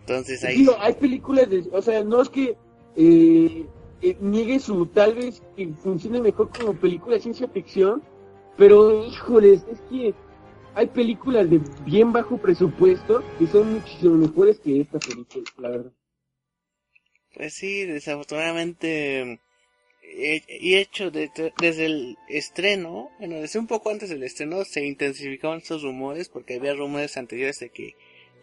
Entonces 0.00 0.42
ahí... 0.44 0.56
Digo, 0.56 0.74
hay 0.80 0.94
películas 0.94 1.48
de, 1.48 1.64
o 1.70 1.80
sea, 1.80 2.02
no 2.02 2.22
es 2.22 2.28
que 2.28 2.56
eh, 2.96 3.66
eh, 4.02 4.16
niegue 4.20 4.58
su 4.58 4.84
tal 4.86 5.14
vez 5.14 5.40
que 5.56 5.68
funcione 5.80 6.20
mejor 6.20 6.50
como 6.50 6.74
película 6.74 7.14
de 7.14 7.22
ciencia 7.22 7.46
ficción, 7.46 8.02
pero 8.56 9.06
híjoles, 9.06 9.64
es 9.70 9.80
que 9.82 10.12
hay 10.74 10.86
películas 10.86 11.48
de 11.50 11.60
bien 11.84 12.12
bajo 12.12 12.38
presupuesto 12.38 13.24
que 13.38 13.46
son 13.46 13.74
muchísimo 13.74 14.14
mejores 14.14 14.58
que 14.60 14.80
esta 14.80 14.98
película, 14.98 15.44
la 15.58 15.68
verdad. 15.68 15.92
Pues 17.34 17.54
sí, 17.54 17.84
desafortunadamente 17.84 19.40
y 20.12 20.74
hecho 20.74 21.10
desde 21.10 21.86
el 21.86 22.16
estreno, 22.28 23.10
bueno, 23.18 23.36
desde 23.36 23.58
un 23.58 23.66
poco 23.66 23.90
antes 23.90 24.10
del 24.10 24.22
estreno 24.22 24.64
se 24.64 24.84
intensificaron 24.84 25.58
estos 25.58 25.82
rumores 25.82 26.28
porque 26.28 26.54
había 26.54 26.74
rumores 26.74 27.16
anteriores 27.16 27.60
de 27.60 27.70
que 27.70 27.94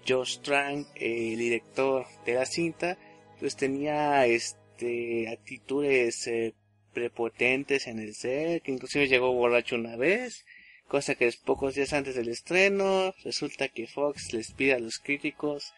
Josh 0.07 0.39
Trank, 0.39 0.87
el 0.95 1.37
director 1.37 2.05
de 2.25 2.35
la 2.35 2.45
cinta, 2.45 2.97
pues 3.39 3.57
tenía 3.57 4.25
este 4.25 5.27
actitudes 5.29 6.27
eh, 6.27 6.53
prepotentes 6.93 7.87
en 7.87 7.99
el 7.99 8.15
set, 8.15 8.63
que 8.63 8.71
inclusive 8.71 9.07
llegó 9.07 9.33
borracho 9.33 9.75
una 9.75 9.97
vez 9.97 10.45
cosa 10.87 11.15
que 11.15 11.31
pocos 11.45 11.75
días 11.75 11.93
antes 11.93 12.15
del 12.15 12.29
estreno 12.29 13.13
resulta 13.23 13.67
que 13.67 13.87
Fox 13.87 14.33
les 14.33 14.51
pide 14.51 14.73
a 14.73 14.79
los 14.79 14.99
críticos 14.99 15.73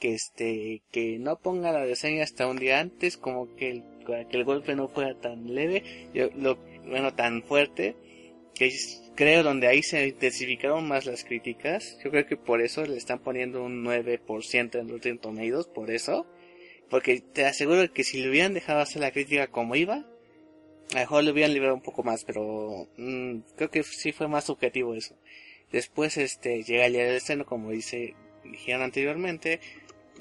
que 0.00 0.14
este 0.14 0.82
que 0.90 1.18
no 1.18 1.38
ponga 1.38 1.72
la 1.72 1.84
reseña 1.84 2.24
hasta 2.24 2.48
un 2.48 2.56
día 2.56 2.80
antes 2.80 3.16
como 3.16 3.54
que 3.56 3.70
el, 3.70 3.84
que 4.30 4.36
el 4.36 4.44
golpe 4.44 4.74
no 4.74 4.88
fuera 4.88 5.14
tan 5.14 5.54
leve 5.54 6.08
yo, 6.14 6.30
lo, 6.36 6.56
bueno 6.86 7.14
tan 7.14 7.42
fuerte 7.42 7.96
que 8.54 8.70
creo 9.14 9.42
donde 9.42 9.66
ahí 9.66 9.82
se 9.82 10.06
intensificaron 10.06 10.86
más 10.86 11.06
las 11.06 11.24
críticas. 11.24 11.98
Yo 12.04 12.10
creo 12.10 12.26
que 12.26 12.36
por 12.36 12.60
eso 12.60 12.84
le 12.84 12.96
están 12.96 13.18
poniendo 13.18 13.64
un 13.64 13.84
9% 13.84 14.78
en 14.78 14.88
Rotten 14.88 15.18
Tomatoes 15.18 15.66
por 15.66 15.90
eso. 15.90 16.26
Porque 16.88 17.20
te 17.20 17.44
aseguro 17.46 17.92
que 17.92 18.04
si 18.04 18.22
le 18.22 18.30
hubieran 18.30 18.54
dejado 18.54 18.80
hacer 18.80 19.02
la 19.02 19.10
crítica 19.10 19.48
como 19.48 19.74
iba 19.74 20.06
a 20.94 20.98
lo 20.98 21.00
mejor 21.00 21.24
le 21.24 21.32
hubieran 21.32 21.52
liberado 21.52 21.74
un 21.74 21.82
poco 21.82 22.04
más, 22.04 22.24
pero 22.24 22.88
mm, 22.96 23.38
creo 23.56 23.70
que 23.70 23.82
sí 23.82 24.12
fue 24.12 24.28
más 24.28 24.44
subjetivo 24.44 24.94
eso. 24.94 25.16
Después 25.72 26.16
este 26.18 26.62
llega 26.62 26.86
el 26.86 26.92
día 26.92 27.04
del 27.04 27.16
estreno, 27.16 27.44
como 27.44 27.70
dice, 27.70 28.14
dijeron 28.44 28.82
anteriormente, 28.82 29.58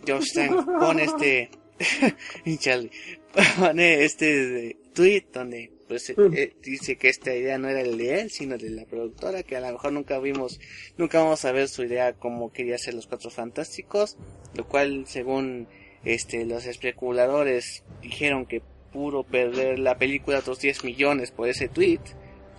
Josh 0.07 0.33
pone 0.79 1.03
este 1.03 1.51
pone 3.59 4.03
este 4.03 4.77
tweet 4.93 5.25
donde 5.31 5.71
pues 5.87 6.09
eh, 6.09 6.53
dice 6.63 6.97
que 6.97 7.09
esta 7.09 7.35
idea 7.35 7.59
no 7.59 7.69
era 7.69 7.83
de 7.83 8.21
él, 8.21 8.31
sino 8.31 8.57
de 8.57 8.71
la 8.71 8.85
productora, 8.85 9.43
que 9.43 9.55
a 9.55 9.59
lo 9.59 9.73
mejor 9.73 9.93
nunca 9.93 10.17
vimos, 10.17 10.59
nunca 10.97 11.19
vamos 11.19 11.45
a 11.45 11.51
ver 11.51 11.67
su 11.67 11.83
idea 11.83 12.13
como 12.13 12.51
quería 12.51 12.75
hacer 12.75 12.95
los 12.95 13.05
Cuatro 13.05 13.29
Fantásticos, 13.29 14.17
lo 14.55 14.67
cual 14.67 15.05
según 15.05 15.67
este 16.03 16.45
los 16.45 16.65
especuladores 16.65 17.83
dijeron 18.01 18.47
que 18.47 18.63
puro 18.93 19.23
perder 19.23 19.79
la 19.79 19.97
película 19.97 20.39
otros 20.39 20.59
10 20.59 20.83
millones 20.85 21.31
por 21.31 21.49
ese 21.49 21.67
tweet. 21.67 21.99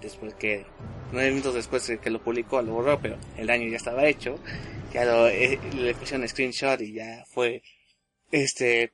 Después 0.02 0.34
que, 0.34 0.66
nueve 1.12 1.30
minutos 1.30 1.54
después 1.54 1.86
de 1.86 1.98
que 1.98 2.10
lo 2.10 2.22
publicó, 2.22 2.60
lo 2.60 2.74
borró, 2.74 3.00
pero 3.00 3.16
el 3.38 3.46
daño 3.46 3.68
ya 3.68 3.76
estaba 3.76 4.06
hecho. 4.06 4.38
Ya 4.92 5.04
lo, 5.06 5.28
eh, 5.28 5.58
le 5.74 5.94
pusieron 5.94 6.28
screenshot 6.28 6.80
y 6.82 6.92
ya 6.92 7.24
fue, 7.30 7.62
este, 8.30 8.92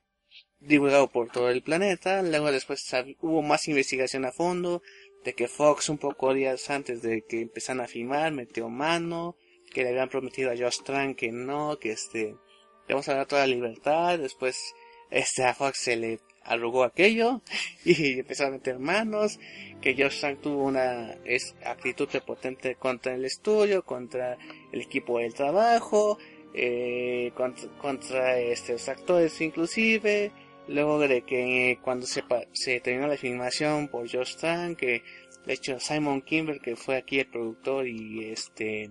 divulgado 0.61 1.09
por 1.09 1.31
todo 1.31 1.51
el 1.51 1.63
planeta. 1.63 2.23
Luego 2.23 2.53
después 2.53 2.87
hubo 3.21 3.43
más 3.43 3.67
investigación 3.67 4.25
a 4.25 4.33
fondo 4.33 4.83
de 5.25 5.35
que 5.35 5.49
Fox 5.49 5.89
un 5.89 5.99
poco 5.99 6.33
días 6.33 6.71
antes 6.71 7.03
de 7.03 7.23
que 7.29 7.43
empezaran 7.43 7.83
a 7.83 7.89
filmar 7.89 8.33
metió 8.33 8.69
mano, 8.69 9.37
que 9.73 9.83
le 9.83 9.91
habían 9.91 10.09
prometido 10.09 10.51
a 10.51 10.57
Josh 10.57 10.83
Trank 10.85 11.17
que 11.17 11.33
no, 11.33 11.79
que 11.79 11.93
este, 11.93 12.37
vamos 12.89 13.09
a 13.09 13.15
dar 13.15 13.27
toda 13.27 13.43
la 13.43 13.55
libertad. 13.55 14.19
Después 14.19 14.75
este 15.11 15.45
a 15.45 15.55
Fox 15.55 15.79
se 15.79 15.97
le 15.97 16.21
arrugó 16.45 16.85
aquello 16.85 17.43
y 17.85 18.21
empezó 18.21 18.47
a 18.47 18.51
meter 18.51 18.79
manos, 18.79 19.39
que 19.81 19.95
Josh 19.95 20.21
Trank 20.21 20.41
tuvo 20.41 20.65
una 20.65 21.17
actitud 21.65 22.09
prepotente 22.09 22.75
contra 22.75 23.15
el 23.15 23.25
estudio, 23.25 23.85
contra 23.85 24.37
el 24.73 24.81
equipo 24.81 25.19
del 25.19 25.35
trabajo, 25.35 26.19
eh, 26.55 27.33
contra, 27.81 28.39
este, 28.39 28.73
los 28.73 28.89
actores 28.89 29.41
inclusive, 29.41 30.33
luego 30.69 30.99
de 30.99 31.23
que 31.23 31.79
cuando 31.83 32.07
se, 32.07 32.23
se 32.53 32.81
terminó 32.81 33.07
la 33.07 33.17
filmación 33.17 33.89
por 33.89 34.11
Josh 34.11 34.37
Trank, 34.37 34.79
que 34.79 35.03
de 35.47 35.53
hecho 35.55 35.81
Simon 35.81 36.23
Kimber, 36.23 36.61
que 36.61 36.77
fue 36.77 36.97
aquí 36.97 37.21
el 37.21 37.27
productor 37.27 37.87
y 37.87 38.31
este 38.31 38.91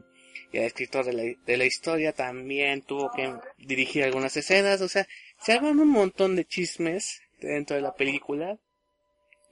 y 0.51 0.57
el 0.57 0.63
escritor 0.63 1.05
de 1.05 1.13
la, 1.13 1.23
de 1.45 1.57
la 1.57 1.65
historia, 1.65 2.12
también 2.12 2.81
tuvo 2.81 3.12
que 3.12 3.31
dirigir 3.59 4.03
algunas 4.03 4.35
escenas, 4.35 4.81
o 4.81 4.89
sea, 4.89 5.07
se 5.39 5.53
arman 5.53 5.79
un 5.79 5.89
montón 5.89 6.35
de 6.35 6.45
chismes 6.45 7.21
dentro 7.39 7.75
de 7.75 7.82
la 7.82 7.93
película 7.93 8.58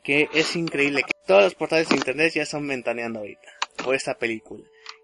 que 0.03 0.29
es 0.33 0.55
increíble 0.55 1.03
que 1.03 1.11
todos 1.25 1.43
los 1.43 1.55
portales 1.55 1.89
de 1.89 1.95
internet 1.95 2.33
ya 2.33 2.43
están 2.43 2.67
ventaneando 2.67 3.19
ahorita 3.19 3.49
por 3.83 3.93
esta 3.93 4.17
película. 4.17 4.63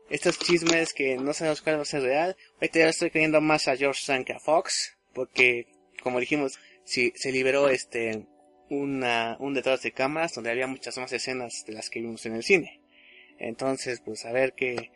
Estos 0.09 0.39
chismes 0.39 0.93
que 0.93 1.17
no 1.17 1.33
sabemos 1.33 1.61
cuál 1.61 1.77
va 1.77 1.81
a 1.81 1.85
ser 1.85 2.03
real, 2.03 2.37
ahorita 2.55 2.79
ya 2.79 2.89
estoy 2.89 3.09
creyendo 3.09 3.41
más 3.41 3.67
a 3.67 3.75
George 3.75 4.01
Trank 4.05 4.27
que 4.27 4.33
a 4.33 4.39
Fox, 4.39 4.95
porque 5.13 5.67
como 6.01 6.19
dijimos, 6.19 6.59
si 6.85 7.11
se 7.15 7.31
liberó 7.31 7.69
este 7.69 8.25
una, 8.69 9.37
un 9.39 9.53
detrás 9.53 9.81
de 9.81 9.91
cámaras 9.91 10.33
donde 10.33 10.51
había 10.51 10.67
muchas 10.67 10.97
más 10.97 11.11
escenas 11.11 11.63
de 11.65 11.73
las 11.73 11.89
que 11.89 11.99
vimos 11.99 12.25
en 12.25 12.35
el 12.35 12.43
cine. 12.43 12.81
Entonces, 13.39 14.01
pues 14.03 14.25
a 14.25 14.31
ver 14.31 14.53
qué, 14.53 14.91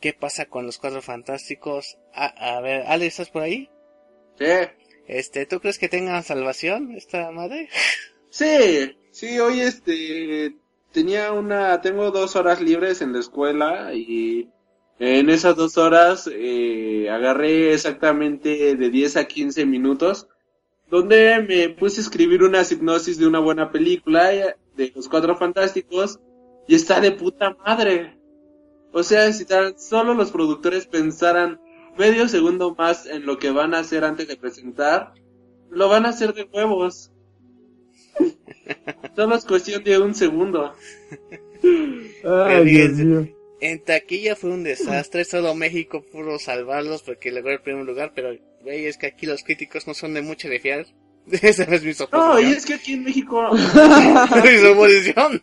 qué 0.00 0.12
pasa 0.12 0.46
con 0.46 0.66
los 0.66 0.78
cuatro 0.78 1.00
fantásticos. 1.00 1.98
A, 2.12 2.56
a 2.56 2.60
ver, 2.60 2.82
Ale, 2.86 3.06
¿estás 3.06 3.30
por 3.30 3.42
ahí? 3.42 3.70
Sí. 4.38 4.46
Este, 5.06 5.46
¿tú 5.46 5.60
crees 5.60 5.78
que 5.78 5.88
tenga 5.88 6.22
salvación 6.22 6.92
esta 6.92 7.30
madre? 7.30 7.68
Sí, 8.30 8.96
sí, 9.12 9.38
hoy 9.38 9.60
este 9.60 10.56
tenía 10.90 11.30
una, 11.30 11.80
tengo 11.80 12.10
dos 12.10 12.34
horas 12.34 12.60
libres 12.60 13.00
en 13.00 13.12
la 13.12 13.20
escuela 13.20 13.94
y 13.94 14.48
En 14.98 15.30
esas 15.30 15.54
dos 15.54 15.78
horas 15.78 16.28
eh, 16.32 17.08
agarré 17.10 17.74
exactamente 17.74 18.74
de 18.74 18.90
10 18.90 19.16
a 19.18 19.24
15 19.26 19.66
minutos 19.66 20.26
donde 20.90 21.44
me 21.48 21.68
puse 21.70 22.00
a 22.00 22.04
escribir 22.04 22.42
una 22.42 22.62
hipnosis 22.62 23.18
de 23.18 23.26
una 23.26 23.38
buena 23.38 23.70
película 23.70 24.30
de 24.30 24.92
los 24.94 25.08
cuatro 25.08 25.36
fantásticos 25.36 26.20
y 26.68 26.74
está 26.74 27.00
de 27.00 27.12
puta 27.12 27.56
madre. 27.64 28.18
O 28.92 29.02
sea, 29.02 29.32
si 29.32 29.44
tan 29.44 29.78
solo 29.78 30.14
los 30.14 30.30
productores 30.30 30.86
pensaran 30.86 31.60
medio 31.98 32.28
segundo 32.28 32.74
más 32.74 33.06
en 33.06 33.26
lo 33.26 33.38
que 33.38 33.50
van 33.50 33.74
a 33.74 33.80
hacer 33.80 34.04
antes 34.04 34.28
de 34.28 34.36
presentar, 34.36 35.12
lo 35.70 35.88
van 35.88 36.06
a 36.06 36.10
hacer 36.10 36.34
de 36.34 36.44
huevos. 36.44 37.10
Solo 39.16 39.34
es 39.36 39.44
cuestión 39.44 39.82
de 39.84 39.98
un 39.98 40.14
segundo. 40.14 40.72
Ay, 42.24 42.64
Dios 42.64 42.92
mío. 42.92 43.28
En 43.60 43.82
taquilla 43.82 44.36
fue 44.36 44.50
un 44.50 44.62
desastre, 44.62 45.24
solo 45.24 45.54
México 45.54 46.04
pudo 46.12 46.38
salvarlos 46.38 47.02
porque 47.02 47.30
logró 47.32 47.52
el 47.52 47.62
primer 47.62 47.84
lugar, 47.86 48.12
pero 48.14 48.36
güey, 48.62 48.84
es 48.86 48.98
que 48.98 49.06
aquí 49.06 49.26
los 49.26 49.42
críticos 49.42 49.86
no 49.86 49.94
son 49.94 50.12
de 50.14 50.20
mucho 50.22 50.48
de 50.48 50.60
fiar. 50.60 50.86
Esa 51.30 51.62
es 51.64 51.82
mi 51.82 51.88
No, 51.88 51.94
suposición. 51.94 52.50
y 52.50 52.52
es 52.52 52.66
que 52.66 52.74
aquí 52.74 52.92
en 52.94 53.04
México... 53.04 53.42
mi 53.52 54.58
suposición. 54.58 55.42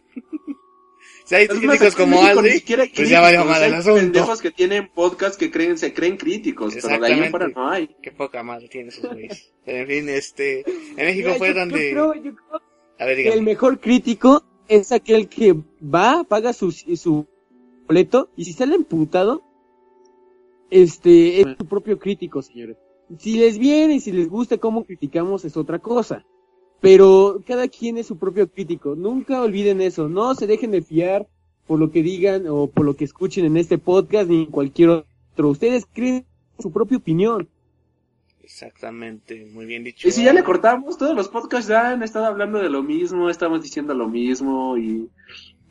Si 1.31 1.35
hay 1.35 1.47
críticos 1.47 1.95
como 1.95 2.21
México 2.21 2.39
Aldi, 2.39 2.49
hay 2.51 2.89
pues 2.93 3.09
ya 3.09 3.21
valió 3.21 3.39
críticos, 3.39 3.59
mal 3.59 3.63
el 3.63 3.73
asunto. 3.75 3.99
pendejos 4.01 4.41
que 4.41 4.51
tienen 4.51 4.89
podcast 4.93 5.39
que 5.39 5.49
creen, 5.49 5.77
se 5.77 5.93
creen 5.93 6.17
críticos, 6.17 6.73
pero 6.75 6.87
de 6.99 7.07
ahí 7.07 7.13
en 7.19 7.29
fuera 7.31 7.45
Exactamente. 7.45 7.59
no 7.59 7.69
hay. 7.69 7.95
Qué 8.01 8.11
poca 8.11 8.43
madre 8.43 8.67
tiene 8.67 8.89
esos 8.89 9.09
güeyes. 9.09 9.53
Pero 9.65 9.77
en 9.77 9.87
fin, 9.87 10.09
este, 10.09 10.59
en 10.69 11.05
México 11.05 11.27
Mira, 11.29 11.37
fue 11.37 11.47
yo- 11.49 11.53
donde, 11.59 11.89
yo 11.89 11.91
creo- 11.93 12.13
yo 12.23 12.35
creo 12.35 12.61
a 12.99 13.05
ver, 13.05 13.15
que 13.15 13.29
el 13.29 13.41
mejor 13.43 13.79
crítico 13.79 14.43
es 14.67 14.91
aquel 14.91 15.29
que 15.29 15.55
va, 15.81 16.23
paga 16.25 16.51
su, 16.51 16.71
su 16.71 17.25
boleto 17.87 18.29
y 18.35 18.43
si 18.45 18.51
sale 18.53 18.75
emputado, 18.75 19.41
este, 20.69 21.41
es 21.41 21.47
su 21.57 21.65
propio 21.65 21.97
crítico, 21.99 22.41
señores. 22.41 22.77
Si 23.17 23.37
les 23.37 23.57
viene 23.57 23.95
y 23.95 23.99
si 23.99 24.11
les 24.11 24.29
gusta 24.29 24.57
cómo 24.57 24.85
criticamos 24.85 25.43
es 25.45 25.57
otra 25.57 25.79
cosa. 25.79 26.25
Pero 26.81 27.41
cada 27.47 27.67
quien 27.67 27.97
es 27.97 28.07
su 28.07 28.17
propio 28.17 28.49
crítico. 28.49 28.95
Nunca 28.95 29.41
olviden 29.41 29.81
eso. 29.81 30.09
No 30.09 30.35
se 30.35 30.47
dejen 30.47 30.71
de 30.71 30.81
fiar 30.81 31.27
por 31.67 31.79
lo 31.79 31.91
que 31.91 32.03
digan 32.03 32.47
o 32.49 32.67
por 32.67 32.85
lo 32.85 32.95
que 32.95 33.05
escuchen 33.05 33.45
en 33.45 33.55
este 33.55 33.77
podcast 33.77 34.29
ni 34.29 34.43
en 34.43 34.51
cualquier 34.51 34.89
otro. 34.89 35.49
Ustedes 35.49 35.85
creen 35.93 36.25
su 36.59 36.71
propia 36.71 36.97
opinión. 36.97 37.47
Exactamente, 38.43 39.47
muy 39.53 39.65
bien 39.65 39.83
dicho. 39.83 40.07
Y 40.07 40.11
si 40.11 40.25
ya 40.25 40.33
le 40.33 40.43
cortamos, 40.43 40.97
todos 40.97 41.15
los 41.15 41.29
podcasts 41.29 41.69
ya 41.69 41.91
han 41.91 42.03
estado 42.03 42.25
hablando 42.25 42.59
de 42.59 42.69
lo 42.69 42.83
mismo, 42.83 43.29
estamos 43.29 43.63
diciendo 43.63 43.93
lo 43.93 44.09
mismo 44.09 44.77
y... 44.77 45.09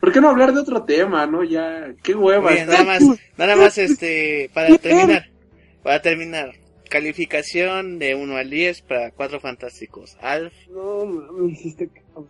¿Por 0.01 0.13
qué 0.13 0.21
no 0.23 0.31
hablar 0.31 0.55
de 0.55 0.61
otro 0.61 0.83
tema, 0.85 1.27
no? 1.27 1.45
Ya, 1.45 1.95
qué 2.03 2.15
hueva. 2.15 2.53
Bien, 2.53 2.67
nada 2.67 2.85
más, 2.85 3.03
nada 3.37 3.55
más 3.55 3.77
este, 3.77 4.51
para 4.55 4.79
terminar, 4.79 5.29
para 5.83 6.01
terminar, 6.01 6.55
calificación 6.91 7.99
de 7.99 8.15
1 8.15 8.37
al 8.37 8.51
10 8.51 8.83
para 8.83 9.11
cuatro 9.13 9.41
fantásticos. 9.41 10.19
Alf, 10.21 10.53
No 10.69 11.49
este 11.65 11.89
cabrón. 11.89 12.29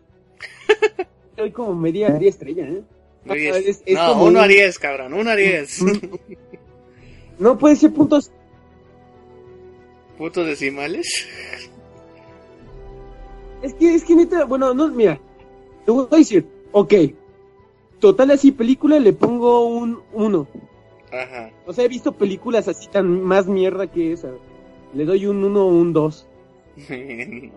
Soy 1.36 1.50
como 1.50 1.74
media, 1.74 2.10
media 2.10 2.28
estrella, 2.30 2.68
¿eh? 2.68 2.82
no, 3.24 3.34
10. 3.34 3.56
es- 3.66 3.82
es 3.84 3.94
no 3.96 4.08
como 4.12 4.24
1 4.26 4.38
a 4.38 4.42
un- 4.42 4.48
10, 4.48 4.78
cabrón, 4.78 5.14
1 5.14 5.30
a 5.30 5.36
10. 5.36 5.80
No 7.40 7.56
puede 7.58 7.74
ser 7.76 7.90
puntos. 7.94 8.30
Puntos 10.18 10.46
decimales. 10.46 11.06
Es 13.62 13.72
que, 13.72 13.94
es 13.94 14.04
que 14.04 14.14
neta, 14.14 14.44
bueno, 14.44 14.74
no, 14.74 14.88
mira. 14.88 15.18
Te 15.86 15.90
voy 15.90 16.06
a 16.10 16.16
decir, 16.16 16.46
ok. 16.72 16.92
Total 17.98 18.30
así, 18.32 18.52
película 18.52 19.00
le 19.00 19.14
pongo 19.14 19.66
un 19.66 20.02
1. 20.12 20.46
Ajá. 21.12 21.50
O 21.66 21.72
sea, 21.72 21.84
he 21.86 21.88
visto 21.88 22.12
películas 22.12 22.68
así 22.68 22.88
tan 22.88 23.22
más 23.22 23.46
mierda 23.46 23.86
que 23.90 24.12
esa. 24.12 24.28
Le 24.94 25.04
doy 25.04 25.26
un 25.26 25.44
1 25.44 25.60
o 25.62 25.68
un 25.68 25.92
2. 25.92 26.26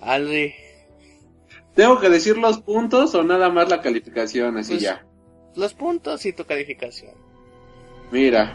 Aldi, 0.00 0.54
¿Tengo 1.74 1.98
que 2.00 2.08
decir 2.08 2.38
los 2.38 2.58
puntos 2.60 3.14
o 3.14 3.24
nada 3.24 3.50
más 3.50 3.68
la 3.68 3.80
calificación, 3.80 4.56
así 4.56 4.72
Pues- 4.74 4.82
ya? 4.82 5.04
los 5.56 5.74
puntos 5.74 6.24
y 6.26 6.32
tu 6.32 6.44
calificación. 6.44 7.12
Mira, 8.10 8.54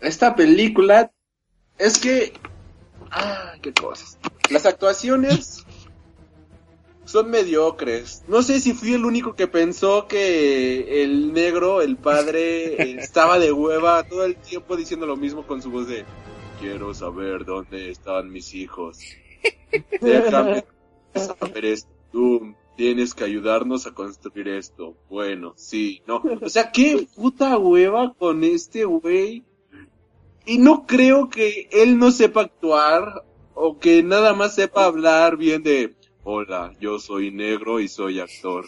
esta 0.00 0.34
película 0.34 1.10
es 1.78 1.98
que... 1.98 2.32
Ah, 3.10 3.54
qué 3.62 3.72
cosas. 3.72 4.18
Las 4.50 4.64
actuaciones 4.66 5.64
son 7.04 7.30
mediocres. 7.30 8.22
No 8.28 8.42
sé 8.42 8.60
si 8.60 8.72
fui 8.72 8.94
el 8.94 9.04
único 9.04 9.34
que 9.34 9.46
pensó 9.46 10.06
que 10.08 11.02
el 11.04 11.32
negro, 11.32 11.80
el 11.82 11.96
padre, 11.96 12.98
estaba 13.00 13.38
de 13.38 13.52
hueva 13.52 14.02
todo 14.04 14.24
el 14.24 14.36
tiempo 14.36 14.76
diciendo 14.76 15.06
lo 15.06 15.16
mismo 15.16 15.46
con 15.46 15.60
su 15.62 15.70
voz 15.70 15.86
de... 15.86 16.04
Quiero 16.60 16.94
saber 16.94 17.44
dónde 17.44 17.90
están 17.90 18.30
mis 18.30 18.54
hijos. 18.54 18.98
Déjame 20.00 20.64
saber 21.14 21.64
esto. 21.64 21.90
Tú 22.12 22.54
tienes 22.76 23.14
que 23.14 23.24
ayudarnos 23.24 23.86
a 23.86 23.92
construir 23.92 24.48
esto. 24.48 24.96
Bueno, 25.10 25.52
sí, 25.56 26.02
no. 26.06 26.22
O 26.40 26.48
sea, 26.48 26.70
qué 26.70 27.06
puta 27.14 27.58
hueva 27.58 28.14
con 28.14 28.44
este 28.44 28.84
güey. 28.84 29.44
Y 30.46 30.58
no 30.58 30.86
creo 30.86 31.28
que 31.28 31.68
él 31.72 31.98
no 31.98 32.10
sepa 32.10 32.42
actuar 32.42 33.24
o 33.54 33.78
que 33.78 34.02
nada 34.02 34.32
más 34.34 34.54
sepa 34.54 34.84
hablar 34.84 35.36
bien 35.36 35.62
de, 35.62 35.94
hola, 36.22 36.72
yo 36.80 36.98
soy 36.98 37.32
negro 37.32 37.80
y 37.80 37.88
soy 37.88 38.20
actor. 38.20 38.66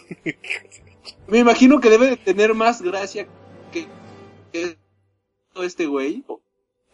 Me 1.27 1.39
imagino 1.39 1.79
que 1.79 1.89
debe 1.89 2.09
de 2.09 2.17
tener 2.17 2.53
más 2.53 2.81
gracia 2.81 3.27
que, 3.71 3.85
que 4.51 4.77
este 5.55 5.85
güey. 5.85 6.23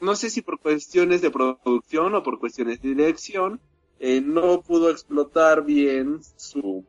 No 0.02 0.16
sé 0.16 0.30
si 0.30 0.42
por 0.42 0.60
cuestiones 0.60 1.22
de 1.22 1.32
producción 1.32 2.16
o 2.16 2.24
por 2.24 2.40
cuestiones 2.40 2.82
de 2.82 2.90
dirección, 2.90 3.60
eh, 4.00 4.22
no 4.22 4.62
pudo 4.62 4.90
explotar 4.90 5.64
bien 5.64 6.20
su 6.36 6.84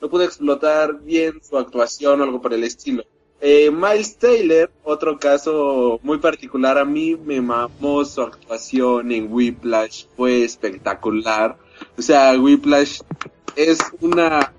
no 0.00 0.10
pudo 0.10 0.24
explotar 0.24 1.00
bien 1.00 1.40
su 1.42 1.56
actuación 1.56 2.20
o 2.20 2.24
algo 2.24 2.42
por 2.42 2.52
el 2.52 2.64
estilo. 2.64 3.04
Eh, 3.40 3.70
Miles 3.70 4.16
Taylor, 4.18 4.70
otro 4.82 5.18
caso 5.18 6.00
muy 6.02 6.18
particular, 6.18 6.76
a 6.76 6.84
mí 6.84 7.16
me 7.16 7.40
mamó 7.40 8.04
su 8.04 8.22
actuación 8.22 9.12
en 9.12 9.32
Whiplash, 9.32 10.06
fue 10.16 10.42
espectacular. 10.42 11.56
O 11.96 12.02
sea, 12.02 12.38
Whiplash 12.38 13.00
es 13.56 13.78
una 14.00 14.52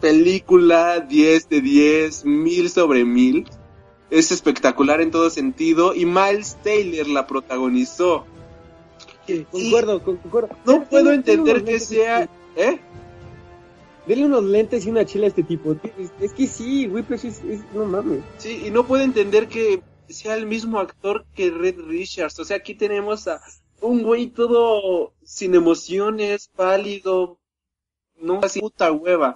película 0.00 1.00
10 1.00 1.48
de 1.48 1.60
10, 1.60 2.24
mil 2.24 2.70
sobre 2.70 3.04
mil. 3.04 3.46
Es 4.10 4.30
espectacular 4.32 5.00
en 5.00 5.10
todo 5.10 5.30
sentido 5.30 5.94
y 5.94 6.06
Miles 6.06 6.56
Taylor 6.62 7.08
la 7.08 7.26
protagonizó. 7.26 8.24
Concuerdo, 9.50 10.02
concuerdo. 10.02 10.56
No 10.64 10.84
puedo 10.84 11.12
entender 11.12 11.64
que 11.64 11.80
sea... 11.80 12.28
¿Eh? 12.54 12.78
Denle 14.06 14.26
unos 14.26 14.44
lentes 14.44 14.86
y 14.86 14.90
una 14.90 15.04
chela 15.04 15.24
a 15.24 15.28
este 15.28 15.42
tipo. 15.42 15.76
Es, 15.98 16.10
es 16.20 16.32
que 16.32 16.46
sí, 16.46 16.86
Whiplash 16.86 17.24
es, 17.26 17.42
es- 17.42 17.64
no 17.74 17.84
mames. 17.84 18.20
Sí, 18.38 18.62
y 18.66 18.70
no 18.70 18.86
puedo 18.86 19.02
entender 19.02 19.48
que 19.48 19.82
sea 20.08 20.36
el 20.36 20.46
mismo 20.46 20.78
actor 20.78 21.26
que 21.34 21.50
Red 21.50 21.80
Richards. 21.80 22.38
O 22.38 22.44
sea, 22.44 22.58
aquí 22.58 22.74
tenemos 22.74 23.26
a 23.26 23.40
un 23.80 24.04
güey 24.04 24.28
todo 24.28 25.12
sin 25.24 25.56
emociones, 25.56 26.48
pálido, 26.54 27.40
no 28.16 28.38
así 28.44 28.60
puta 28.60 28.92
hueva. 28.92 29.34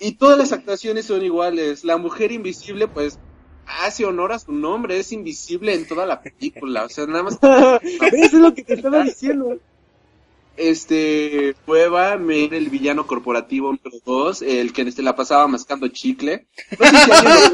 Y 0.00 0.12
todas 0.12 0.38
las 0.38 0.52
actuaciones 0.52 1.04
son 1.06 1.22
iguales. 1.22 1.84
La 1.84 1.98
mujer 1.98 2.32
invisible, 2.32 2.88
pues, 2.88 3.18
hace 3.66 4.04
honor 4.06 4.32
a 4.32 4.38
su 4.38 4.52
nombre, 4.52 4.98
es 4.98 5.12
invisible 5.12 5.74
en 5.74 5.86
toda 5.86 6.06
la 6.06 6.22
película. 6.22 6.84
O 6.84 6.88
sea, 6.88 7.06
nada 7.06 7.22
más 7.24 7.34
Eso 7.42 7.78
es 8.10 8.32
lo 8.32 8.54
que 8.54 8.64
te 8.64 8.72
estaba 8.74 9.04
diciendo. 9.04 9.58
este 10.56 11.54
Cueva, 11.66 12.16
me 12.16 12.44
era 12.44 12.56
el 12.56 12.70
villano 12.70 13.06
corporativo 13.06 13.66
número 13.68 13.98
2, 14.04 14.42
el 14.42 14.72
que 14.72 14.90
se 14.90 15.02
la 15.02 15.14
pasaba 15.16 15.46
mascando 15.48 15.86
chicle. 15.88 16.46
No 16.78 16.86
sé 16.86 16.96
si 16.96 17.10
alguien- 17.12 17.52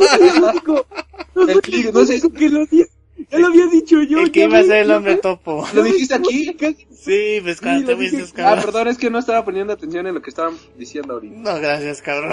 no 1.93 2.05
sé- 2.07 2.21
que 2.33 2.49
lo 2.49 2.65
dice. 2.67 2.91
Ya 3.31 3.39
lo 3.39 3.47
había 3.49 3.67
dicho 3.67 4.03
yo. 4.03 4.21
El 4.21 4.31
que 4.31 4.45
iba 4.45 4.59
a 4.59 4.63
ser 4.63 4.83
el 4.85 4.91
hombre 4.91 5.17
topo. 5.17 5.67
¿Lo 5.75 5.83
dijiste 5.83 6.15
aquí? 6.15 6.57
Sí, 6.97 7.39
pues 7.43 7.61
cuando 7.61 7.81
Sí, 7.81 7.87
te 7.87 7.95
viste, 7.95 8.23
Ah, 8.23 8.33
cabrón. 8.35 8.65
perdón, 8.65 8.89
es 8.89 8.99
que 8.99 9.11
no 9.11 9.19
estaba 9.21 9.45
poniendo 9.45 9.73
atención 9.73 10.07
en 10.09 10.15
lo 10.15 10.23
que 10.23 10.31
estaban 10.31 10.57
diciendo 10.77 11.15
ahorita. 11.15 11.37
No, 11.39 11.61
gracias, 11.61 12.03
cabrón. 12.03 12.33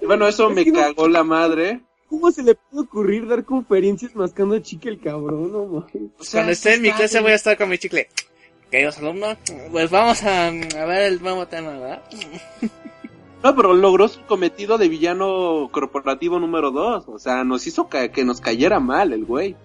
Y 0.00 0.06
Bueno, 0.06 0.28
eso 0.28 0.48
Es 0.50 0.54
me 0.54 0.64
no- 0.64 0.78
cagó 0.80 1.08
la 1.08 1.24
madre. 1.24 1.80
¿Cómo 2.08 2.30
se 2.30 2.42
le 2.42 2.54
puede 2.54 2.84
ocurrir 2.84 3.26
dar 3.26 3.44
conferencias 3.44 4.14
mascando 4.14 4.58
chica 4.60 4.88
el 4.88 5.00
cabrón? 5.00 5.52
No 5.52 5.66
mames. 5.66 6.10
O 6.18 6.24
sea, 6.24 6.38
Cuando 6.40 6.52
esté 6.52 6.74
en 6.74 6.82
mi 6.82 6.90
clase 6.92 7.14
bien. 7.16 7.24
voy 7.24 7.32
a 7.32 7.36
estar 7.36 7.56
con 7.58 7.68
mi 7.68 7.76
chicle. 7.78 8.08
Queridos 8.70 8.98
alumnos, 8.98 9.36
pues 9.72 9.90
vamos 9.90 10.22
a, 10.22 10.46
a 10.48 10.84
ver 10.86 11.12
el 11.12 11.20
nuevo 11.22 11.46
tema, 11.48 11.70
¿verdad? 11.70 12.02
No, 13.42 13.54
pero 13.54 13.72
logró 13.74 14.08
su 14.08 14.20
cometido 14.22 14.78
de 14.78 14.88
villano 14.88 15.68
corporativo 15.70 16.40
número 16.40 16.70
2. 16.70 17.04
O 17.08 17.18
sea, 17.18 17.44
nos 17.44 17.66
hizo 17.66 17.88
que 17.88 18.24
nos 18.24 18.40
cayera 18.40 18.80
mal 18.80 19.12
el 19.12 19.24
güey. 19.24 19.56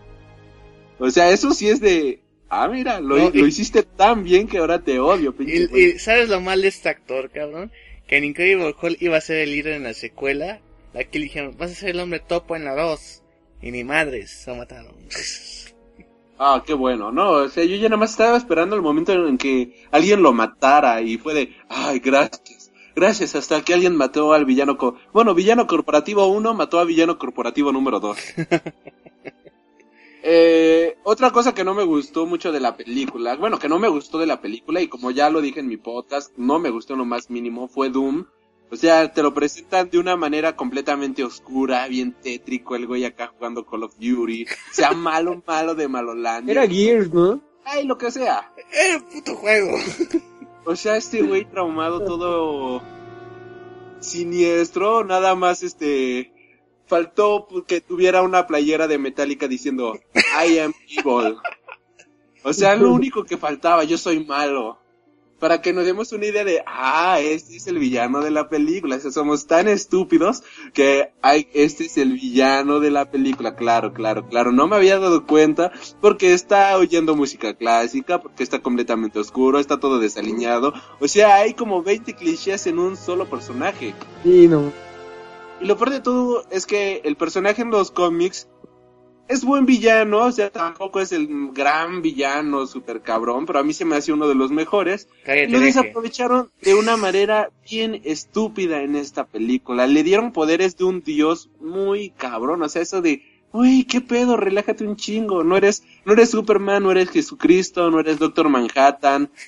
O 0.99 1.09
sea, 1.09 1.31
eso 1.31 1.51
sí 1.53 1.69
es 1.69 1.79
de... 1.79 2.21
Ah, 2.49 2.67
mira, 2.67 2.99
lo, 3.01 3.17
No, 3.17 3.31
y- 3.33 3.39
lo 3.39 3.47
hiciste 3.47 3.81
tan 3.83 4.23
bien 4.23 4.47
que 4.47 4.59
ahora 4.59 4.79
te 4.79 4.99
odio, 4.99 5.35
pinche 5.35 5.67
Y, 5.73 5.79
y 5.85 5.99
¿sabes 5.99 6.29
lo 6.29 6.39
mal 6.39 6.61
de 6.61 6.67
este 6.67 6.89
actor, 6.89 7.31
cabrón? 7.31 7.71
Que 8.07 8.17
en 8.17 8.25
Incredible 8.25 8.75
Hulk 8.79 9.01
iba 9.01 9.17
a 9.17 9.21
ser 9.21 9.37
el 9.37 9.51
líder 9.51 9.73
en 9.73 9.83
la 9.83 9.93
secuela 9.93 10.59
Aquí 10.93 11.17
le 11.17 11.23
dijeron, 11.25 11.55
vas 11.57 11.71
a 11.71 11.75
ser 11.75 11.89
el 11.89 11.99
hombre 11.99 12.19
topo 12.19 12.55
en 12.55 12.65
la 12.65 12.75
2. 12.75 13.23
Y 13.63 13.71
ni 13.71 13.83
madres, 13.83 14.29
se 14.29 14.53
mataron. 14.55 14.93
Ah, 16.39 16.63
qué 16.65 16.73
bueno, 16.73 17.11
no, 17.11 17.29
o 17.31 17.47
sea, 17.49 17.63
yo 17.63 17.75
ya 17.75 17.83
nada 17.83 17.97
más 17.97 18.09
estaba 18.11 18.35
esperando 18.35 18.75
el 18.75 18.81
momento 18.81 19.13
en 19.13 19.37
que 19.37 19.85
alguien 19.91 20.21
lo 20.23 20.33
matara 20.33 20.99
y 21.01 21.17
fue 21.17 21.33
de, 21.35 21.55
ay, 21.69 21.99
gracias, 21.99 22.62
gracias, 22.95 23.35
hasta 23.35 23.61
que 23.61 23.73
alguien 23.73 23.95
mató 23.95 24.33
al 24.33 24.45
villano, 24.45 24.77
co 24.77 24.95
bueno, 25.13 25.33
villano 25.33 25.67
corporativo 25.67 26.27
1 26.27 26.53
mató 26.53 26.79
a 26.79 26.85
villano 26.85 27.17
corporativo 27.17 27.71
número 27.71 27.99
2. 27.99 28.17
eh, 30.23 30.97
otra 31.03 31.31
cosa 31.31 31.53
que 31.53 31.63
no 31.63 31.73
me 31.73 31.83
gustó 31.83 32.25
mucho 32.25 32.51
de 32.51 32.59
la 32.59 32.75
película, 32.75 33.35
bueno, 33.35 33.59
que 33.59 33.69
no 33.69 33.79
me 33.79 33.87
gustó 33.87 34.19
de 34.19 34.27
la 34.27 34.41
película 34.41 34.81
y 34.81 34.87
como 34.87 35.11
ya 35.11 35.29
lo 35.29 35.41
dije 35.41 35.59
en 35.59 35.67
mi 35.67 35.77
podcast, 35.77 36.31
no 36.37 36.59
me 36.59 36.69
gustó 36.69 36.93
en 36.93 36.99
lo 36.99 37.05
más 37.05 37.29
mínimo, 37.29 37.67
fue 37.67 37.89
Doom. 37.89 38.25
O 38.73 38.75
sea, 38.75 39.13
te 39.13 39.21
lo 39.21 39.35
presentan 39.35 39.91
de 39.91 39.99
una 39.99 40.15
manera 40.15 40.55
completamente 40.55 41.23
oscura, 41.23 41.87
bien 41.87 42.11
tétrico, 42.11 42.75
el 42.75 42.87
güey 42.87 43.05
acá 43.05 43.27
jugando 43.27 43.67
Call 43.67 43.83
of 43.83 43.93
Duty. 43.99 44.45
O 44.45 44.73
sea, 44.73 44.93
malo, 44.93 45.43
malo 45.47 45.75
de 45.75 45.87
Malolandia. 45.87 46.53
Era 46.53 46.67
Gears, 46.67 47.13
¿no? 47.13 47.39
Ay, 47.65 47.85
lo 47.85 47.99
que 47.99 48.09
sea. 48.09 48.51
Era 48.71 48.97
un 48.97 49.03
puto 49.03 49.35
juego. 49.35 49.77
O 50.65 50.75
sea, 50.75 50.97
este 50.97 51.21
güey 51.21 51.45
traumado 51.45 52.05
todo 52.05 52.81
siniestro, 53.99 55.03
nada 55.03 55.35
más 55.35 55.63
este 55.63 56.31
faltó 56.85 57.47
que 57.67 57.81
tuviera 57.81 58.21
una 58.21 58.45
playera 58.47 58.87
de 58.87 58.97
Metallica 58.97 59.47
diciendo 59.47 59.99
I 60.15 60.59
am 60.59 60.73
evil. 60.89 61.37
O 62.43 62.53
sea, 62.53 62.75
lo 62.75 62.91
único 62.91 63.23
que 63.23 63.37
faltaba, 63.37 63.83
yo 63.83 63.97
soy 63.97 64.23
malo 64.25 64.82
para 65.39 65.61
que 65.61 65.73
nos 65.73 65.85
demos 65.85 66.11
una 66.13 66.25
idea 66.25 66.43
de, 66.43 66.63
ah, 66.65 67.19
este 67.19 67.57
es 67.57 67.67
el 67.67 67.77
villano 67.77 68.21
de 68.21 68.31
la 68.31 68.49
película. 68.49 68.95
O 68.95 68.99
sea, 68.99 69.11
somos 69.11 69.45
tan 69.45 69.67
estúpidos 69.67 70.43
que 70.73 71.11
hay, 71.21 71.47
este 71.53 71.85
es 71.85 71.97
el 71.97 72.13
villano 72.13 72.79
de 72.79 72.91
la 72.91 73.11
película. 73.11 73.55
Claro, 73.55 73.93
claro, 73.93 74.27
claro. 74.27 74.51
No 74.51 74.67
me 74.67 74.75
había 74.75 74.99
dado 74.99 75.25
cuenta 75.25 75.71
porque 76.01 76.33
está 76.33 76.77
oyendo 76.77 77.15
música 77.15 77.55
clásica, 77.55 78.21
porque 78.21 78.43
está 78.43 78.61
completamente 78.61 79.19
oscuro, 79.19 79.59
está 79.59 79.79
todo 79.79 79.99
desaliñado. 79.99 80.73
O 80.99 81.07
sea, 81.07 81.35
hay 81.35 81.53
como 81.53 81.83
20 81.83 82.13
clichés 82.13 82.67
en 82.67 82.79
un 82.79 82.95
solo 82.95 83.29
personaje. 83.29 83.93
Sí, 84.23 84.47
no. 84.47 84.71
Y 85.59 85.65
lo 85.65 85.77
peor 85.77 85.91
de 85.91 85.99
todo 85.99 86.45
es 86.51 86.65
que 86.65 87.01
el 87.03 87.15
personaje 87.15 87.61
en 87.61 87.69
los 87.69 87.91
cómics 87.91 88.47
es 89.27 89.43
buen 89.43 89.65
villano, 89.65 90.25
o 90.25 90.31
sea, 90.31 90.49
tampoco 90.49 90.99
es 90.99 91.11
el 91.11 91.27
gran 91.53 92.01
villano 92.01 92.67
super 92.67 93.01
cabrón, 93.01 93.45
pero 93.45 93.59
a 93.59 93.63
mí 93.63 93.73
se 93.73 93.85
me 93.85 93.95
hace 93.95 94.11
uno 94.11 94.27
de 94.27 94.35
los 94.35 94.51
mejores. 94.51 95.07
Cállate, 95.23 95.49
lo 95.49 95.59
deje. 95.59 95.79
desaprovecharon 95.79 96.51
de 96.61 96.75
una 96.75 96.97
manera 96.97 97.49
bien 97.69 98.01
estúpida 98.03 98.81
en 98.81 98.95
esta 98.95 99.25
película. 99.25 99.87
Le 99.87 100.03
dieron 100.03 100.33
poderes 100.33 100.77
de 100.77 100.83
un 100.83 101.01
dios 101.01 101.49
muy 101.61 102.09
cabrón, 102.11 102.61
o 102.63 102.69
sea, 102.69 102.81
eso 102.81 103.01
de, 103.01 103.23
uy, 103.53 103.85
qué 103.85 104.01
pedo, 104.01 104.35
relájate 104.35 104.85
un 104.85 104.97
chingo, 104.97 105.43
no 105.43 105.55
eres, 105.55 105.83
no 106.05 106.13
eres 106.13 106.31
Superman, 106.31 106.83
no 106.83 106.91
eres 106.91 107.09
Jesucristo, 107.09 107.89
no 107.89 107.99
eres 107.99 108.19
Doctor 108.19 108.49
Manhattan. 108.49 109.29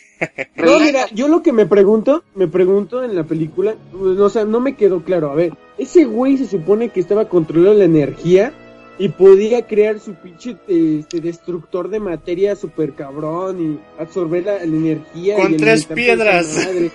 No, 0.56 0.80
mira, 0.80 1.08
yo 1.12 1.28
lo 1.28 1.44
que 1.44 1.52
me 1.52 1.66
pregunto, 1.66 2.24
me 2.36 2.48
pregunto 2.48 3.04
en 3.04 3.18
la 3.18 3.26
película, 3.26 3.76
pues, 3.92 4.18
o 4.18 4.30
sea, 4.30 4.46
no 4.46 4.62
me 4.62 4.78
quedó 4.78 5.04
claro. 5.04 5.30
A 5.30 5.36
ver, 5.36 5.54
ese 5.78 6.06
güey 6.06 6.38
se 6.38 6.48
supone 6.48 6.88
que 6.88 7.02
estaba 7.02 7.28
controlando 7.28 7.80
la 7.80 7.84
energía 7.84 8.54
y 8.98 9.10
podía 9.10 9.66
crear 9.68 10.00
su 10.00 10.14
pinche 10.16 10.56
este, 10.68 11.20
destructor 11.20 11.90
de 11.90 12.00
materia 12.00 12.56
super 12.56 12.94
cabrón 12.94 13.62
y 13.62 14.02
absorber 14.02 14.46
la, 14.46 14.54
la 14.60 14.64
energía. 14.64 15.36
Con 15.36 15.54
y 15.54 15.58
tres 15.58 15.86
piedras. 15.86 16.56
madre. 16.56 16.92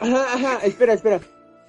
Ajá, 0.00 0.24
ajá, 0.34 0.66
espera, 0.66 0.92
espera. 0.92 1.20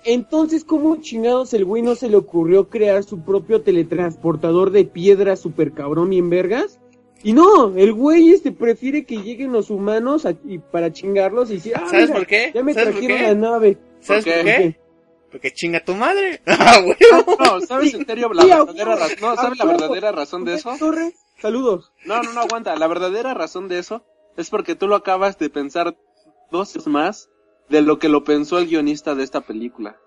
Entonces, 0.03 0.63
¿cómo 0.63 0.97
chingados 0.97 1.53
el 1.53 1.65
güey 1.65 1.81
no 1.81 1.95
se 1.95 2.09
le 2.09 2.17
ocurrió 2.17 2.69
crear 2.69 3.03
su 3.03 3.21
propio 3.21 3.61
teletransportador 3.61 4.71
de 4.71 4.85
piedra 4.85 5.35
super 5.35 5.71
cabrón 5.71 6.13
y 6.13 6.19
en 6.19 6.29
vergas? 6.29 6.79
Y 7.23 7.33
no, 7.33 7.75
el 7.75 7.91
güey 7.93 8.29
este 8.29 8.51
prefiere 8.51 9.05
que 9.05 9.17
lleguen 9.17 9.51
los 9.51 9.71
humanos 9.71 10.27
a- 10.27 10.35
y 10.45 10.59
para 10.59 10.91
chingarlos 10.93 11.49
y 11.49 11.55
decir, 11.55 11.73
ah, 11.75 11.87
¿Sabes 11.89 12.09
mira, 12.09 12.15
por 12.19 12.27
qué? 12.27 12.51
Ya 12.53 12.61
me 12.61 12.73
¿Sabes 12.73 12.89
por 12.89 12.99
trajeron 12.99 13.23
la 13.23 13.49
nave. 13.49 13.77
¿Sabes 13.99 14.25
¿Por 14.25 14.33
por 14.35 14.43
qué? 14.43 14.79
Qué? 15.35 15.49
Porque 15.49 15.53
chinga 15.53 15.83
tu 15.83 15.93
madre. 15.95 16.41
Ah, 16.47 16.79
huevo. 16.79 17.37
No, 17.39 17.61
¿sabes 17.61 17.93
en 17.93 18.05
serio 18.05 18.31
la 18.33 18.43
verdadera 18.45 18.95
razón? 18.95 19.17
No, 19.21 19.35
¿sabes 19.35 19.59
la 19.59 19.65
verdadera 19.65 20.11
razón 20.11 20.45
de 20.45 20.55
eso? 20.55 20.75
Torre, 20.79 21.13
saludos. 21.39 21.91
No, 22.05 22.21
no, 22.21 22.33
no, 22.33 22.41
aguanta. 22.41 22.75
La 22.75 22.87
verdadera 22.87 23.33
razón 23.33 23.67
de 23.67 23.79
eso 23.79 24.03
es 24.37 24.49
porque 24.49 24.75
tú 24.75 24.87
lo 24.87 24.95
acabas 24.95 25.37
de 25.37 25.49
pensar 25.49 25.95
dos 26.51 26.73
veces 26.73 26.87
más 26.87 27.29
de 27.69 27.81
lo 27.81 27.99
que 27.99 28.09
lo 28.09 28.23
pensó 28.23 28.59
el 28.59 28.67
guionista 28.67 29.15
de 29.15 29.23
esta 29.23 29.41
película. 29.41 29.97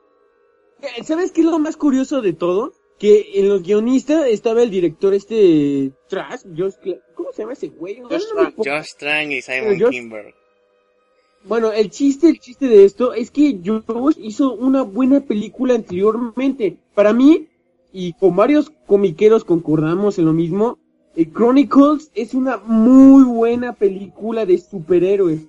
Eh, 0.81 1.03
¿Sabes 1.05 1.33
qué 1.33 1.41
es 1.41 1.47
lo 1.47 1.59
más 1.59 1.77
curioso 1.77 2.21
de 2.21 2.33
todo? 2.33 2.73
Que 2.99 3.33
en 3.35 3.49
los 3.49 3.63
guionistas 3.63 4.27
estaba 4.27 4.63
el 4.63 4.71
director 4.71 5.15
este 5.15 5.93
Trash, 6.09 6.43
Josh 6.57 6.75
¿cómo 7.15 7.33
se 7.33 7.43
llama 7.43 7.53
ese 7.53 7.69
güey? 7.69 8.01
No, 8.01 8.09
Josh 8.09 8.25
no. 8.35 8.53
Josh 8.57 9.31
y 9.31 9.43
Simon 9.43 9.79
Josh- 9.79 9.91
Kimber. 9.91 10.35
Bueno, 11.45 11.73
el 11.73 11.91
chiste, 11.91 12.29
el 12.29 12.41
chiste 12.41 12.67
de 12.69 12.85
esto 12.85 13.15
es 13.15 13.31
que 13.31 13.61
Josh 13.65 14.17
hizo 14.19 14.53
una 14.55 14.83
buena 14.83 15.21
película 15.21 15.75
anteriormente. 15.75 16.77
Para 16.95 17.13
mí, 17.13 17.47
y 17.93 18.13
con 18.15 18.37
varios 18.37 18.71
comiqueros 18.87 19.45
concordamos 19.45 20.19
en 20.19 20.27
lo 20.27 20.33
mismo, 20.33 20.79
eh, 21.17 21.31
Chronicles 21.33 22.11
es 22.15 22.35
una 22.35 22.59
muy 22.59 23.23
buena 23.23 23.73
película 23.73 24.45
de 24.45 24.59
superhéroes. 24.59 25.47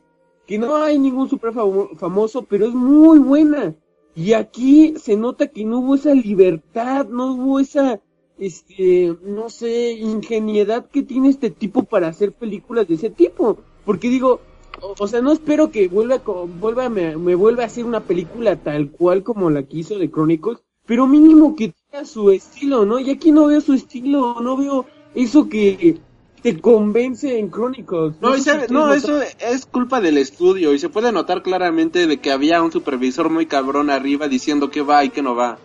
Que 0.48 0.58
no 0.58 0.78
hay 0.78 0.98
ningún 0.98 1.30
super 1.30 1.52
famo- 1.54 1.96
famoso, 1.98 2.44
pero 2.44 2.66
es 2.66 2.74
muy 2.74 3.20
buena. 3.20 3.76
Y 4.16 4.34
aquí 4.34 4.94
se 4.98 5.16
nota 5.18 5.48
que 5.48 5.66
no 5.66 5.80
hubo 5.80 5.96
esa 5.96 6.14
libertad, 6.14 7.08
no 7.08 7.34
hubo 7.34 7.60
esa, 7.60 8.00
este, 8.38 9.16
no 9.24 9.50
sé, 9.50 9.92
ingeniedad 9.92 10.86
que 10.90 11.04
tiene 11.04 11.30
este 11.30 11.50
tipo 11.52 11.84
para 11.84 12.08
hacer 12.08 12.32
películas 12.32 12.88
de 12.88 12.96
ese 12.96 13.10
tipo. 13.10 13.58
Porque 13.86 14.10
digo, 14.10 14.40
o, 14.82 14.96
o 14.98 15.08
sea, 15.08 15.22
no 15.22 15.32
espero 15.32 15.72
que 15.72 15.88
vuelva, 15.88 16.22
vuelva 16.48 16.90
me, 16.90 17.18
me 17.18 17.36
vuelva 17.36 17.64
a 17.64 17.66
hacer 17.68 17.86
una 17.86 18.06
película 18.06 18.56
tal 18.62 18.92
cual 18.92 19.24
como 19.24 19.50
la 19.50 19.64
que 19.64 19.78
hizo 19.78 19.98
de 19.98 20.10
Chronicles, 20.10 20.60
pero 20.86 21.08
mínimo 21.08 21.56
que 21.56 21.74
tenga 21.92 22.06
su 22.06 22.30
estilo, 22.32 22.86
¿no? 22.86 23.00
Y 23.00 23.10
aquí 23.10 23.32
no 23.32 23.48
veo 23.48 23.62
su 23.62 23.74
estilo, 23.74 24.42
no 24.42 24.58
veo 24.58 24.88
eso 25.14 25.48
que 25.50 26.02
te 26.42 26.60
convence 26.60 27.38
en 27.38 27.52
Chronicles. 27.52 28.16
No, 28.22 28.36
y 28.36 28.42
sabe- 28.42 28.68
no, 28.70 28.94
eso 28.94 29.22
es 29.22 29.66
culpa 29.66 30.02
del 30.02 30.18
estudio 30.18 30.74
y 30.74 30.80
se 30.80 30.90
puede 30.90 31.12
notar 31.12 31.44
claramente 31.44 32.08
de 32.08 32.18
que 32.20 32.32
había 32.32 32.62
un 32.64 32.72
supervisor 32.72 33.30
muy 33.30 33.46
cabrón 33.46 33.90
arriba 33.90 34.28
diciendo 34.28 34.70
qué 34.70 34.82
va 34.82 35.04
y 35.04 35.10
qué 35.10 35.22
no 35.22 35.36
va. 35.36 35.60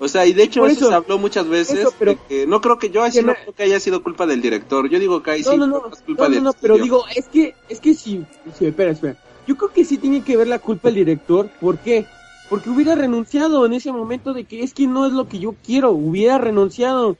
O 0.00 0.08
sea, 0.08 0.26
y 0.26 0.32
de 0.32 0.44
hecho 0.44 0.64
eso, 0.66 0.76
eso- 0.80 0.88
se 0.88 0.94
habló 0.94 1.18
muchas 1.18 1.48
veces. 1.48 1.80
eso, 1.80 1.92
pero- 1.98 2.12
de 2.12 2.18
que 2.28 2.46
no 2.46 2.60
creo 2.60 2.78
que 2.78 2.90
yo 2.90 3.02
así 3.02 3.18
que 3.20 3.26
no 3.26 3.34
creo 3.34 3.52
que 3.54 3.62
haya 3.64 3.80
sido 3.80 4.02
culpa 4.02 4.26
del 4.26 4.40
director. 4.40 4.88
Yo 4.88 4.98
digo 4.98 5.22
que 5.22 5.30
ahí 5.32 5.42
No, 5.42 5.50
sí 5.52 5.56
no, 5.56 5.66
no, 5.66 5.82
es 5.92 6.00
culpa 6.02 6.24
no, 6.24 6.28
no, 6.28 6.34
del 6.34 6.44
no, 6.44 6.52
pero 6.52 6.78
digo, 6.78 7.04
es 7.14 7.26
que, 7.28 7.54
es 7.68 7.80
que 7.80 7.94
sí, 7.94 8.24
sí, 8.56 8.66
espera, 8.66 8.92
espera. 8.92 9.16
Yo 9.46 9.56
creo 9.56 9.72
que 9.72 9.84
sí 9.84 9.96
tiene 9.98 10.22
que 10.22 10.36
ver 10.36 10.46
la 10.46 10.58
culpa 10.58 10.88
el 10.90 10.94
director, 10.94 11.48
¿por 11.60 11.78
qué? 11.78 12.06
Porque 12.48 12.70
hubiera 12.70 12.94
renunciado 12.94 13.66
en 13.66 13.72
ese 13.72 13.92
momento 13.92 14.32
de 14.34 14.44
que 14.44 14.62
es 14.62 14.72
que 14.72 14.86
no 14.86 15.06
es 15.06 15.12
lo 15.12 15.28
que 15.28 15.38
yo 15.38 15.54
quiero, 15.64 15.90
hubiera 15.90 16.38
renunciado. 16.38 17.16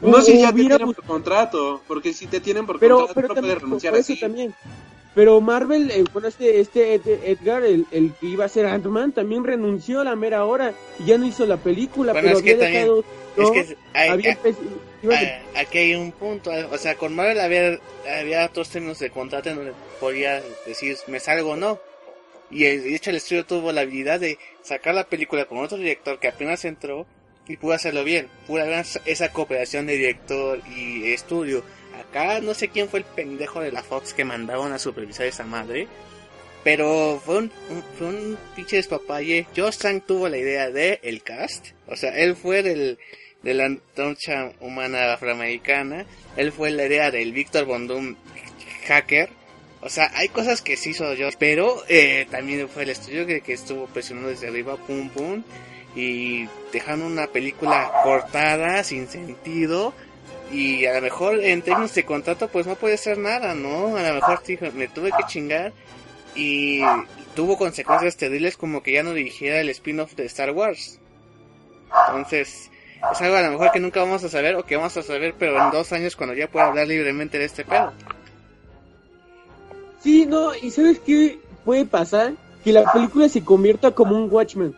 No 0.00 0.20
si 0.22 0.32
o 0.32 0.40
ya 0.40 0.48
te 0.52 0.56
tienen 0.56 0.86
bus- 0.86 0.96
por 0.96 1.04
contrato, 1.04 1.82
porque 1.86 2.12
si 2.12 2.26
te 2.26 2.40
tienen 2.40 2.66
por 2.66 2.78
pero, 2.78 3.06
contrato 3.06 3.14
pero 3.14 3.28
no 3.28 3.34
también, 3.34 3.52
puedes 3.54 3.62
renunciar 3.62 3.92
por 3.92 4.00
eso 4.00 4.12
así. 4.12 4.20
también. 4.20 4.54
Pero 5.14 5.40
Marvel, 5.40 5.90
eh, 5.90 6.04
bueno, 6.12 6.28
este, 6.28 6.60
este 6.60 6.94
Ed- 6.94 7.20
Edgar, 7.24 7.64
el, 7.64 7.86
el 7.90 8.12
que 8.14 8.26
iba 8.26 8.44
a 8.44 8.48
ser 8.48 8.66
Ant-Man, 8.66 9.12
también 9.12 9.42
renunció 9.42 10.00
a 10.00 10.04
la 10.04 10.14
mera 10.14 10.44
hora 10.44 10.74
y 11.00 11.06
ya 11.06 11.18
no 11.18 11.26
hizo 11.26 11.44
la 11.46 11.56
película, 11.56 12.12
Bueno, 12.12 12.28
pero 12.28 12.38
es 12.38 12.44
que 12.44 12.50
había 12.52 12.64
también- 12.64 12.82
dejado... 12.84 13.04
Es 13.36 13.50
que 13.50 13.76
hay- 13.94 14.08
había 14.10 14.38
hay- 15.10 15.26
a- 15.54 15.60
aquí 15.60 15.78
hay 15.78 15.94
un 15.94 16.12
punto, 16.12 16.50
o 16.72 16.78
sea, 16.78 16.96
con 16.96 17.14
Marvel 17.14 17.40
había, 17.40 17.78
había 18.20 18.46
otros 18.46 18.68
términos 18.68 18.98
de 18.98 19.10
contrato 19.10 19.48
en 19.48 19.56
donde 19.56 19.72
podía 20.00 20.42
decir 20.66 20.96
me 21.06 21.20
salgo 21.20 21.50
o 21.52 21.56
no. 21.56 21.78
Y 22.50 22.64
el- 22.64 22.82
de 22.82 22.94
hecho 22.94 23.10
el 23.10 23.16
estudio 23.16 23.44
tuvo 23.46 23.70
la 23.72 23.82
habilidad 23.82 24.18
de 24.20 24.38
sacar 24.62 24.94
la 24.94 25.04
película 25.04 25.44
con 25.46 25.58
otro 25.58 25.78
director 25.78 26.18
que 26.18 26.28
apenas 26.28 26.64
entró 26.64 27.06
y 27.48 27.56
pudo 27.56 27.72
hacerlo 27.72 28.04
bien. 28.04 28.28
Pudo 28.46 28.62
haber 28.62 28.84
esa 29.06 29.32
cooperación 29.32 29.86
de 29.86 29.96
director 29.96 30.60
y 30.76 31.12
estudio. 31.12 31.64
Acá 31.98 32.40
no 32.40 32.54
sé 32.54 32.68
quién 32.68 32.88
fue 32.88 33.00
el 33.00 33.04
pendejo 33.04 33.60
de 33.60 33.72
la 33.72 33.82
Fox 33.82 34.14
que 34.14 34.24
mandaron 34.24 34.72
a 34.72 34.78
supervisar 34.78 35.26
esa 35.26 35.44
madre. 35.44 35.88
Pero 36.64 37.20
fue 37.24 37.38
un, 37.38 37.52
un- 37.70 37.84
fue 37.96 38.06
un 38.08 38.38
pinche 38.54 38.76
despapalle. 38.76 39.46
Josh 39.56 39.76
tuvo 40.06 40.28
la 40.28 40.36
idea 40.38 40.70
de 40.70 41.00
el 41.02 41.22
cast. 41.22 41.68
O 41.86 41.96
sea, 41.96 42.16
él 42.18 42.36
fue 42.36 42.62
del, 42.62 42.98
de 43.42 43.54
la 43.54 43.66
antorcha 43.66 44.52
humana 44.60 45.12
afroamericana. 45.14 46.04
Él 46.36 46.52
fue 46.52 46.70
la 46.70 46.86
idea 46.86 47.10
del 47.10 47.32
Víctor 47.32 47.64
Bondum 47.64 48.16
hacker. 48.86 49.30
O 49.80 49.88
sea, 49.88 50.10
hay 50.14 50.28
cosas 50.28 50.60
que 50.60 50.76
sí 50.76 50.90
hizo 50.90 51.14
yo, 51.14 51.28
pero 51.38 51.84
eh, 51.88 52.26
también 52.30 52.68
fue 52.68 52.82
el 52.82 52.90
estudio 52.90 53.26
que, 53.26 53.40
que 53.42 53.52
estuvo 53.52 53.86
presionando 53.86 54.28
desde 54.30 54.48
arriba, 54.48 54.76
pum 54.76 55.08
pum, 55.08 55.44
y 55.94 56.48
dejando 56.72 57.06
una 57.06 57.26
película 57.26 57.90
cortada, 58.02 58.82
sin 58.84 59.08
sentido, 59.08 59.92
y 60.52 60.86
a 60.86 60.94
lo 60.94 61.02
mejor 61.02 61.42
en 61.44 61.62
términos 61.62 61.94
de 61.94 62.04
contrato 62.04 62.48
pues 62.48 62.66
no 62.66 62.74
puede 62.74 62.96
ser 62.96 63.18
nada, 63.18 63.54
¿no? 63.54 63.96
A 63.96 64.02
lo 64.02 64.14
mejor 64.14 64.40
me 64.74 64.88
tuve 64.88 65.10
que 65.10 65.24
chingar 65.26 65.72
y 66.34 66.82
tuvo 67.34 67.58
consecuencias 67.58 68.16
terribles 68.16 68.56
como 68.56 68.82
que 68.82 68.92
ya 68.92 69.02
no 69.02 69.12
dirigiera 69.12 69.60
el 69.60 69.68
spin-off 69.70 70.14
de 70.14 70.26
Star 70.26 70.50
Wars. 70.52 71.00
Entonces, 72.08 72.70
es 73.12 73.20
algo 73.20 73.36
a 73.36 73.42
lo 73.42 73.52
mejor 73.52 73.72
que 73.72 73.80
nunca 73.80 74.00
vamos 74.00 74.24
a 74.24 74.28
saber 74.28 74.56
o 74.56 74.64
que 74.64 74.76
vamos 74.76 74.96
a 74.96 75.02
saber, 75.02 75.34
pero 75.38 75.62
en 75.62 75.70
dos 75.70 75.92
años 75.92 76.16
cuando 76.16 76.34
ya 76.34 76.48
pueda 76.48 76.66
hablar 76.66 76.86
libremente 76.86 77.38
de 77.38 77.44
este 77.44 77.64
pedo. 77.64 77.92
Sí, 80.00 80.26
no, 80.26 80.54
y 80.54 80.70
¿sabes 80.70 81.00
qué 81.00 81.38
puede 81.64 81.84
pasar? 81.84 82.34
Que 82.64 82.72
la 82.72 82.90
película 82.92 83.28
se 83.28 83.44
convierta 83.44 83.90
como 83.90 84.16
un 84.16 84.30
Watchmen. 84.30 84.74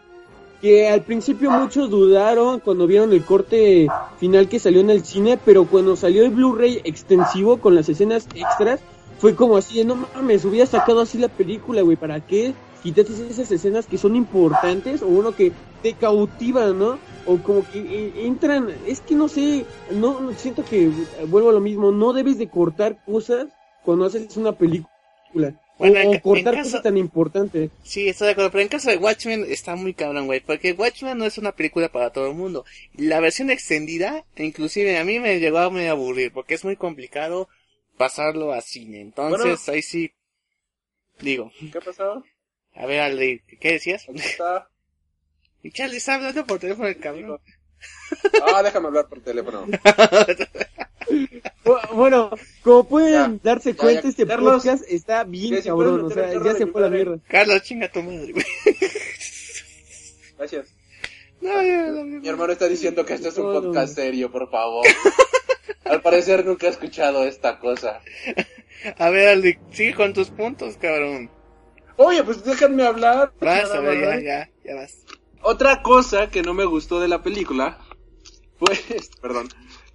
Que 0.60 0.90
al 0.90 1.02
principio 1.04 1.50
muchos 1.50 1.88
dudaron 1.88 2.60
cuando 2.60 2.86
vieron 2.86 3.12
el 3.12 3.24
corte 3.24 3.88
final 4.18 4.48
que 4.48 4.58
salió 4.58 4.80
en 4.80 4.90
el 4.90 5.04
cine, 5.04 5.38
pero 5.42 5.64
cuando 5.66 5.96
salió 5.96 6.22
el 6.22 6.30
Blu-ray 6.32 6.82
extensivo 6.84 7.58
con 7.60 7.74
las 7.74 7.88
escenas 7.88 8.26
extras, 8.34 8.80
fue 9.18 9.34
como 9.34 9.56
así, 9.56 9.82
no 9.84 9.96
mames, 10.14 10.44
hubiera 10.44 10.66
sacado 10.66 11.00
así 11.00 11.16
la 11.18 11.28
película, 11.28 11.80
güey, 11.82 11.96
¿para 11.96 12.20
qué? 12.20 12.54
Quítate 12.82 13.12
esas 13.30 13.50
escenas 13.50 13.86
que 13.86 13.96
son 13.98 14.16
importantes 14.16 15.02
o 15.02 15.06
uno 15.08 15.34
que 15.34 15.52
te 15.82 15.94
cautiva, 15.94 16.66
¿no? 16.72 16.98
O 17.26 17.38
como 17.38 17.66
que 17.70 17.78
eh, 17.80 18.12
entran, 18.26 18.68
es 18.86 19.00
que 19.00 19.14
no 19.14 19.28
sé, 19.28 19.64
no 19.90 20.20
no- 20.20 20.32
siento 20.34 20.62
que 20.64 20.86
eh, 20.86 20.92
vuelvo 21.26 21.50
a 21.50 21.52
lo 21.54 21.60
mismo, 21.60 21.90
no 21.90 22.12
debes 22.12 22.36
de 22.38 22.48
cortar 22.48 22.98
cosas 23.04 23.46
cuando 23.82 24.04
haces 24.06 24.36
una 24.36 24.52
película. 24.52 25.54
Bueno, 25.80 26.20
o, 26.22 26.36
en 26.36 26.44
caso- 26.44 26.62
cosas 26.62 26.82
tan 26.82 26.96
importantes. 26.96 27.70
Sí, 27.82 28.08
estoy 28.08 28.26
de 28.26 28.32
acuerdo, 28.32 28.50
pero 28.50 28.62
en 28.62 28.68
caso 28.68 28.90
de 28.90 28.96
Watchmen 28.98 29.44
está 29.48 29.74
muy 29.76 29.94
cabrón, 29.94 30.26
güey, 30.26 30.40
porque 30.40 30.72
Watchmen 30.72 31.18
no 31.18 31.24
es 31.26 31.38
una 31.38 31.52
película 31.52 31.90
para 31.90 32.10
todo 32.10 32.28
el 32.28 32.34
mundo. 32.34 32.64
La 32.94 33.20
versión 33.20 33.50
extendida, 33.50 34.24
inclusive 34.36 34.98
a 34.98 35.04
mí 35.04 35.18
me 35.18 35.40
llegó 35.40 35.58
a 35.58 35.70
medio 35.70 35.92
aburrir, 35.92 36.32
porque 36.32 36.54
es 36.54 36.64
muy 36.64 36.76
complicado 36.76 37.48
pasarlo 37.96 38.52
a 38.52 38.60
cine. 38.60 39.00
Entonces, 39.00 39.40
Bueno. 39.42 39.58
ahí 39.68 39.82
sí, 39.82 40.12
digo, 41.20 41.50
¿Qué 41.72 41.80
pasó? 41.80 42.24
a 42.74 42.86
ver, 42.86 43.00
Aldi, 43.00 43.40
¿qué 43.60 43.72
decías? 43.72 44.06
¿Dónde 44.06 44.22
está? 44.22 44.68
Y 45.62 45.72
Charlie 45.72 45.98
está 45.98 46.14
hablando 46.14 46.46
por 46.46 46.58
teléfono 46.58 46.88
el 46.88 46.98
cabrón. 46.98 47.38
Ah, 48.54 48.62
déjame 48.62 48.88
hablar 48.88 49.06
por 49.08 49.20
teléfono. 49.20 49.66
Bu- 51.64 51.94
Bueno, 51.94 52.30
como 52.62 52.84
pueden 52.88 53.12
Ya, 53.12 53.38
darse 53.42 53.74
cuenta, 53.74 54.02
ya. 54.02 54.08
este 54.08 54.26
Carlos, 54.26 54.62
podcast 54.62 54.84
está 54.88 55.24
bien 55.24 55.60
cabrón, 55.62 56.04
o 56.04 56.10
sea, 56.10 56.32
ya 56.42 56.54
se 56.54 56.66
fue 56.66 56.80
la 56.82 56.88
mierda. 56.90 57.18
Carlos, 57.28 57.62
chinga 57.62 57.90
tu 57.90 58.02
madre, 58.02 58.32
güey. 58.32 58.44
Gracias. 60.38 60.66
No, 61.40 61.62
ya, 61.62 61.86
no, 61.86 62.04
Mi 62.04 62.28
hermano 62.28 62.52
está 62.52 62.66
diciendo 62.68 63.04
que 63.04 63.14
esto 63.14 63.28
es 63.28 63.38
un 63.38 63.46
No, 63.52 63.60
podcast 63.62 63.96
no. 63.96 64.02
serio, 64.02 64.30
por 64.30 64.50
favor. 64.50 64.86
Al 65.84 66.02
parecer 66.02 66.44
nunca 66.44 66.66
he 66.66 66.70
escuchado 66.70 67.24
esta 67.24 67.58
cosa. 67.58 68.00
A 68.98 69.10
ver, 69.10 69.28
Aldi, 69.28 69.58
sigue 69.72 69.94
con 69.94 70.12
tus 70.12 70.28
puntos, 70.30 70.76
cabrón. 70.76 71.30
Oye, 71.96 72.22
pues 72.24 72.44
déjenme 72.44 72.84
hablar. 72.84 73.32
Vas, 73.40 73.70
a 73.70 73.80
ver, 73.80 74.00
ya, 74.00 74.20
ya, 74.20 74.50
ya 74.64 74.74
vas. 74.76 74.94
Otra 75.42 75.82
cosa 75.82 76.28
que 76.28 76.42
no 76.42 76.54
me 76.54 76.64
gustó 76.64 77.00
de 77.00 77.08
la 77.08 77.22
película, 77.22 77.78
pues, 78.58 78.80
perdón, 79.22 79.48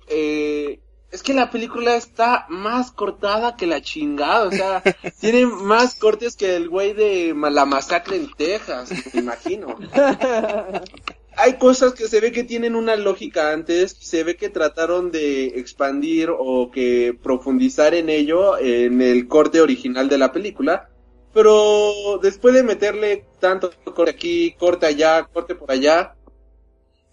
eh, 0.07 0.79
es 1.11 1.23
que 1.23 1.33
la 1.33 1.49
película 1.49 1.95
está 1.95 2.45
más 2.49 2.91
cortada 2.91 3.55
que 3.55 3.67
la 3.67 3.81
chingada, 3.81 4.47
o 4.47 4.51
sea, 4.51 4.83
tiene 5.21 5.45
más 5.45 5.95
cortes 5.95 6.35
que 6.35 6.55
el 6.55 6.67
güey 6.67 6.93
de 6.93 7.33
la 7.51 7.65
masacre 7.65 8.17
en 8.17 8.31
Texas, 8.31 8.91
me 9.13 9.21
imagino. 9.21 9.77
Hay 11.37 11.57
cosas 11.57 11.93
que 11.93 12.07
se 12.07 12.21
ve 12.21 12.31
que 12.31 12.45
tienen 12.45 12.75
una 12.75 12.95
lógica 12.95 13.51
antes, 13.51 13.95
se 13.99 14.23
ve 14.23 14.37
que 14.37 14.49
trataron 14.49 15.11
de 15.11 15.47
expandir 15.59 16.29
o 16.31 16.71
que 16.71 17.17
profundizar 17.21 17.93
en 17.93 18.09
ello 18.09 18.57
en 18.57 19.01
el 19.01 19.27
corte 19.27 19.59
original 19.59 20.07
de 20.07 20.17
la 20.17 20.31
película, 20.31 20.89
pero 21.35 22.17
después 22.21 22.53
de 22.53 22.63
meterle 22.63 23.25
tanto 23.41 23.69
corte 23.93 24.11
aquí, 24.11 24.55
corte 24.57 24.85
allá, 24.85 25.25
corte 25.25 25.53
por 25.53 25.69
allá, 25.69 26.15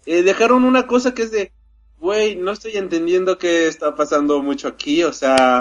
eh, 0.05 0.23
dejaron 0.23 0.63
una 0.63 0.87
cosa 0.87 1.13
que 1.13 1.23
es 1.23 1.31
de, 1.31 1.51
güey, 1.97 2.37
no 2.37 2.53
estoy 2.53 2.77
entendiendo 2.77 3.37
qué 3.37 3.67
está 3.67 3.95
pasando 3.95 4.41
mucho 4.41 4.69
aquí, 4.69 5.03
o 5.03 5.11
sea, 5.11 5.59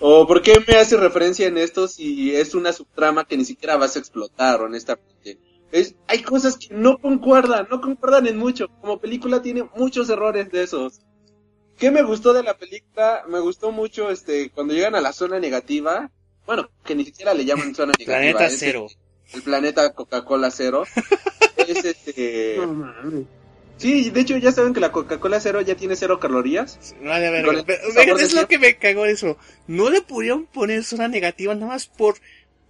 o 0.00 0.26
por 0.26 0.42
qué 0.42 0.62
me 0.68 0.74
hace 0.74 0.98
referencia 0.98 1.46
en 1.46 1.56
esto 1.56 1.88
si 1.88 2.36
es 2.36 2.54
una 2.54 2.74
subtrama 2.74 3.24
que 3.24 3.38
ni 3.38 3.46
siquiera 3.46 3.78
vas 3.78 3.96
a 3.96 4.00
explotar, 4.00 4.60
honestamente. 4.60 5.38
Es, 5.72 5.94
hay 6.06 6.20
cosas 6.20 6.58
que 6.58 6.74
no 6.74 6.98
concuerdan, 6.98 7.68
no 7.70 7.80
concuerdan 7.80 8.26
en 8.26 8.36
mucho. 8.36 8.68
Como 8.82 9.00
película 9.00 9.40
tiene 9.40 9.66
muchos 9.76 10.10
errores 10.10 10.52
de 10.52 10.62
esos. 10.62 11.00
¿Qué 11.78 11.90
me 11.90 12.02
gustó 12.02 12.34
de 12.34 12.42
la 12.42 12.58
película? 12.58 13.24
Me 13.28 13.40
gustó 13.40 13.72
mucho 13.72 14.10
este 14.10 14.50
cuando 14.50 14.74
llegan 14.74 14.94
a 14.94 15.00
la 15.00 15.14
zona 15.14 15.40
negativa. 15.40 16.10
Bueno, 16.46 16.68
que 16.84 16.94
ni 16.94 17.04
siquiera 17.04 17.34
le 17.34 17.44
llaman 17.44 17.74
zona 17.74 17.92
negativa. 17.98 18.18
Planeta 18.18 18.46
es 18.46 18.58
Cero. 18.58 18.86
El 19.32 19.42
planeta 19.42 19.92
Coca-Cola 19.92 20.50
Cero. 20.50 20.84
es 21.56 21.84
este. 21.84 22.56
No 22.58 22.66
mames. 22.72 23.24
Sí, 23.76 24.10
de 24.10 24.20
hecho 24.20 24.36
ya 24.36 24.52
saben 24.52 24.72
que 24.72 24.78
la 24.80 24.92
Coca-Cola 24.92 25.40
Cero 25.40 25.60
ya 25.60 25.74
tiene 25.74 25.96
cero 25.96 26.20
calorías. 26.20 26.78
De 27.00 28.22
es 28.22 28.32
lo 28.34 28.46
que 28.46 28.58
me 28.58 28.76
cagó 28.76 29.04
eso. 29.04 29.36
No 29.66 29.90
le 29.90 30.00
pudieron 30.00 30.46
poner 30.46 30.84
zona 30.84 31.08
negativa 31.08 31.54
nada 31.54 31.72
más 31.72 31.86
por, 31.88 32.14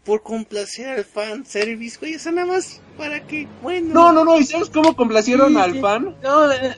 por 0.04 0.22
complacer 0.22 0.88
al 0.88 1.04
fan 1.04 1.44
service, 1.44 1.98
güey. 2.00 2.14
O 2.14 2.18
sea, 2.18 2.32
nada 2.32 2.46
más 2.46 2.80
para 2.96 3.26
que, 3.26 3.46
bueno. 3.60 3.92
No, 3.92 4.12
no, 4.12 4.24
no. 4.24 4.38
¿Y 4.40 4.44
sabes 4.44 4.70
cómo 4.70 4.96
complacieron 4.96 5.52
Sí, 5.52 5.58
al 5.58 5.72
sí. 5.74 5.80
fan? 5.80 6.16
No, 6.22 6.46
la, 6.46 6.76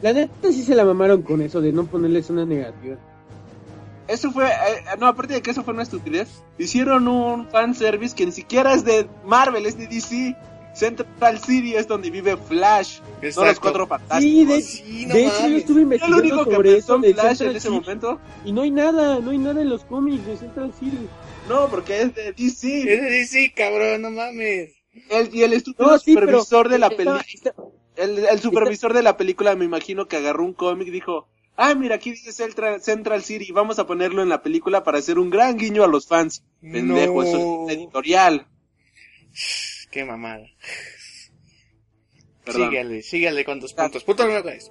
la 0.00 0.12
neta 0.14 0.50
sí 0.52 0.62
se 0.62 0.74
la 0.74 0.84
mamaron 0.86 1.20
con 1.20 1.42
eso 1.42 1.60
de 1.60 1.70
no 1.72 1.84
ponerles 1.86 2.30
una 2.30 2.46
negativa. 2.46 2.96
Eso 4.08 4.30
fue, 4.30 4.46
eh, 4.46 4.84
no, 4.98 5.06
aparte 5.06 5.34
de 5.34 5.42
que 5.42 5.50
eso 5.50 5.64
fue 5.64 5.74
una 5.74 5.82
estupidez, 5.82 6.28
hicieron 6.58 7.08
un 7.08 7.48
fan 7.48 7.74
service 7.74 8.14
que 8.14 8.24
ni 8.26 8.32
siquiera 8.32 8.72
es 8.72 8.84
de 8.84 9.08
Marvel, 9.24 9.66
es 9.66 9.76
de 9.76 9.86
DC. 9.86 10.36
Central 10.74 11.38
City 11.40 11.74
es 11.74 11.88
donde 11.88 12.10
vive 12.10 12.36
Flash, 12.36 12.98
no 13.00 13.06
los 13.22 13.36
Exacto. 13.38 13.60
cuatro 13.62 13.86
fantásticos. 13.86 14.22
Sí, 14.22 14.44
de, 14.44 14.60
Sí, 14.60 15.06
no 15.06 15.14
de 15.14 15.26
hecho 15.26 15.48
yo 15.48 15.56
estuve 15.56 15.80
investigando 15.80 16.18
único 16.22 16.44
que 16.44 16.54
sobre 16.54 16.72
pensó 16.74 16.94
eso 16.96 16.98
de 16.98 17.14
Flash 17.14 17.26
Central 17.28 17.50
en 17.50 17.56
ese 17.56 17.68
City, 17.68 17.80
momento. 17.80 18.20
y 18.44 18.52
no 18.52 18.60
hay 18.60 18.70
nada, 18.70 19.18
no 19.20 19.30
hay 19.30 19.38
nada 19.38 19.62
en 19.62 19.70
los 19.70 19.84
cómics 19.86 20.26
de 20.26 20.36
Central 20.36 20.74
City. 20.78 21.08
No, 21.48 21.68
porque 21.68 22.02
es 22.02 22.14
de 22.14 22.32
DC. 22.34 22.94
Es 22.94 23.02
de 23.02 23.24
sí, 23.26 23.50
cabrón, 23.52 24.02
no 24.02 24.10
mames. 24.10 24.74
El- 25.08 25.34
y 25.34 25.42
el 25.44 25.54
estúpido 25.54 25.92
No, 25.92 25.98
sí, 25.98 26.12
pero 26.14 26.26
supervisor 26.44 26.68
de 26.68 26.78
la 26.78 26.90
película, 26.90 27.24
el 27.96 28.40
supervisor 28.40 28.92
de 28.92 29.02
la 29.02 29.16
película 29.16 29.56
me 29.56 29.64
imagino 29.64 30.06
que 30.08 30.16
agarró 30.18 30.44
un 30.44 30.52
cómic 30.52 30.88
y 30.88 30.90
dijo, 30.90 31.26
ah, 31.56 31.74
mira, 31.74 31.96
aquí 31.96 32.10
dice 32.10 32.32
Central, 32.32 32.82
Central 32.82 33.22
City, 33.22 33.52
vamos 33.52 33.78
a 33.78 33.86
ponerlo 33.86 34.22
en 34.22 34.28
la 34.28 34.42
película 34.42 34.82
para 34.82 34.98
hacer 34.98 35.18
un 35.18 35.30
gran 35.30 35.56
guiño 35.56 35.84
a 35.84 35.88
los 35.88 36.06
fans. 36.06 36.44
Pendejo, 36.60 37.14
No. 37.14 37.22
eso 37.22 37.66
es 37.68 37.76
editorial. 37.76 38.46
Qué 39.90 40.04
mamada. 40.04 40.46
Perdón. 42.44 42.70
Sígale, 42.70 43.02
sígale 43.02 43.44
con 43.44 43.60
tus 43.60 43.72
puntos. 43.72 44.04
Tres. 44.04 44.70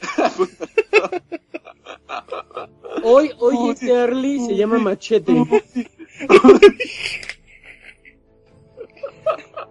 Hoy, 3.02 3.30
hoy 3.38 3.54
Uy, 3.56 3.70
este 3.70 3.86
Charlie 3.86 4.40
se 4.40 4.56
llama 4.56 4.78
Machete. 4.78 5.32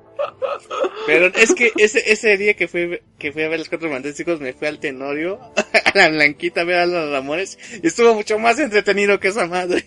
Pero 1.06 1.28
es 1.28 1.54
que 1.54 1.72
ese, 1.78 2.12
ese 2.12 2.38
día 2.38 2.54
que 2.56 2.68
fui, 2.68 3.00
que 3.18 3.32
fui 3.32 3.44
a 3.44 3.50
ver 3.50 3.60
los 3.60 3.70
cuatro 3.70 3.90
fantásticos 3.90 4.40
me 4.40 4.54
fui 4.54 4.68
al 4.68 4.80
Tenorio, 4.80 5.40
a 5.56 5.98
la 5.98 6.10
Blanquita 6.10 6.62
a 6.62 6.64
ver 6.66 6.80
a 6.80 6.86
los 6.86 7.12
Ramones, 7.12 7.58
y 7.82 7.88
estuvo 7.88 8.14
mucho 8.14 8.38
más 8.40 8.60
entretenido 8.60 9.20
que 9.20 9.30
esa 9.30 9.48
madre. 9.48 9.86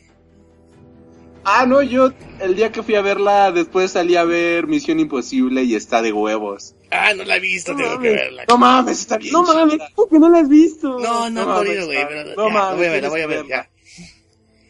Ah, 1.44 1.66
no, 1.66 1.82
yo 1.82 2.12
el 2.40 2.54
día 2.54 2.70
que 2.70 2.82
fui 2.84 2.94
a 2.94 3.00
verla, 3.02 3.50
después 3.50 3.90
salí 3.90 4.14
a 4.16 4.22
ver 4.24 4.68
Misión 4.68 5.00
Imposible 5.00 5.64
y 5.64 5.74
está 5.74 6.00
de 6.00 6.12
huevos. 6.12 6.76
Ah, 6.92 7.12
no 7.14 7.24
la 7.24 7.36
he 7.36 7.40
visto, 7.40 7.72
No 7.72 7.78
tengo 7.78 7.90
que 7.90 7.96
mames. 8.10 8.12
verla. 8.14 8.44
No 8.48 8.58
mames, 8.58 9.00
está 9.00 9.16
bien. 9.18 9.32
No 9.32 9.42
mames. 9.42 9.78
¿cómo 9.96 10.08
que 10.08 10.18
no 10.20 10.28
la 10.28 10.38
has 10.38 10.48
visto? 10.48 10.88
No, 11.00 11.28
no, 11.28 11.30
No 11.30 11.40
no, 11.46 11.46
mames, 11.54 11.84
güey, 11.86 11.98
ah, 11.98 12.06
pero 12.08 12.24
no 12.36 12.48
ya, 12.48 12.54
mames, 12.54 12.70
la 12.70 12.76
voy 12.76 12.86
a 12.86 12.90
ver, 12.92 13.02
la 13.02 13.08
voy 13.08 13.20
a 13.20 13.22
que 13.22 13.26
ver, 13.26 13.36
verla. 13.38 13.48
ya. 13.48 13.70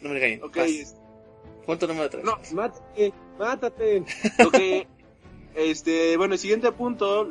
No 0.00 0.08
me 0.08 0.14
regañen. 0.14 0.42
Ok, 0.42 0.56
vas. 0.56 0.70
es- 0.70 0.94
Punto 1.66 1.86
número 1.86 2.08
tres. 2.10 2.24
no, 2.24 2.38
Mátate, 2.54 3.12
mátate. 3.38 3.98
ok. 4.44 4.86
Este, 5.54 6.16
bueno, 6.16 6.34
el 6.34 6.40
siguiente 6.40 6.70
punto, 6.72 7.28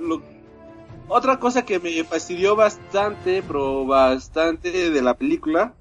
otra 1.08 1.40
cosa 1.40 1.66
que 1.66 1.80
me 1.80 2.04
fastidió 2.04 2.56
bastante, 2.56 3.44
pero 3.44 3.86
bastante 3.86 4.90
de 4.90 5.02
la 5.02 5.16
película, 5.16 5.74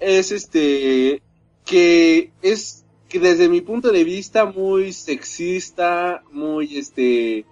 es 0.00 0.32
este, 0.32 1.22
que 1.64 2.32
es 2.42 2.84
que 3.08 3.20
desde 3.20 3.48
mi 3.48 3.60
punto 3.60 3.92
de 3.92 4.04
vista 4.04 4.46
muy 4.46 4.92
sexista, 4.92 6.22
muy 6.32 6.78
este, 6.78 7.44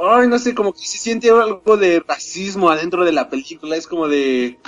ay, 0.00 0.28
no 0.28 0.38
sé, 0.38 0.54
como 0.54 0.72
que 0.72 0.80
se 0.80 0.98
siente 0.98 1.30
algo 1.30 1.76
de 1.76 2.00
racismo 2.06 2.70
adentro 2.70 3.04
de 3.04 3.12
la 3.12 3.28
película, 3.28 3.76
es 3.76 3.86
como 3.86 4.08
de, 4.08 4.58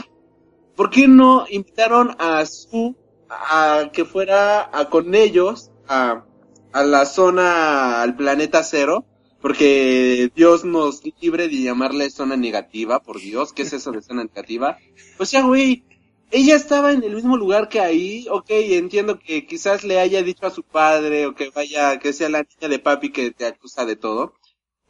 ¿por 0.75 0.91
qué 0.91 1.07
no 1.07 1.47
invitaron 1.49 2.17
a 2.19 2.45
su, 2.47 2.97
a 3.29 3.91
que 3.93 4.05
fuera 4.05 4.69
a, 4.77 4.91
con 4.91 5.15
ellos 5.15 5.71
a, 5.89 6.25
a 6.73 6.83
la 6.85 7.07
zona, 7.07 8.03
al 8.03 8.17
planeta 8.17 8.63
cero? 8.63 9.05
Porque 9.41 10.31
Dios 10.37 10.65
nos 10.65 11.03
libre 11.21 11.49
de 11.49 11.63
llamarle 11.63 12.11
zona 12.11 12.37
negativa, 12.37 13.01
por 13.01 13.21
Dios, 13.21 13.53
¿qué 13.53 13.63
es 13.63 13.73
eso 13.73 13.91
de 13.91 14.03
zona 14.03 14.23
negativa? 14.25 14.79
O 15.19 15.25
sea, 15.25 15.43
güey, 15.43 15.85
ella 16.33 16.57
estaba 16.57 16.93
en 16.93 17.03
el 17.03 17.15
mismo 17.15 17.37
lugar 17.37 17.69
que 17.69 17.81
ahí, 17.81 18.27
ok, 18.31 18.47
entiendo 18.49 19.19
que 19.19 19.47
quizás 19.47 19.85
le 19.85 20.01
haya 20.01 20.23
dicho 20.23 20.47
a 20.47 20.51
su 20.51 20.63
padre 20.63 21.27
o 21.27 21.35
que 21.35 21.51
vaya, 21.51 21.99
que 21.99 22.13
sea 22.13 22.31
la 22.31 22.43
niña 22.43 22.69
de 22.69 22.79
papi 22.79 23.13
que 23.13 23.33
te 23.33 23.45
acusa 23.47 23.85
de 23.85 23.97
todo. 23.97 24.35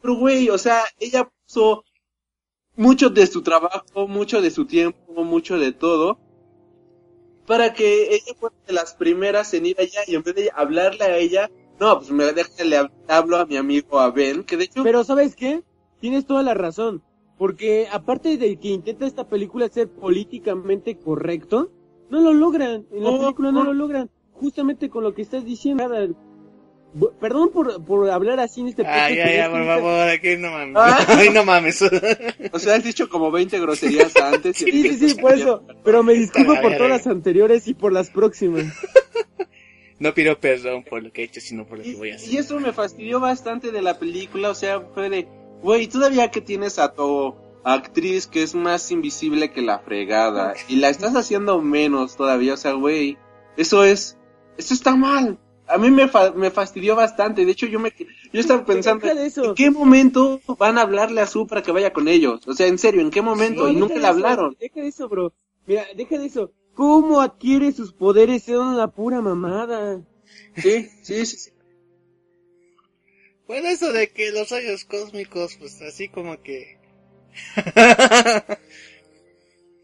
pero 0.01 0.15
güey, 0.15 0.49
o 0.49 0.57
sea, 0.57 0.83
ella 0.99 1.29
puso 1.45 1.83
mucho 2.75 3.09
de 3.09 3.27
su 3.27 3.41
trabajo, 3.41 4.07
mucho 4.07 4.41
de 4.41 4.51
su 4.51 4.65
tiempo, 4.65 5.23
mucho 5.23 5.57
de 5.57 5.73
todo, 5.73 6.17
para 7.45 7.73
que 7.73 8.15
ella 8.15 8.33
fuera 8.39 8.55
de 8.65 8.73
las 8.73 8.93
primeras 8.93 9.53
en 9.53 9.65
ir 9.65 9.79
allá 9.79 10.01
y 10.07 10.15
en 10.15 10.23
vez 10.23 10.35
de 10.35 10.51
hablarle 10.55 11.03
a 11.03 11.17
ella, 11.17 11.51
no, 11.79 11.97
pues 11.97 12.11
me 12.11 12.31
deja, 12.31 12.63
le 12.63 12.89
hablo 13.07 13.37
a 13.37 13.45
mi 13.45 13.57
amigo 13.57 13.99
a 13.99 14.11
Ben, 14.11 14.43
que 14.43 14.57
de 14.57 14.65
hecho... 14.65 14.83
Pero 14.83 15.03
¿sabes 15.03 15.35
qué? 15.35 15.63
Tienes 15.99 16.25
toda 16.25 16.43
la 16.43 16.53
razón. 16.53 17.03
Porque 17.37 17.87
aparte 17.91 18.37
de 18.37 18.57
que 18.57 18.69
intenta 18.69 19.05
esta 19.05 19.27
película 19.27 19.67
ser 19.69 19.89
políticamente 19.89 20.97
correcto, 20.97 21.71
no 22.09 22.21
lo 22.21 22.33
logran. 22.33 22.85
En 22.91 23.03
la 23.03 23.19
película 23.19 23.51
no 23.51 23.63
lo 23.63 23.73
logran. 23.73 24.09
Justamente 24.33 24.89
con 24.89 25.03
lo 25.03 25.13
que 25.13 25.23
estás 25.23 25.43
diciendo. 25.43 25.83
Perdón 27.19 27.49
por, 27.49 27.83
por 27.83 28.09
hablar 28.11 28.39
así 28.39 28.61
en 28.61 28.67
este 28.67 28.85
ay, 28.85 29.17
es 29.17 29.45
que 29.45 29.49
por 29.49 29.65
favor, 29.65 30.09
aquí 30.09 30.37
no 30.37 30.51
mames. 30.51 30.75
Ah. 30.77 31.05
Ay, 31.17 31.29
no 31.31 31.43
mames. 31.43 31.81
O 32.51 32.59
sea, 32.59 32.75
has 32.75 32.83
dicho 32.83 33.09
como 33.09 33.31
20 33.31 33.59
groserías 33.59 34.15
antes. 34.15 34.57
Sí, 34.57 34.71
sí, 34.71 35.09
sí, 35.09 35.15
por 35.15 35.33
eso. 35.33 35.63
Pero 35.83 36.03
me 36.03 36.13
disculpo 36.13 36.53
por 36.61 36.77
todas 36.77 36.89
las 36.89 37.07
anteriores 37.07 37.67
y 37.67 37.73
por 37.73 37.91
las 37.91 38.11
próximas. 38.11 38.65
No 40.03 40.13
pido 40.13 40.37
perdón 40.39 40.83
por 40.83 41.01
lo 41.01 41.11
que 41.11 41.21
he 41.21 41.25
hecho, 41.25 41.39
sino 41.41 41.65
por 41.65 41.77
lo 41.77 41.83
que 41.83 41.95
voy 41.95 42.11
a 42.11 42.15
hacer. 42.15 42.31
y 42.31 42.37
eso 42.37 42.59
me 42.59 42.73
fastidió 42.73 43.19
bastante 43.19 43.71
de 43.71 43.81
la 43.81 43.97
película, 43.99 44.49
o 44.49 44.55
sea, 44.55 44.81
fue 44.93 45.09
de, 45.09 45.27
güey, 45.61 45.87
todavía 45.87 46.29
que 46.29 46.41
tienes 46.41 46.77
a 46.77 46.93
tu 46.93 47.35
actriz 47.63 48.27
que 48.27 48.43
es 48.43 48.53
más 48.53 48.91
invisible 48.91 49.51
que 49.51 49.61
la 49.61 49.79
fregada 49.79 50.53
y 50.67 50.75
la 50.75 50.89
estás 50.89 51.15
haciendo 51.15 51.61
menos 51.61 52.17
todavía, 52.17 52.55
o 52.55 52.57
sea, 52.57 52.73
güey, 52.73 53.17
eso 53.55 53.83
es, 53.85 54.17
eso 54.57 54.73
está 54.73 54.95
mal. 54.95 55.39
A 55.65 55.77
mí 55.77 55.89
me, 55.89 56.09
fa- 56.09 56.31
me 56.33 56.51
fastidió 56.51 56.95
bastante, 56.97 57.45
de 57.45 57.51
hecho 57.53 57.65
yo 57.67 57.79
me, 57.79 57.93
yo 58.33 58.41
estaba 58.41 58.65
pensando. 58.65 58.99
¿en 59.45 59.55
qué 59.55 59.71
momento 59.71 60.41
van 60.59 60.77
a 60.77 60.81
hablarle 60.81 61.21
a 61.21 61.27
Su 61.27 61.47
para 61.47 61.63
que 61.63 61.71
vaya 61.71 61.93
con 61.93 62.09
ellos? 62.09 62.45
O 62.47 62.53
sea, 62.53 62.67
en 62.67 62.77
serio, 62.77 62.99
¿en 62.99 63.09
qué 63.09 63.21
momento? 63.21 63.69
Y 63.69 63.75
nunca 63.79 63.93
le 63.95 64.07
hablaron. 64.07 64.57
Deja 64.59 64.81
de 64.81 64.87
eso, 64.89 65.07
bro. 65.07 65.31
Mira, 65.65 65.85
deja 65.95 66.17
de 66.17 66.25
eso. 66.25 66.51
¿Cómo 66.73 67.21
adquiere 67.21 67.71
sus 67.71 67.93
poderes? 67.93 68.47
Es 68.49 68.55
una 68.55 68.87
pura 68.87 69.21
mamada. 69.21 70.01
Sí, 70.55 70.89
sí, 71.03 71.25
sí, 71.25 71.37
sí. 71.37 71.51
Bueno, 73.47 73.67
eso 73.69 73.91
de 73.91 74.09
que 74.09 74.31
los 74.31 74.49
rayos 74.49 74.85
cósmicos, 74.85 75.57
pues 75.59 75.81
así 75.81 76.07
como 76.07 76.41
que... 76.41 76.79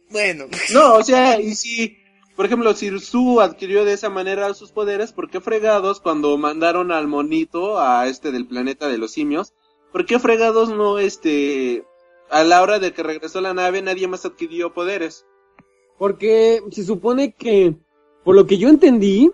bueno, 0.10 0.46
No, 0.74 0.96
o 0.96 1.04
sea, 1.04 1.40
y 1.40 1.56
si, 1.56 1.98
por 2.36 2.46
ejemplo, 2.46 2.74
si 2.74 2.98
Su 3.00 3.42
adquirió 3.42 3.86
de 3.86 3.94
esa 3.94 4.10
manera 4.10 4.54
sus 4.54 4.72
poderes, 4.72 5.12
¿por 5.12 5.30
qué 5.30 5.42
fregados 5.42 6.00
cuando 6.00 6.38
mandaron 6.38 6.92
al 6.92 7.08
monito 7.08 7.80
a 7.80 8.08
este 8.08 8.32
del 8.32 8.48
planeta 8.48 8.88
de 8.88 8.98
los 8.98 9.12
simios? 9.12 9.54
¿Por 9.92 10.06
qué 10.06 10.20
fregados 10.20 10.70
no, 10.70 11.00
este, 11.00 11.84
a 12.30 12.44
la 12.44 12.62
hora 12.62 12.80
de 12.80 12.94
que 12.94 13.04
regresó 13.04 13.42
la 13.42 13.54
nave 13.54 13.82
nadie 13.82 14.08
más 14.08 14.26
adquirió 14.26 14.74
poderes? 14.74 15.26
Porque 16.00 16.62
se 16.72 16.84
supone 16.84 17.34
que, 17.34 17.76
por 18.24 18.36
lo 18.36 18.48
que 18.48 18.58
yo 18.58 18.70
entendí, 18.70 19.30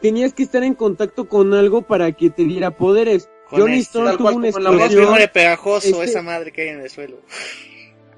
tenías 0.00 0.32
que 0.32 0.42
estar 0.44 0.62
en 0.62 0.74
contacto 0.74 1.28
con 1.28 1.52
algo 1.52 1.82
para 1.82 2.12
que 2.12 2.30
te 2.30 2.44
diera 2.44 2.76
poderes. 2.76 3.28
Con 3.50 3.60
Johnny 3.60 3.78
este- 3.78 3.98
Storm 3.98 4.16
tuvo 4.16 4.28
una 4.28 4.34
con 4.36 4.44
Explosión. 4.80 5.18
de 5.18 5.28
pegajoso, 5.28 5.88
Este- 5.88 6.04
esa 6.04 6.22
madre 6.22 6.52
que 6.52 6.62
hay 6.62 6.68
en 6.68 6.80
el 6.80 6.90
suelo. 6.90 7.16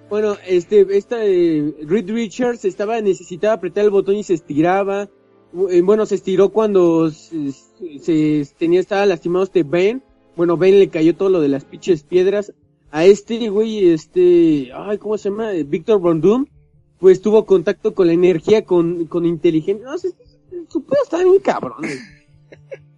Bueno, 0.08 0.36
este, 0.46 0.86
esta, 0.96 1.18
eh, 1.24 1.74
Reed 1.82 2.10
Richards 2.10 2.64
estaba, 2.64 3.00
necesitaba 3.00 3.54
apretar 3.54 3.84
el 3.84 3.90
botón 3.90 4.16
y 4.16 4.22
se 4.22 4.34
estiraba. 4.34 5.08
Eh, 5.70 5.80
Bueno, 5.82 6.04
se 6.06 6.14
estiró 6.14 6.50
cuando 6.50 7.10
se, 7.10 7.52
se- 8.00 8.46
tenía, 8.58 8.80
estaba 8.80 9.04
lastimado 9.06 9.44
este 9.44 9.62
Ben. 9.62 10.02
Bueno, 10.36 10.56
Ben 10.56 10.78
le 10.78 10.88
cayó 10.88 11.14
todo 11.16 11.28
lo 11.30 11.40
de 11.40 11.48
las 11.48 11.64
pinches 11.64 12.02
piedras. 12.04 12.52
A 12.90 13.04
este 13.04 13.48
güey, 13.50 13.90
este, 13.92 14.70
ay, 14.74 14.96
¿cómo 14.98 15.18
se 15.18 15.28
llama? 15.28 15.50
Víctor 15.66 16.00
Von 16.00 16.20
Doom, 16.22 16.46
pues 16.98 17.20
tuvo 17.22 17.44
contacto 17.46 17.94
con 17.94 18.06
la 18.08 18.12
energía, 18.12 18.64
con, 18.64 19.06
con 19.06 19.24
inteligencia. 19.26 19.84
No 19.86 19.98
sé, 19.98 20.10
su 20.68 20.82
pedo 20.84 21.02
está 21.04 21.18
bien 21.22 21.38
cabrón. 21.40 21.76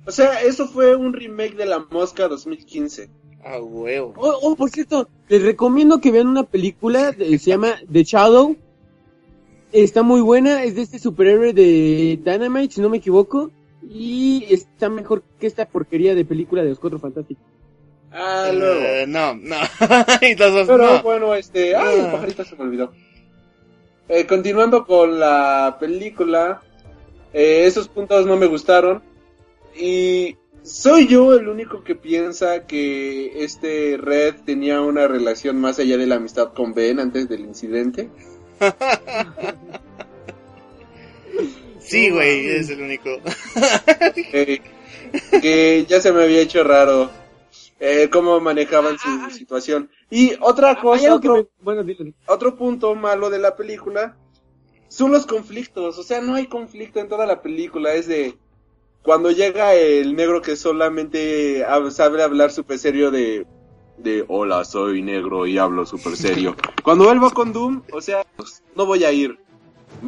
O 0.06 0.10
sea, 0.10 0.42
eso 0.42 0.66
fue 0.66 0.96
un 0.96 1.12
remake 1.12 1.54
de 1.56 1.66
La 1.66 1.80
Mosca 1.90 2.26
2015. 2.28 3.10
A 3.44 3.58
huevo. 3.60 4.12
Oh, 4.16 4.38
oh, 4.42 4.56
por 4.56 4.70
cierto, 4.70 5.08
les 5.28 5.42
recomiendo 5.42 6.00
que 6.00 6.10
vean 6.10 6.26
una 6.28 6.42
película, 6.44 7.12
de- 7.12 7.38
se 7.38 7.50
llama 7.50 7.74
The 7.90 8.04
Shadow. 8.04 8.56
Está 9.72 10.02
muy 10.02 10.20
buena, 10.20 10.64
es 10.64 10.74
de 10.74 10.82
este 10.82 10.98
superhéroe 10.98 11.52
de 11.52 12.18
Dynamite, 12.24 12.74
si 12.74 12.80
no 12.80 12.88
me 12.90 12.96
equivoco. 12.98 13.50
Y 13.88 14.44
está 14.50 14.88
mejor 14.90 15.22
que 15.38 15.46
esta 15.46 15.64
porquería 15.66 16.14
de 16.14 16.24
película 16.24 16.62
de 16.62 16.70
los 16.70 16.78
Cuatro 16.78 16.98
Fantásticos. 16.98 17.44
Ah, 18.12 18.50
luego. 18.52 18.80
Eh, 18.80 19.04
no, 19.06 19.34
no. 19.34 19.56
Pero 20.20 20.76
no. 20.76 21.02
bueno, 21.02 21.34
este, 21.34 21.74
ay, 21.76 22.00
el 22.00 22.06
Ah. 22.06 22.12
pajarito 22.12 22.44
se 22.44 22.56
me 22.56 22.64
olvidó. 22.64 22.92
Eh, 24.12 24.26
continuando 24.26 24.84
con 24.84 25.20
la 25.20 25.76
película, 25.78 26.60
eh, 27.32 27.62
esos 27.66 27.86
puntos 27.86 28.26
no 28.26 28.36
me 28.36 28.46
gustaron. 28.46 29.04
Y 29.78 30.36
soy 30.64 31.06
yo 31.06 31.32
el 31.34 31.46
único 31.46 31.84
que 31.84 31.94
piensa 31.94 32.66
que 32.66 33.44
este 33.44 33.96
Red 33.96 34.34
tenía 34.44 34.80
una 34.80 35.06
relación 35.06 35.60
más 35.60 35.78
allá 35.78 35.96
de 35.96 36.08
la 36.08 36.16
amistad 36.16 36.52
con 36.54 36.74
Ben 36.74 36.98
antes 36.98 37.28
del 37.28 37.42
incidente. 37.42 38.10
Sí, 41.78 42.08
güey, 42.10 42.46
es 42.46 42.70
el 42.70 42.82
único. 42.82 43.10
Eh, 44.32 44.60
que 45.40 45.84
ya 45.88 46.00
se 46.00 46.12
me 46.12 46.22
había 46.22 46.40
hecho 46.40 46.62
raro 46.62 47.10
eh, 47.80 48.08
cómo 48.12 48.38
manejaban 48.40 48.96
su 48.98 49.30
situación. 49.30 49.90
Y 50.10 50.34
otra 50.40 50.78
cosa, 50.80 51.14
otro- 51.14 51.34
me- 51.34 51.46
Bueno, 51.62 51.82
otro 52.26 52.54
punto 52.56 52.94
malo 52.94 53.30
de 53.30 53.38
la 53.38 53.56
película 53.56 54.16
son 54.88 55.12
los 55.12 55.26
conflictos. 55.26 55.98
O 55.98 56.02
sea, 56.02 56.20
no 56.20 56.34
hay 56.34 56.46
conflicto 56.46 57.00
en 57.00 57.08
toda 57.08 57.26
la 57.26 57.40
película. 57.42 57.94
Es 57.94 58.06
de 58.06 58.36
cuando 59.02 59.30
llega 59.30 59.74
el 59.74 60.14
negro 60.14 60.42
que 60.42 60.56
solamente 60.56 61.64
sabe 61.90 62.22
hablar 62.22 62.50
súper 62.50 62.78
serio 62.78 63.10
de, 63.10 63.46
de 63.96 64.24
hola, 64.28 64.64
soy 64.64 65.00
negro 65.02 65.46
y 65.46 65.56
hablo 65.58 65.86
súper 65.86 66.16
serio. 66.16 66.54
cuando 66.84 67.10
él 67.10 67.22
va 67.22 67.30
con 67.30 67.52
Doom, 67.52 67.82
o 67.92 68.00
sea, 68.00 68.26
pues, 68.36 68.62
no 68.76 68.84
voy 68.86 69.04
a 69.04 69.12
ir. 69.12 69.38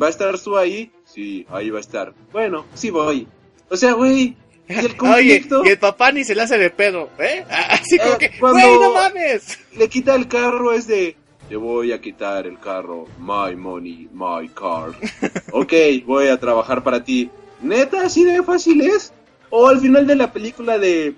¿Va 0.01 0.07
a 0.07 0.11
estar 0.11 0.39
su 0.39 0.57
ahí? 0.57 0.93
Sí, 1.05 1.45
ahí 1.51 1.70
va 1.70 1.79
a 1.79 1.81
estar. 1.81 2.14
Bueno, 2.33 2.64
sí 2.75 2.91
voy. 2.91 3.27
O 3.68 3.77
sea, 3.77 3.93
güey, 3.95 4.37
y 4.83 4.87
el 4.87 4.87
Oye, 4.87 4.97
conflicto 4.97 5.64
y 5.64 5.68
el 5.68 5.79
papá 5.79 6.12
ni 6.12 6.25
se 6.25 6.35
le 6.35 6.43
hace 6.43 6.59
de 6.59 6.70
pedo, 6.70 7.09
¿eh? 7.18 7.45
Así 7.51 7.99
como 7.99 8.12
Eh, 8.14 8.18
que, 8.18 8.39
cuando- 8.39 8.59
güey, 8.61 8.79
no 8.81 8.93
mames. 8.95 9.59
le 9.77 9.89
quita 9.89 10.14
el 10.14 10.29
carro 10.29 10.73
es 10.73 10.87
de 10.87 11.16
te 11.49 11.57
voy 11.57 11.93
a 11.93 12.01
quitar 12.01 12.47
el 12.47 12.59
carro, 12.59 13.07
my 13.18 13.55
money, 13.57 14.09
my 14.12 14.49
car. 14.55 14.93
ok, 15.53 15.73
voy 16.07 16.29
a 16.29 16.41
trabajar 16.41 16.83
para 16.83 17.05
ti. 17.05 17.29
Neta, 17.61 18.03
así 18.07 18.25
de 18.25 18.43
fácil 18.43 18.81
es. 18.81 19.12
O 19.51 19.68
al 19.68 19.79
final 19.81 20.07
de 20.07 20.16
la 20.16 20.33
película 20.33 20.79
de 20.79 21.14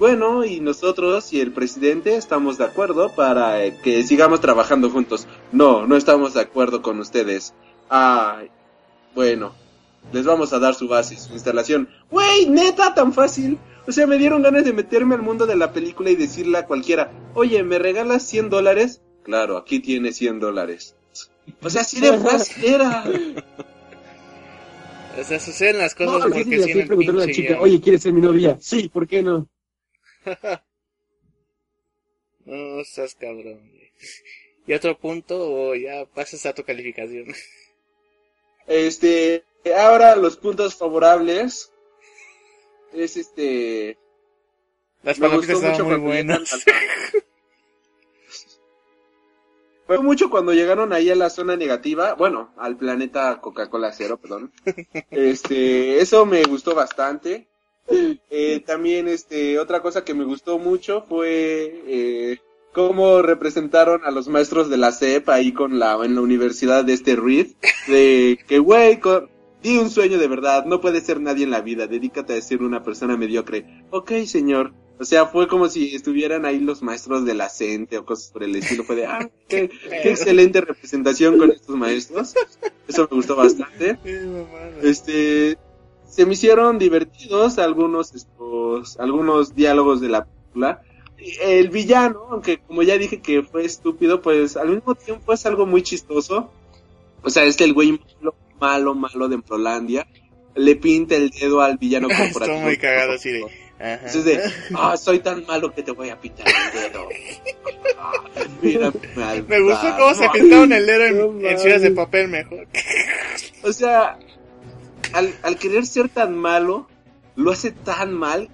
bueno, 0.00 0.44
y 0.44 0.58
nosotros 0.60 1.32
y 1.32 1.40
el 1.40 1.52
presidente 1.52 2.16
estamos 2.16 2.58
de 2.58 2.64
acuerdo 2.64 3.14
para 3.14 3.64
eh, 3.64 3.76
que 3.82 4.02
sigamos 4.02 4.40
trabajando 4.40 4.90
juntos. 4.90 5.28
No, 5.52 5.86
no 5.86 5.96
estamos 5.96 6.34
de 6.34 6.40
acuerdo 6.40 6.82
con 6.82 6.98
ustedes. 6.98 7.54
Ay, 7.88 8.50
bueno, 9.14 9.54
les 10.12 10.24
vamos 10.24 10.52
a 10.52 10.58
dar 10.58 10.74
su 10.74 10.88
base, 10.88 11.16
su 11.16 11.32
instalación. 11.32 11.88
Wey, 12.10 12.46
neta, 12.48 12.94
tan 12.94 13.12
fácil. 13.12 13.58
O 13.86 13.92
sea, 13.92 14.06
me 14.06 14.18
dieron 14.18 14.42
ganas 14.42 14.64
de 14.64 14.72
meterme 14.72 15.14
al 15.14 15.22
mundo 15.22 15.46
de 15.46 15.56
la 15.56 15.72
película 15.72 16.10
y 16.10 16.16
decirle 16.16 16.58
a 16.58 16.66
cualquiera, 16.66 17.12
oye, 17.34 17.62
¿me 17.62 17.78
regalas 17.78 18.24
100 18.24 18.50
dólares? 18.50 19.02
Claro, 19.22 19.56
aquí 19.56 19.80
tiene 19.80 20.12
100 20.12 20.40
dólares. 20.40 20.96
O 21.62 21.70
sea, 21.70 21.82
así 21.82 22.00
de 22.00 22.18
fácil 22.18 22.64
era. 22.64 23.04
O 25.18 25.24
sea, 25.24 25.40
suceden 25.40 25.78
las 25.78 25.94
cosas 25.94 26.14
no, 26.14 26.20
porque 26.20 26.44
sí, 26.44 26.54
así 26.54 26.64
tienen 26.64 26.86
preguntarle 26.86 27.22
a 27.22 27.26
la 27.26 27.32
chica, 27.32 27.60
oye, 27.60 27.80
¿quieres 27.80 28.02
ser 28.02 28.12
mi 28.12 28.20
novia? 28.20 28.58
Sí, 28.60 28.88
¿por 28.88 29.06
qué 29.06 29.22
no? 29.22 29.48
No 32.44 32.84
seas 32.84 33.16
cabrón, 33.16 33.58
güey. 33.72 33.92
¿Y 34.68 34.72
otro 34.72 34.96
punto 34.96 35.36
o 35.52 35.74
ya 35.74 36.04
pasas 36.06 36.46
a 36.46 36.54
tu 36.54 36.62
calificación? 36.62 37.26
Este, 38.68 39.44
ahora 39.74 40.16
los 40.16 40.36
puntos 40.36 40.74
favorables 40.74 41.72
es 42.92 43.16
este... 43.16 43.98
Las 45.02 45.18
Me 45.18 45.28
palomitas 45.28 45.54
gustó 45.56 45.70
mucho 45.70 45.84
muy 45.84 45.96
buenas. 45.96 46.64
Fue 49.86 49.98
mucho 49.98 50.30
cuando 50.30 50.52
llegaron 50.52 50.92
ahí 50.92 51.10
a 51.10 51.14
la 51.14 51.30
zona 51.30 51.56
negativa, 51.56 52.14
bueno, 52.14 52.52
al 52.56 52.76
planeta 52.76 53.40
Coca-Cola 53.40 53.92
Cero, 53.92 54.18
perdón. 54.20 54.52
Este, 55.10 56.00
eso 56.00 56.26
me 56.26 56.42
gustó 56.42 56.74
bastante. 56.74 57.46
Eh, 57.88 58.64
también, 58.66 59.06
este, 59.06 59.60
otra 59.60 59.80
cosa 59.80 60.04
que 60.04 60.12
me 60.12 60.24
gustó 60.24 60.58
mucho 60.58 61.02
fue 61.08 61.82
eh, 61.86 62.38
cómo 62.72 63.22
representaron 63.22 64.04
a 64.04 64.10
los 64.10 64.26
maestros 64.26 64.68
de 64.68 64.76
la 64.76 64.90
CEP 64.90 65.28
ahí 65.28 65.52
con 65.52 65.78
la, 65.78 65.94
en 66.04 66.16
la 66.16 66.20
universidad 66.20 66.84
de 66.84 66.94
este 66.94 67.14
Reed, 67.14 67.52
de 67.86 68.40
que, 68.48 68.58
güey, 68.58 68.98
con, 68.98 69.30
di 69.62 69.78
un 69.78 69.90
sueño 69.90 70.18
de 70.18 70.28
verdad, 70.28 70.64
no 70.64 70.80
puedes 70.80 71.04
ser 71.04 71.20
nadie 71.20 71.44
en 71.44 71.50
la 71.50 71.60
vida, 71.60 71.86
dedícate 71.86 72.36
a 72.36 72.40
ser 72.40 72.62
una 72.62 72.82
persona 72.82 73.16
mediocre. 73.16 73.84
Ok, 73.90 74.12
señor. 74.26 74.72
O 74.98 75.04
sea, 75.04 75.26
fue 75.26 75.46
como 75.46 75.68
si 75.68 75.94
estuvieran 75.94 76.46
ahí 76.46 76.58
los 76.58 76.82
maestros 76.82 77.26
de 77.26 77.34
la 77.34 77.50
CENTE 77.50 77.98
o 77.98 78.06
cosas 78.06 78.30
por 78.30 78.42
el 78.42 78.56
estilo. 78.56 78.82
Fue 78.84 78.96
de, 78.96 79.06
ah, 79.06 79.28
qué, 79.48 79.68
qué 79.68 80.10
excelente 80.10 80.60
representación 80.60 81.36
con 81.38 81.50
estos 81.50 81.76
maestros. 81.76 82.34
Eso 82.88 83.06
me 83.10 83.16
gustó 83.16 83.36
bastante. 83.36 83.98
Este, 84.82 85.58
se 86.08 86.24
me 86.24 86.32
hicieron 86.32 86.78
divertidos 86.78 87.58
algunos 87.58 88.14
estos, 88.14 88.98
algunos 88.98 89.54
diálogos 89.54 90.00
de 90.00 90.08
la 90.08 90.24
película. 90.24 90.82
El 91.42 91.68
villano, 91.68 92.26
aunque 92.30 92.58
como 92.58 92.82
ya 92.82 92.96
dije 92.96 93.20
que 93.20 93.42
fue 93.42 93.64
estúpido, 93.64 94.22
pues 94.22 94.56
al 94.56 94.70
mismo 94.70 94.94
tiempo 94.94 95.32
es 95.32 95.44
algo 95.44 95.66
muy 95.66 95.82
chistoso. 95.82 96.50
O 97.22 97.28
sea, 97.28 97.44
es 97.44 97.60
el 97.60 97.74
güey 97.74 98.00
malo, 98.60 98.94
malo 98.94 99.28
de 99.28 99.38
Prolandia. 99.38 100.06
Le 100.54 100.76
pinta 100.76 101.16
el 101.16 101.30
dedo 101.30 101.60
al 101.60 101.78
villano 101.78 102.08
corporativo. 102.16 102.56
Estoy 102.56 102.60
muy 102.60 102.76
cagado 102.78 103.12
así 103.12 103.30
de... 103.30 103.44
Ajá. 103.78 104.06
Entonces 104.06 104.24
de, 104.24 104.40
ah, 104.74 104.96
soy 104.96 105.18
tan 105.18 105.44
malo 105.44 105.70
que 105.74 105.82
te 105.82 105.92
voy 105.92 106.08
a 106.08 106.18
pintar 106.18 106.46
el 106.48 106.92
dedo. 106.92 107.08
Ah, 107.98 108.12
mira, 108.62 108.90
Me 109.48 109.60
gustó 109.60 109.94
cómo 109.98 110.14
se 110.14 110.28
pintaron 110.30 110.72
el 110.72 110.86
dedo 110.86 111.04
en, 111.04 111.42
No 111.42 111.48
en 111.48 111.58
ciudades 111.58 111.82
de 111.82 111.90
papel 111.90 112.28
mejor. 112.28 112.66
O 113.62 113.72
sea, 113.72 114.18
al, 115.12 115.34
al 115.42 115.58
querer 115.58 115.84
ser 115.84 116.08
tan 116.08 116.38
malo, 116.38 116.88
lo 117.34 117.50
hace 117.50 117.70
tan 117.70 118.14
mal 118.14 118.48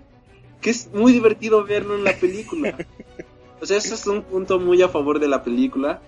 que 0.60 0.70
es 0.70 0.90
muy 0.92 1.12
divertido 1.12 1.64
verlo 1.64 1.96
en 1.96 2.04
la 2.04 2.14
película. 2.16 2.76
O 3.60 3.66
sea, 3.66 3.76
eso 3.76 3.94
es 3.94 4.06
un 4.06 4.22
punto 4.22 4.58
muy 4.58 4.82
a 4.82 4.88
favor 4.88 5.20
de 5.20 5.28
la 5.28 5.42
película. 5.42 6.02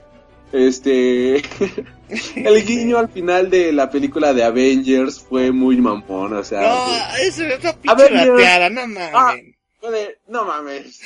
Este. 0.55 1.37
el 2.37 2.65
guiño 2.65 2.99
al 2.99 3.09
final 3.09 3.51
de 3.51 3.73
la 3.73 3.91
película 3.91 4.33
de 4.33 4.45
Avengers 4.45 5.21
fue 5.21 5.51
muy 5.51 5.79
mamón, 5.79 6.33
o 6.33 6.45
sea. 6.45 6.61
No, 6.63 6.87
eso 7.21 7.45
es 7.45 7.57
otra 7.59 7.71
A 7.71 7.97
pinche 7.97 8.09
rateada, 8.31 8.71
no 8.71 8.87
mames. 8.87 9.11
Ah, 9.15 9.35
Joder, 9.81 10.21
no 10.29 10.45
mames. 10.45 11.01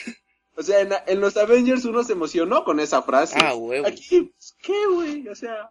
O 0.55 0.63
sea, 0.63 0.81
en, 0.81 0.91
en 1.07 1.21
los 1.21 1.37
Avengers 1.37 1.85
uno 1.87 2.03
se 2.05 2.13
emocionó 2.13 2.63
con 2.65 2.79
esa 2.79 3.01
frase. 3.03 3.39
Ah, 3.41 3.55
huevo. 3.55 3.87
Aquí, 3.87 4.31
pues, 4.35 4.55
¿qué, 4.63 4.87
güey? 4.93 5.27
O 5.29 5.35
sea, 5.35 5.71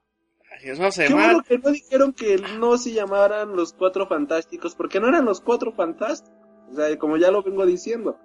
vamos 0.77 0.97
a 0.97 1.05
qué 1.05 1.13
bueno 1.13 1.43
que 1.43 1.57
no 1.59 1.71
dijeron 1.71 2.13
que 2.13 2.37
no 2.57 2.77
se 2.77 2.93
llamaran 2.93 3.55
los 3.55 3.73
cuatro 3.73 4.07
fantásticos, 4.07 4.73
porque 4.75 4.99
no 4.99 5.07
eran 5.07 5.25
los 5.25 5.39
cuatro 5.41 5.71
fantásticos. 5.73 6.33
O 6.71 6.75
sea, 6.75 6.97
como 6.97 7.17
ya 7.17 7.29
lo 7.31 7.43
vengo 7.43 7.65
diciendo. 7.65 8.17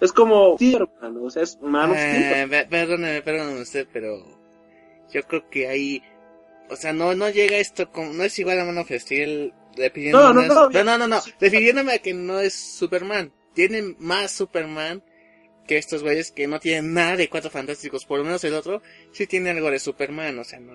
Es 0.00 0.12
como, 0.12 0.56
sí, 0.58 0.74
hermano, 0.76 1.24
o 1.24 1.30
sea, 1.30 1.42
es 1.42 1.58
Man 1.62 1.90
of 1.90 1.96
Steel. 1.96 2.22
Eh, 2.22 2.46
pe- 2.48 2.66
perdóneme, 2.66 3.22
perdóneme 3.22 3.62
usted, 3.62 3.88
pero 3.92 4.37
yo 5.12 5.22
creo 5.22 5.48
que 5.50 5.68
ahí, 5.68 6.02
o 6.70 6.76
sea, 6.76 6.92
no, 6.92 7.14
no 7.14 7.28
llega 7.30 7.56
esto 7.58 7.90
como, 7.90 8.12
no 8.12 8.24
es 8.24 8.38
igual 8.38 8.60
a 8.60 8.64
Man 8.64 8.78
of 8.78 8.90
Steel, 8.90 9.52
No, 10.12 10.32
no, 10.32 10.42
no, 10.42 10.68
no, 10.70 10.84
no, 10.84 10.98
no, 10.98 11.06
no, 11.08 11.20
refiriéndome 11.40 11.92
a 11.94 11.98
que 11.98 12.14
no 12.14 12.40
es 12.40 12.54
Superman, 12.54 13.32
tiene 13.54 13.94
más 13.98 14.32
Superman 14.32 15.02
que 15.66 15.76
estos 15.78 16.02
güeyes 16.02 16.30
que 16.32 16.46
no 16.46 16.58
tienen 16.60 16.94
nada 16.94 17.16
de 17.16 17.28
cuatro 17.28 17.50
fantásticos, 17.50 18.04
por 18.06 18.18
lo 18.18 18.24
menos 18.24 18.42
el 18.44 18.54
otro 18.54 18.82
sí 19.12 19.26
tiene 19.26 19.50
algo 19.50 19.70
de 19.70 19.78
Superman, 19.78 20.38
o 20.38 20.44
sea, 20.44 20.58
no. 20.60 20.72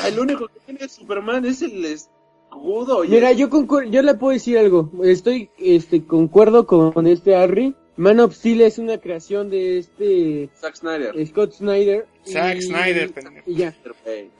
Ah, 0.00 0.08
El 0.08 0.18
único 0.18 0.48
que 0.48 0.60
tiene 0.64 0.88
Superman 0.88 1.44
es 1.44 1.60
el 1.62 1.84
escudo. 1.84 3.04
y 3.04 3.08
Mira, 3.08 3.30
el- 3.32 3.36
yo 3.36 3.50
concuer- 3.50 3.90
yo 3.90 4.00
le 4.02 4.14
puedo 4.14 4.32
decir 4.32 4.56
algo. 4.56 4.90
Estoy, 5.04 5.50
este, 5.58 6.04
concuerdo 6.06 6.66
con 6.66 7.06
este 7.06 7.36
Harry. 7.36 7.74
Man 7.98 8.20
of 8.20 8.34
Steel 8.34 8.60
es 8.62 8.78
una 8.78 8.98
creación 8.98 9.50
de 9.50 9.78
este 9.78 10.48
Zack 10.56 10.76
Snyder. 10.76 11.26
Scott 11.26 11.52
Snyder. 11.52 12.06
y- 12.24 12.30
Zack 12.32 12.60
Snyder, 12.62 13.10
pendejo. 13.12 13.50
Y 13.50 13.54
ya. 13.56 13.74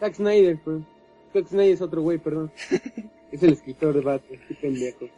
Zack 0.00 0.14
Snyder, 0.14 0.58
pues. 0.64 0.82
Zack 1.32 1.48
Snyder 1.48 1.74
es 1.74 1.80
otro 1.82 2.00
güey, 2.02 2.18
perdón. 2.18 2.50
es 3.32 3.42
el 3.42 3.52
escritor 3.52 3.92
de 3.94 4.00
Batman, 4.00 4.40
qué 4.48 4.54
pendejo. 4.54 5.08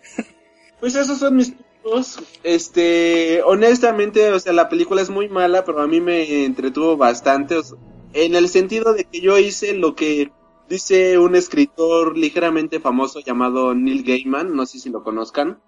Pues 0.81 0.95
esos 0.97 1.19
son 1.19 1.37
mis 1.37 1.51
puntos. 1.53 2.19
Este, 2.43 3.43
honestamente, 3.45 4.31
o 4.33 4.41
sea, 4.41 4.53
la 4.55 4.69
película 4.69 5.03
es 5.03 5.11
muy 5.11 5.29
mala, 5.29 5.65
pero 5.65 5.81
a 5.83 5.87
mí 5.87 6.01
me 6.01 6.45
entretuvo 6.45 6.97
bastante. 6.97 7.57
o 7.57 7.63
sea, 7.63 7.79
en 8.15 8.35
el 8.35 8.49
sentido 8.49 8.93
de 8.95 9.05
que 9.05 9.21
yo 9.21 9.39
hice 9.39 9.75
lo 9.75 9.95
que 9.95 10.31
dice 10.69 11.19
un 11.19 11.37
escritor 11.37 12.17
ligeramente 12.17 12.81
famoso 12.81 13.21
llamado 13.21 13.75
Neil 13.75 14.03
Gaiman, 14.03 14.55
no 14.57 14.65
sé 14.67 14.79
si 14.79 14.89
lo 14.91 15.03
conozcan. 15.05 15.61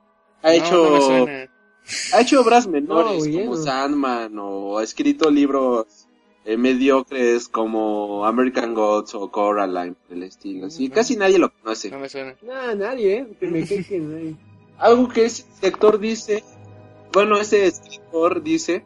Ha 0.43 0.49
No, 0.49 0.55
hecho, 0.55 0.85
no 0.85 0.91
me 0.91 1.01
suena. 1.01 1.52
Ha 2.13 2.21
hecho 2.21 2.41
obras 2.41 2.67
menores 2.67 3.27
No, 3.27 3.41
como. 3.45 3.57
Sandman 3.57 4.39
o 4.39 4.79
ha 4.79 4.83
escrito 4.85 5.31
libros 5.31 5.87
eh, 6.45 6.57
mediocres 6.57 7.49
como 7.49 8.25
American 8.27 8.75
Gods 8.75 9.15
o 9.15 9.31
Coraline, 9.31 9.95
por 9.95 10.17
el 10.17 10.25
estilo. 10.25 10.71
Sí, 10.71 10.87
Ujú. 10.87 10.95
casi 10.95 11.17
nadie 11.17 11.39
lo 11.39 11.53
conoce. 11.53 11.91
No 11.91 11.99
me 11.99 12.09
suena. 12.09 12.35
Nah, 12.43 12.75
nadie, 12.75 13.19
eh. 13.19 13.27
Que 13.39 13.47
me 13.47 13.61
nadie. 14.01 14.37
algo 14.79 15.09
que 15.09 15.25
ese 15.27 15.45
director 15.61 15.99
dice, 15.99 16.43
bueno, 17.13 17.37
ese 17.37 17.67
escritor 17.67 18.43
dice, 18.43 18.85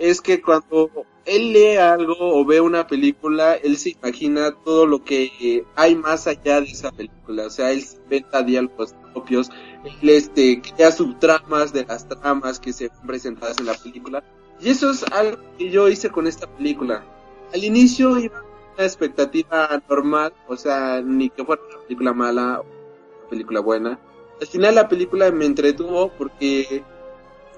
es 0.00 0.22
que 0.22 0.40
cuando 0.40 0.90
él 1.26 1.52
lee 1.52 1.76
algo 1.76 2.16
o 2.18 2.44
ve 2.44 2.60
una 2.60 2.86
película, 2.86 3.54
él 3.54 3.76
se 3.76 3.90
imagina 3.90 4.50
todo 4.64 4.86
lo 4.86 5.04
que 5.04 5.64
hay 5.76 5.94
más 5.94 6.26
allá 6.26 6.62
de 6.62 6.68
esa 6.68 6.90
película. 6.90 7.46
O 7.46 7.50
sea, 7.50 7.70
él 7.70 7.82
se 7.82 7.98
inventa 7.98 8.42
diálogos 8.42 8.94
propios, 9.12 9.50
él 9.84 10.08
este, 10.08 10.62
crea 10.62 10.90
subtramas 10.90 11.74
de 11.74 11.84
las 11.84 12.08
tramas 12.08 12.58
que 12.58 12.72
se 12.72 12.88
ven 12.88 13.06
presentadas 13.06 13.58
en 13.58 13.66
la 13.66 13.74
película. 13.74 14.24
Y 14.58 14.70
eso 14.70 14.90
es 14.90 15.04
algo 15.12 15.38
que 15.58 15.70
yo 15.70 15.86
hice 15.88 16.08
con 16.08 16.26
esta 16.26 16.46
película. 16.46 17.04
Al 17.52 17.62
inicio 17.62 18.18
iba 18.18 18.42
una 18.76 18.86
expectativa 18.86 19.82
normal, 19.86 20.32
o 20.48 20.56
sea, 20.56 21.02
ni 21.02 21.28
que 21.28 21.44
fuera 21.44 21.60
una 21.62 21.82
película 21.82 22.12
mala 22.14 22.60
o 22.60 22.62
una 22.62 23.28
película 23.28 23.60
buena. 23.60 24.00
Al 24.40 24.46
final 24.46 24.76
la 24.76 24.88
película 24.88 25.30
me 25.30 25.44
entretuvo 25.44 26.10
porque 26.16 26.82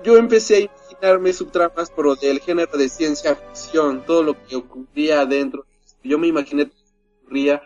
yo 0.02 0.16
empecé 0.16 0.56
a 0.56 0.81
imaginarme 1.02 1.32
subtramas 1.32 1.90
por 1.90 2.16
del 2.20 2.38
género 2.38 2.78
de 2.78 2.88
ciencia 2.88 3.34
ficción, 3.34 4.06
todo 4.06 4.22
lo 4.22 4.46
que 4.46 4.54
ocurría 4.54 5.22
adentro. 5.22 5.66
Yo 6.04 6.16
me 6.16 6.28
imaginé 6.28 6.66
todo 6.66 6.78
lo 6.78 6.92
que 6.92 7.24
ocurría 7.24 7.62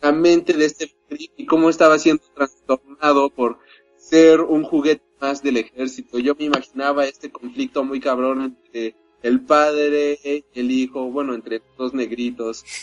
la 0.00 0.12
mente 0.12 0.54
de 0.54 0.64
este 0.64 0.94
y 1.10 1.44
cómo 1.44 1.68
estaba 1.68 1.98
siendo 1.98 2.22
trastornado 2.34 3.28
por 3.28 3.58
ser 3.98 4.40
un 4.40 4.62
juguete 4.62 5.02
más 5.20 5.42
del 5.42 5.58
ejército. 5.58 6.18
Yo 6.18 6.34
me 6.34 6.46
imaginaba 6.46 7.04
este 7.04 7.30
conflicto 7.30 7.84
muy 7.84 8.00
cabrón 8.00 8.40
entre 8.42 8.96
el 9.22 9.42
padre 9.42 10.18
y 10.24 10.58
el 10.58 10.70
hijo, 10.70 11.10
bueno, 11.10 11.34
entre 11.34 11.60
dos 11.76 11.92
negritos. 11.92 12.64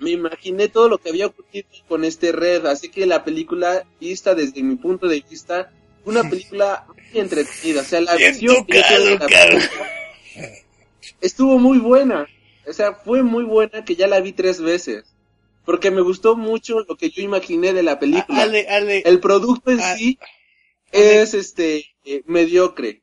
Me 0.00 0.10
imaginé 0.10 0.68
todo 0.68 0.88
lo 0.88 0.98
que 0.98 1.08
había 1.08 1.28
ocurrido 1.28 1.68
con 1.88 2.04
este 2.04 2.32
red, 2.32 2.66
así 2.66 2.90
que 2.90 3.06
la 3.06 3.24
película, 3.24 3.86
vista 4.00 4.34
desde 4.34 4.62
mi 4.62 4.74
punto 4.74 5.06
de 5.08 5.24
vista, 5.28 5.72
una 6.04 6.28
película 6.28 6.86
muy 6.88 7.20
entretenida. 7.20 7.80
O 7.80 7.84
sea, 7.84 8.00
la 8.00 8.16
Bien 8.16 8.32
visión 8.32 8.64
que 8.66 8.82
yo 8.90 9.18
la 9.18 9.28
estuvo 11.20 11.58
muy 11.58 11.78
buena. 11.78 12.26
O 12.66 12.72
sea, 12.72 12.94
fue 12.94 13.22
muy 13.22 13.44
buena 13.44 13.84
que 13.84 13.96
ya 13.96 14.06
la 14.06 14.20
vi 14.20 14.32
tres 14.32 14.60
veces. 14.60 15.04
Porque 15.64 15.90
me 15.90 16.02
gustó 16.02 16.36
mucho 16.36 16.80
lo 16.80 16.96
que 16.96 17.10
yo 17.10 17.22
imaginé 17.22 17.72
de 17.72 17.82
la 17.82 17.98
película. 17.98 18.42
Ale, 18.42 18.68
ale, 18.68 19.02
El 19.06 19.20
producto 19.20 19.70
en 19.70 19.80
sí 19.80 20.18
Ale. 20.92 21.22
es 21.22 21.34
este 21.34 21.86
eh, 22.04 22.22
mediocre. 22.26 23.02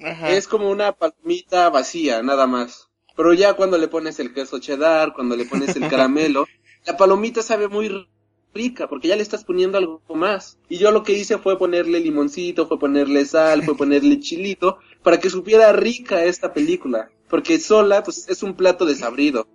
ajá. 0.00 0.30
Es 0.32 0.46
como 0.46 0.70
una 0.70 0.92
palmita 0.92 1.68
vacía, 1.70 2.22
nada 2.22 2.46
más. 2.46 2.88
Pero 3.16 3.32
ya 3.32 3.54
cuando 3.54 3.78
le 3.78 3.88
pones 3.88 4.20
el 4.20 4.32
queso 4.32 4.58
cheddar, 4.60 5.14
cuando 5.14 5.36
le 5.36 5.46
pones 5.46 5.74
el 5.74 5.88
caramelo, 5.90 6.46
la 6.84 6.96
palomita 6.96 7.42
sabe 7.42 7.66
muy 7.66 8.06
rica, 8.56 8.88
porque 8.88 9.08
ya 9.08 9.16
le 9.16 9.22
estás 9.22 9.44
poniendo 9.44 9.78
algo 9.78 10.02
más. 10.14 10.58
Y 10.68 10.78
yo 10.78 10.90
lo 10.90 11.02
que 11.02 11.12
hice 11.12 11.38
fue 11.38 11.58
ponerle 11.58 12.00
limoncito, 12.00 12.66
fue 12.66 12.78
ponerle 12.78 13.24
sal, 13.24 13.62
fue 13.62 13.76
ponerle 13.82 14.18
chilito, 14.18 14.78
para 15.02 15.20
que 15.20 15.30
supiera 15.30 15.72
rica 15.72 16.24
esta 16.24 16.52
película. 16.52 17.10
Porque 17.28 17.58
sola, 17.58 18.02
pues 18.02 18.28
es 18.28 18.42
un 18.42 18.54
plato 18.54 18.86
desabrido. 18.86 19.46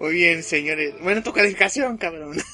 Muy 0.00 0.14
bien, 0.14 0.42
señores. 0.42 0.94
Bueno, 1.02 1.22
tu 1.22 1.32
calificación, 1.32 1.96
cabrón. 1.96 2.36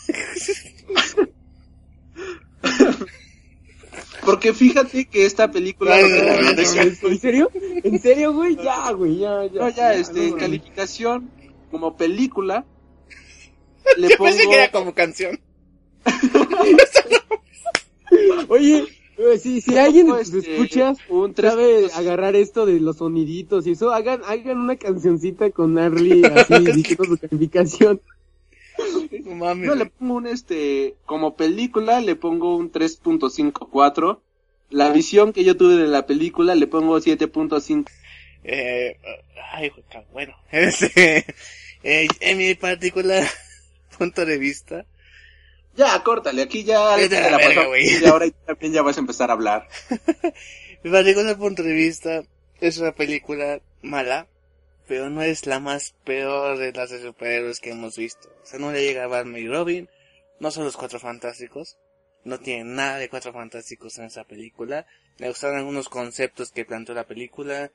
Porque 4.25 4.53
fíjate 4.53 5.07
que 5.07 5.27
esta 5.27 5.51
película... 5.51 5.97
Que- 5.97 6.05
ay. 6.05 6.95
¿En 7.03 7.19
serio? 7.19 7.51
¿En 7.83 8.01
serio, 8.01 8.33
güey? 8.33 8.57
Ya, 8.57 8.93
güey, 8.93 9.19
ya, 9.19 9.45
ya. 9.47 9.61
No, 9.61 9.69
ya, 9.69 9.95
este, 9.95 10.31
no, 10.31 10.37
calificación 10.37 11.29
como 11.71 11.97
película, 11.97 12.65
le 13.97 14.09
Yo 14.09 14.17
pongo... 14.17 14.31
pensé 14.31 14.49
que 14.49 14.55
era 14.55 14.71
como 14.71 14.95
canción. 14.95 15.39
Oye, 18.49 18.85
eh, 19.19 19.39
si, 19.39 19.61
si 19.61 19.79
alguien 19.79 20.09
Pues, 20.09 20.31
te 20.31 20.39
este, 20.39 20.55
escuchas 20.55 20.99
un 21.09 21.35
sabe 21.35 21.87
3.5. 21.87 21.91
agarrar 21.95 22.37
esto 22.37 22.67
de 22.67 22.81
los 22.81 22.99
soniditos 22.99 23.67
y 23.67 23.73
eso, 23.73 23.93
hagan, 23.93 24.23
hagan 24.27 24.59
una 24.59 24.77
cancioncita 24.77 25.51
con 25.51 25.79
Arlie 25.79 26.27
así 26.27 26.65
diciendo 26.65 27.05
su 27.05 27.19
calificación. 27.19 28.01
No 29.25 29.35
mames. 29.35 29.67
Yo 29.67 29.75
le 29.75 29.87
pongo 29.87 30.15
un 30.15 30.27
este, 30.27 30.97
como 31.05 31.37
película 31.37 32.01
le 32.01 32.17
pongo 32.17 32.57
un 32.57 32.73
3.54. 32.73 34.19
La 34.71 34.91
visión 34.91 35.33
que 35.33 35.45
yo 35.45 35.57
tuve 35.57 35.77
de 35.77 35.87
la 35.87 36.07
película 36.07 36.55
le 36.55 36.67
pongo 36.67 36.99
7.5. 36.99 37.87
Eh, 38.45 38.97
ay, 39.53 39.71
bueno. 40.13 40.35
Este, 40.51 41.25
eh, 41.83 42.09
en 42.21 42.39
mi 42.39 42.55
particular 42.55 43.25
punto 44.03 44.27
de 44.27 44.39
vista, 44.39 44.85
Ya, 45.77 46.03
córtale, 46.03 46.43
aquí 46.43 46.65
ya 46.65 46.95
a 46.95 46.99
la 46.99 47.31
la 47.31 47.37
verga, 47.39 47.67
y 47.79 48.05
ahora 48.05 48.27
también 48.47 48.73
ya 48.73 48.83
vas 48.83 48.97
a 48.97 49.01
empezar 49.01 49.31
a 49.31 49.35
hablar. 49.35 49.69
Desde 50.83 51.31
el 51.31 51.37
punto 51.37 51.63
de 51.63 51.73
vista, 51.73 52.25
es 52.61 52.79
una 52.79 52.93
película 52.93 53.61
mala, 53.81 54.27
pero 54.89 55.09
no 55.09 55.23
es 55.23 55.47
la 55.47 55.61
más 55.61 55.95
peor 56.05 56.59
de 56.59 56.73
las 56.73 56.91
de 56.91 57.01
superhéroes 57.01 57.61
que 57.61 57.71
hemos 57.71 57.97
visto. 57.97 58.29
O 58.43 58.47
sea, 58.47 58.59
no 58.59 58.73
le 58.73 58.85
llega 58.85 59.05
a 59.05 59.07
Batman 59.07 59.41
y 59.41 59.49
Robin, 59.49 59.89
no 60.41 60.51
son 60.51 60.65
los 60.65 60.77
cuatro 60.77 60.99
fantásticos, 60.99 61.79
no 62.25 62.39
tienen 62.41 62.75
nada 62.75 62.99
de 62.99 63.09
cuatro 63.09 63.33
fantásticos 63.33 63.99
en 63.99 64.07
esa 64.07 64.25
película. 64.25 64.87
Me 65.19 65.29
gustaron 65.29 65.59
algunos 65.59 65.89
conceptos 65.89 66.51
que 66.51 66.65
planteó 66.65 66.95
la 66.95 67.07
película, 67.07 67.71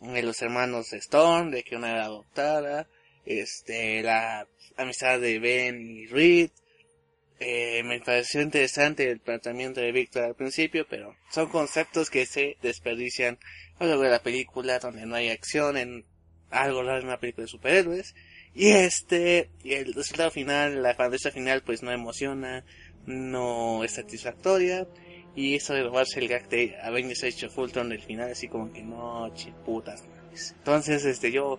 de 0.00 0.22
los 0.22 0.42
hermanos 0.42 0.92
Stone, 0.92 1.52
de 1.52 1.62
que 1.62 1.76
una 1.76 1.92
era 1.92 2.04
adoptada, 2.06 2.88
este, 3.26 4.02
la 4.02 4.46
amistad 4.76 5.20
de 5.20 5.38
Ben 5.38 5.80
y 5.80 6.06
Reed, 6.06 6.50
eh, 7.40 7.82
me 7.82 8.00
pareció 8.00 8.40
interesante 8.40 9.10
el 9.10 9.18
planteamiento 9.18 9.80
de 9.80 9.90
Victor 9.90 10.22
al 10.22 10.36
principio, 10.36 10.86
pero 10.88 11.16
son 11.30 11.48
conceptos 11.48 12.08
que 12.08 12.24
se 12.24 12.56
desperdician 12.62 13.38
a 13.78 13.84
lo 13.84 13.90
largo 13.90 14.04
de 14.04 14.10
la 14.10 14.22
película, 14.22 14.78
donde 14.78 15.06
no 15.06 15.16
hay 15.16 15.28
acción 15.28 15.76
en 15.76 16.04
algo 16.50 16.82
raro 16.82 17.00
en 17.00 17.06
una 17.06 17.18
película 17.18 17.44
de 17.44 17.50
superhéroes. 17.50 18.14
Y 18.54 18.68
este, 18.68 19.50
y 19.64 19.72
el 19.72 19.94
resultado 19.94 20.30
final, 20.30 20.82
la 20.82 20.94
fantasía 20.94 21.32
final, 21.32 21.62
pues 21.62 21.82
no 21.82 21.90
emociona, 21.90 22.64
no 23.06 23.82
es 23.82 23.92
satisfactoria. 23.92 24.86
Y 25.34 25.56
eso 25.56 25.74
de 25.74 25.82
robarse 25.82 26.20
el 26.20 26.28
gag 26.28 26.48
de 26.48 26.76
Avengers 26.82 27.24
Age 27.24 27.46
of 27.46 27.58
Ultron 27.58 27.88
del 27.88 28.02
final, 28.02 28.30
así 28.30 28.48
como 28.48 28.70
que 28.72 28.82
no, 28.82 29.32
che, 29.34 29.52
putas 29.64 30.06
mames. 30.06 30.54
Entonces, 30.58 31.04
este, 31.06 31.32
yo, 31.32 31.58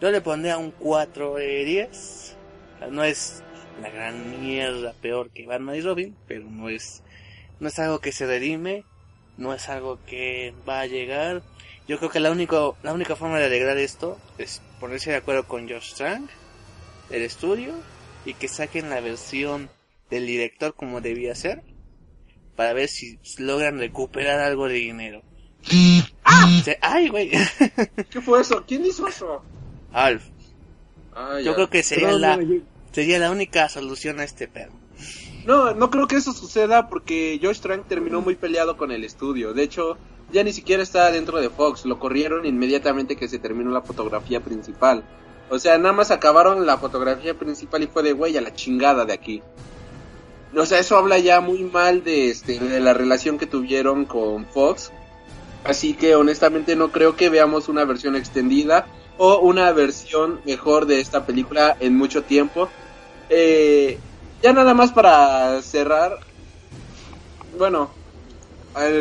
yo 0.00 0.10
le 0.10 0.20
pondría 0.20 0.56
un 0.58 0.70
4 0.70 1.34
de 1.34 1.64
10. 1.64 2.36
O 2.74 2.78
sea, 2.78 2.88
no 2.88 3.04
es 3.04 3.42
la 3.82 3.90
gran 3.90 4.40
mierda 4.40 4.94
peor 5.00 5.30
que 5.30 5.46
Batman 5.46 5.76
y 5.76 5.80
Robin, 5.82 6.16
pero 6.26 6.44
no 6.44 6.68
es, 6.68 7.02
no 7.60 7.68
es 7.68 7.78
algo 7.78 8.00
que 8.00 8.12
se 8.12 8.26
redime, 8.26 8.84
no 9.36 9.52
es 9.52 9.68
algo 9.68 9.98
que 10.06 10.54
va 10.68 10.80
a 10.80 10.86
llegar. 10.86 11.42
Yo 11.86 11.98
creo 11.98 12.10
que 12.10 12.20
la 12.20 12.30
única, 12.30 12.56
la 12.82 12.92
única 12.92 13.16
forma 13.16 13.38
de 13.38 13.46
alegrar 13.46 13.76
esto 13.78 14.18
es 14.38 14.62
ponerse 14.78 15.10
de 15.10 15.16
acuerdo 15.16 15.46
con 15.46 15.68
Josh 15.68 15.94
Trank, 15.94 16.30
el 17.10 17.22
estudio, 17.22 17.74
y 18.24 18.34
que 18.34 18.48
saquen 18.48 18.90
la 18.90 19.00
versión 19.00 19.68
del 20.10 20.26
director 20.26 20.74
como 20.74 21.00
debía 21.00 21.34
ser, 21.34 21.62
para 22.56 22.72
ver 22.72 22.88
si 22.88 23.18
logran 23.38 23.78
recuperar 23.78 24.40
algo 24.40 24.68
de 24.68 24.74
dinero. 24.74 25.22
¡Ah! 26.24 26.62
¡Ay, 26.80 27.08
güey! 27.08 27.30
¿Qué 28.10 28.20
fue 28.20 28.40
eso? 28.40 28.64
¿Quién 28.66 28.84
hizo 28.86 29.06
eso? 29.06 29.42
Alf, 29.92 30.24
Ah, 31.14 31.40
yo 31.42 31.54
creo 31.54 31.68
que 31.68 31.82
sería 31.82 32.12
la, 32.12 32.36
no, 32.36 32.42
yo- 32.42 32.62
sería 32.92 33.18
la 33.18 33.30
única 33.30 33.68
solución 33.68 34.20
a 34.20 34.24
este 34.24 34.46
pedo. 34.48 34.70
No, 35.44 35.74
no 35.74 35.90
creo 35.90 36.06
que 36.06 36.16
eso 36.16 36.32
suceda 36.32 36.88
porque 36.88 37.38
Josh 37.42 37.60
Trank 37.60 37.86
terminó 37.88 38.20
muy 38.20 38.36
peleado 38.36 38.76
con 38.76 38.92
el 38.92 39.04
estudio. 39.04 39.52
De 39.52 39.62
hecho, 39.62 39.96
ya 40.32 40.44
ni 40.44 40.52
siquiera 40.52 40.82
está 40.82 41.10
dentro 41.10 41.38
de 41.40 41.50
Fox. 41.50 41.84
Lo 41.86 41.98
corrieron 41.98 42.46
inmediatamente 42.46 43.16
que 43.16 43.26
se 43.28 43.38
terminó 43.38 43.70
la 43.70 43.82
fotografía 43.82 44.40
principal. 44.40 45.02
O 45.48 45.58
sea, 45.58 45.78
nada 45.78 45.92
más 45.92 46.10
acabaron 46.10 46.64
la 46.66 46.78
fotografía 46.78 47.34
principal 47.34 47.82
y 47.82 47.86
fue 47.88 48.02
de 48.04 48.12
güey 48.12 48.36
a 48.36 48.40
la 48.40 48.54
chingada 48.54 49.04
de 49.04 49.12
aquí. 49.14 49.42
O 50.54 50.64
sea, 50.66 50.78
eso 50.78 50.96
habla 50.96 51.18
ya 51.18 51.40
muy 51.40 51.64
mal 51.64 52.04
de 52.04 52.30
este 52.30 52.58
de 52.58 52.80
la 52.80 52.92
relación 52.94 53.38
que 53.38 53.46
tuvieron 53.46 54.04
con 54.04 54.46
Fox. 54.46 54.92
Así 55.64 55.94
que 55.94 56.14
honestamente 56.14 56.76
no 56.76 56.90
creo 56.92 57.16
que 57.16 57.28
veamos 57.30 57.68
una 57.68 57.84
versión 57.84 58.14
extendida 58.14 58.86
o 59.22 59.38
una 59.40 59.70
versión 59.72 60.40
mejor 60.46 60.86
de 60.86 60.98
esta 60.98 61.26
película 61.26 61.76
en 61.78 61.94
mucho 61.94 62.24
tiempo. 62.24 62.70
Eh, 63.28 63.98
ya 64.42 64.54
nada 64.54 64.72
más 64.72 64.92
para 64.92 65.60
cerrar. 65.60 66.20
Bueno, 67.58 67.90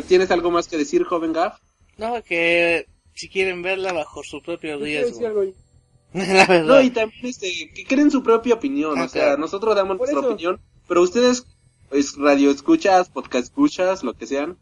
¿tienes 0.10 0.30
algo 0.30 0.52
más 0.52 0.68
que 0.68 0.78
decir, 0.78 1.06
joven 1.06 1.32
Gaff? 1.32 1.60
No, 1.98 2.22
que 2.22 2.86
si 3.14 3.30
quieren 3.30 3.62
verla 3.62 3.94
bajo 3.94 4.22
su 4.22 4.42
propio 4.42 4.78
riesgo. 4.78 5.54
La 6.14 6.46
verdad. 6.46 6.64
No, 6.66 6.82
y 6.82 6.90
también 6.90 7.28
este, 7.28 7.72
que 7.74 7.86
creen 7.86 8.12
su 8.12 8.22
propia 8.22 8.56
opinión. 8.56 9.00
Ah, 9.00 9.06
o 9.06 9.08
sea, 9.08 9.38
nosotros 9.38 9.74
damos 9.74 10.00
Por 10.00 10.08
nuestra 10.08 10.20
eso. 10.20 10.34
opinión, 10.34 10.60
pero 10.86 11.02
ustedes, 11.02 11.48
pues, 11.88 12.18
radio 12.18 12.52
escuchas, 12.52 13.08
podcast 13.08 13.46
escuchas, 13.46 14.04
lo 14.04 14.14
que 14.16 14.28
sean. 14.28 14.58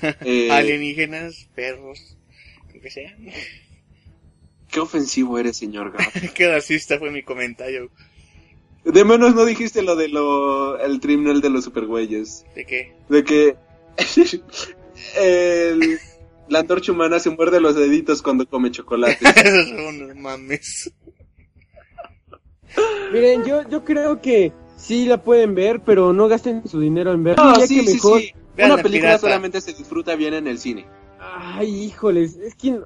eh, 0.24 0.50
Alienígenas, 0.50 1.50
perros, 1.54 2.16
lo 2.72 2.80
que 2.80 2.90
sea. 2.90 3.14
Qué 4.72 4.80
ofensivo 4.80 5.38
eres, 5.38 5.56
señor 5.56 5.92
Gaff. 5.92 6.32
Qué 6.34 6.50
racista 6.50 6.98
fue 6.98 7.12
mi 7.12 7.22
comentario. 7.22 7.90
De 8.84 9.04
menos 9.04 9.36
no 9.36 9.44
dijiste 9.44 9.82
lo 9.82 9.94
de 9.94 10.08
lo, 10.08 10.76
el 10.80 10.98
tribunal 10.98 11.40
de 11.40 11.50
los 11.50 11.62
supergüeyes. 11.62 12.44
¿De 12.56 12.66
qué? 12.66 12.96
De 13.08 13.22
que 13.22 13.54
el, 15.20 16.00
la 16.48 16.58
antorcha 16.60 16.90
humana 16.90 17.20
se 17.20 17.30
muerde 17.30 17.60
los 17.60 17.76
deditos 17.76 18.22
cuando 18.22 18.48
come 18.48 18.72
chocolate. 18.72 19.18
Unos 19.88 20.16
mames. 20.16 20.92
Miren, 23.12 23.44
yo, 23.44 23.68
yo 23.68 23.84
creo 23.84 24.20
que 24.20 24.52
sí 24.76 25.04
la 25.04 25.22
pueden 25.22 25.54
ver, 25.54 25.82
pero 25.84 26.12
no 26.12 26.26
gasten 26.26 26.66
su 26.66 26.80
dinero 26.80 27.12
en 27.12 27.22
verla. 27.22 27.44
No, 27.44 27.60
ya 27.60 27.66
sí, 27.68 27.76
que 27.76 27.86
sí, 27.86 27.94
mejor... 27.94 28.20
sí. 28.20 28.34
Una 28.58 28.68
la 28.68 28.76
película 28.82 29.10
pirata. 29.10 29.18
solamente 29.18 29.60
se 29.60 29.72
disfruta 29.72 30.14
bien 30.14 30.34
en 30.34 30.46
el 30.46 30.58
cine. 30.58 30.86
Ay, 31.18 31.84
híjoles, 31.84 32.36
es 32.36 32.54
que 32.54 32.80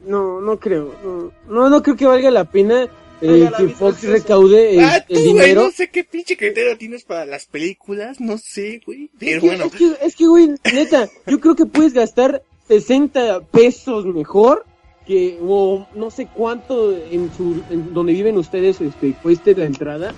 no, 0.00 0.40
no, 0.40 0.58
creo. 0.58 0.94
No, 1.02 1.32
no, 1.48 1.70
no 1.70 1.82
creo 1.82 1.96
que 1.96 2.06
valga 2.06 2.30
la 2.30 2.44
pena 2.44 2.88
eh, 3.20 3.50
que 3.56 3.68
Fox 3.68 4.04
recaude 4.04 4.74
el, 4.74 4.84
ah, 4.84 5.04
tú, 5.06 5.14
el 5.14 5.20
güey, 5.20 5.32
dinero. 5.32 5.62
no 5.64 5.70
sé 5.70 5.90
qué 5.90 6.04
pinche 6.04 6.36
criterio 6.36 6.76
tienes 6.78 7.04
para 7.04 7.26
las 7.26 7.46
películas, 7.46 8.20
no 8.20 8.38
sé, 8.38 8.80
güey. 8.86 9.04
Es 9.04 9.10
Pero 9.18 9.40
que, 9.40 9.46
bueno, 9.46 9.64
es 9.64 9.72
que, 9.72 9.96
es 10.02 10.16
que, 10.16 10.26
güey, 10.26 10.54
neta, 10.72 11.08
yo 11.26 11.40
creo 11.40 11.56
que 11.56 11.66
puedes 11.66 11.94
gastar 11.94 12.42
60 12.68 13.40
pesos 13.46 14.04
mejor 14.06 14.64
que, 15.06 15.38
o 15.42 15.88
no 15.94 16.10
sé 16.10 16.26
cuánto 16.26 16.94
en 16.94 17.32
su, 17.34 17.62
en 17.70 17.92
donde 17.92 18.12
viven 18.12 18.36
ustedes, 18.36 18.80
este, 18.80 19.14
cueste 19.14 19.56
la 19.56 19.64
entrada. 19.64 20.14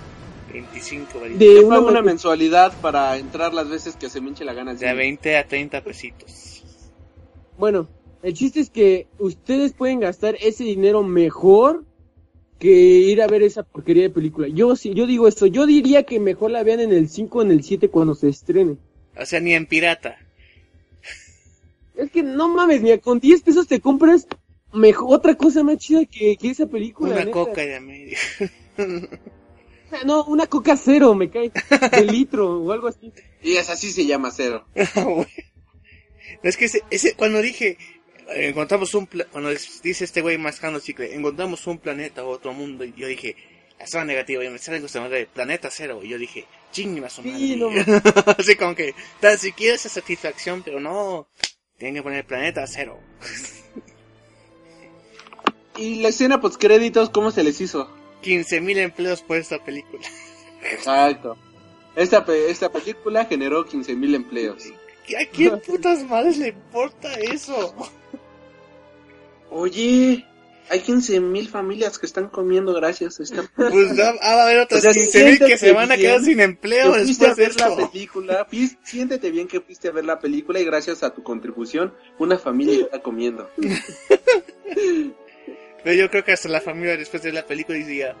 25 0.53 1.19
varitas. 1.19 1.39
De 1.39 1.55
Yo 1.55 1.67
una, 1.67 1.77
pago 1.77 1.87
una 1.87 2.01
mensualidad 2.01 2.73
para 2.81 3.17
entrar 3.17 3.53
las 3.53 3.69
veces 3.69 3.95
que 3.95 4.09
se 4.09 4.21
me 4.21 4.29
hinche 4.29 4.43
la 4.43 4.53
gana. 4.53 4.73
De 4.73 4.85
a 4.85 4.91
cine. 4.91 4.93
20 4.95 5.37
a 5.37 5.47
30 5.47 5.81
pesitos. 5.81 6.63
Bueno, 7.57 7.87
el 8.23 8.33
chiste 8.33 8.59
es 8.59 8.69
que 8.69 9.07
ustedes 9.19 9.73
pueden 9.73 9.99
gastar 9.99 10.37
ese 10.41 10.63
dinero 10.63 11.03
mejor 11.03 11.85
que 12.59 12.69
ir 12.69 13.21
a 13.21 13.27
ver 13.27 13.41
esa 13.41 13.63
porquería 13.63 14.03
de 14.03 14.09
película. 14.11 14.47
Yo 14.47 14.75
sí, 14.75 14.93
yo 14.93 15.07
digo 15.07 15.27
esto, 15.27 15.47
yo 15.47 15.65
diría 15.65 16.03
que 16.03 16.19
mejor 16.19 16.51
la 16.51 16.63
vean 16.63 16.79
en 16.79 16.93
el 16.93 17.09
5 17.09 17.39
o 17.39 17.41
en 17.41 17.51
el 17.51 17.63
7 17.63 17.89
cuando 17.89 18.13
se 18.13 18.29
estrene. 18.29 18.77
O 19.17 19.25
sea, 19.25 19.39
ni 19.39 19.53
en 19.53 19.65
pirata. 19.65 20.17
Es 21.95 22.11
que 22.11 22.21
no 22.21 22.49
mames, 22.49 22.81
ni 22.81 22.95
con 22.99 23.19
10 23.19 23.41
pesos 23.41 23.67
te 23.67 23.79
compras 23.79 24.27
mejor, 24.73 25.15
otra 25.15 25.35
cosa 25.35 25.63
más 25.63 25.77
chida 25.77 26.05
que, 26.05 26.37
que 26.37 26.51
esa 26.51 26.67
película. 26.67 27.13
Una 27.13 27.25
neta. 27.25 27.31
coca 27.31 27.61
de 27.61 27.75
a 27.75 27.81
medio. 27.81 28.17
No, 30.05 30.23
una 30.23 30.47
coca 30.47 30.77
cero, 30.77 31.13
me 31.15 31.29
cae. 31.29 31.51
De 31.91 32.05
litro 32.05 32.61
o 32.61 32.71
algo 32.71 32.87
así. 32.87 33.11
Y 33.43 33.57
es 33.57 33.69
así 33.69 33.91
se 33.91 34.05
llama 34.05 34.31
cero. 34.31 34.65
No, 36.43 36.49
es 36.49 36.57
que 36.57 36.65
ese, 36.65 36.81
ese, 36.89 37.13
cuando 37.13 37.41
dije, 37.41 37.77
encontramos 38.33 38.93
un, 38.93 39.07
cuando 39.31 39.49
dice 39.49 40.03
este 40.05 40.21
güey 40.21 40.37
mascando 40.37 40.79
chicle, 40.79 41.13
encontramos 41.15 41.65
un 41.67 41.77
planeta 41.77 42.23
o 42.23 42.29
otro 42.29 42.53
mundo, 42.53 42.83
y 42.85 42.93
yo 42.95 43.07
dije, 43.07 43.35
estaba 43.79 44.05
negativo, 44.05 44.43
y 44.43 44.49
me 44.49 44.57
sale 44.57 44.81
con 44.81 45.09
de 45.09 45.25
planeta 45.25 45.69
cero, 45.71 46.01
y 46.03 46.09
yo 46.09 46.17
dije, 46.17 46.45
chingue 46.71 47.09
su 47.09 47.21
madre. 47.21 47.37
Sí, 47.37 47.55
no. 47.55 47.69
Así 48.37 48.55
como 48.55 48.75
que, 48.75 48.93
tan 49.19 49.37
siquiera 49.37 49.75
esa 49.75 49.89
satisfacción, 49.89 50.61
pero 50.63 50.79
no, 50.79 51.27
tienen 51.77 51.95
que 51.95 52.03
poner 52.03 52.25
planeta 52.25 52.65
cero. 52.67 52.99
Y 55.77 55.95
la 56.01 56.09
escena 56.09 56.41
post 56.41 56.59
créditos, 56.61 57.09
¿cómo 57.09 57.31
se 57.31 57.43
les 57.43 57.59
hizo? 57.61 57.89
15.000 58.23 58.77
empleos 58.77 59.21
por 59.23 59.37
esta 59.37 59.63
película. 59.63 60.03
Exacto. 60.71 61.37
Esta, 61.95 62.23
pe- 62.23 62.51
esta 62.51 62.71
película 62.71 63.25
generó 63.25 63.65
15.000 63.65 64.15
empleos. 64.15 64.63
¿A 65.19 65.25
quién 65.31 65.59
putas 65.61 66.03
madres 66.03 66.37
le 66.37 66.49
importa 66.49 67.11
eso? 67.15 67.73
Oye, 69.53 70.25
hay 70.69 70.79
15.000 70.79 71.49
familias 71.49 71.99
que 71.99 72.05
están 72.05 72.29
comiendo 72.29 72.73
gracias 72.73 73.19
a 73.19 73.23
esta 73.23 73.43
Pues 73.55 73.99
va, 73.99 74.13
va 74.13 74.19
a 74.41 74.43
haber 74.43 74.59
otras 74.59 74.79
O 74.85 74.93
sea, 74.93 74.93
15.000 74.93 75.45
que 75.45 75.57
se 75.57 75.73
van 75.73 75.91
a 75.91 75.97
quedar 75.97 76.21
sin 76.21 76.39
empleo 76.39 76.93
que 76.93 76.99
fuiste 77.01 77.25
a 77.25 77.29
después 77.35 77.37
de 77.37 77.43
ver 77.43 77.59
la 77.59 77.67
esto. 77.81 77.91
película, 77.91 78.47
fí- 78.49 78.77
siéntete 78.83 79.29
bien 79.29 79.47
que 79.49 79.59
fuiste 79.59 79.89
a 79.89 79.91
ver 79.91 80.05
la 80.05 80.19
película 80.19 80.59
y 80.59 80.65
gracias 80.65 81.03
a 81.03 81.13
tu 81.13 81.21
contribución 81.23 81.93
una 82.17 82.37
familia 82.39 82.85
está 82.85 83.01
comiendo. 83.01 83.49
Pero 85.83 85.95
yo 85.95 86.09
creo 86.09 86.23
que 86.23 86.31
hasta 86.31 86.47
la 86.47 86.61
familia 86.61 86.95
después 86.95 87.23
de 87.23 87.33
la 87.33 87.45
película 87.45 87.77
decía, 87.77 88.15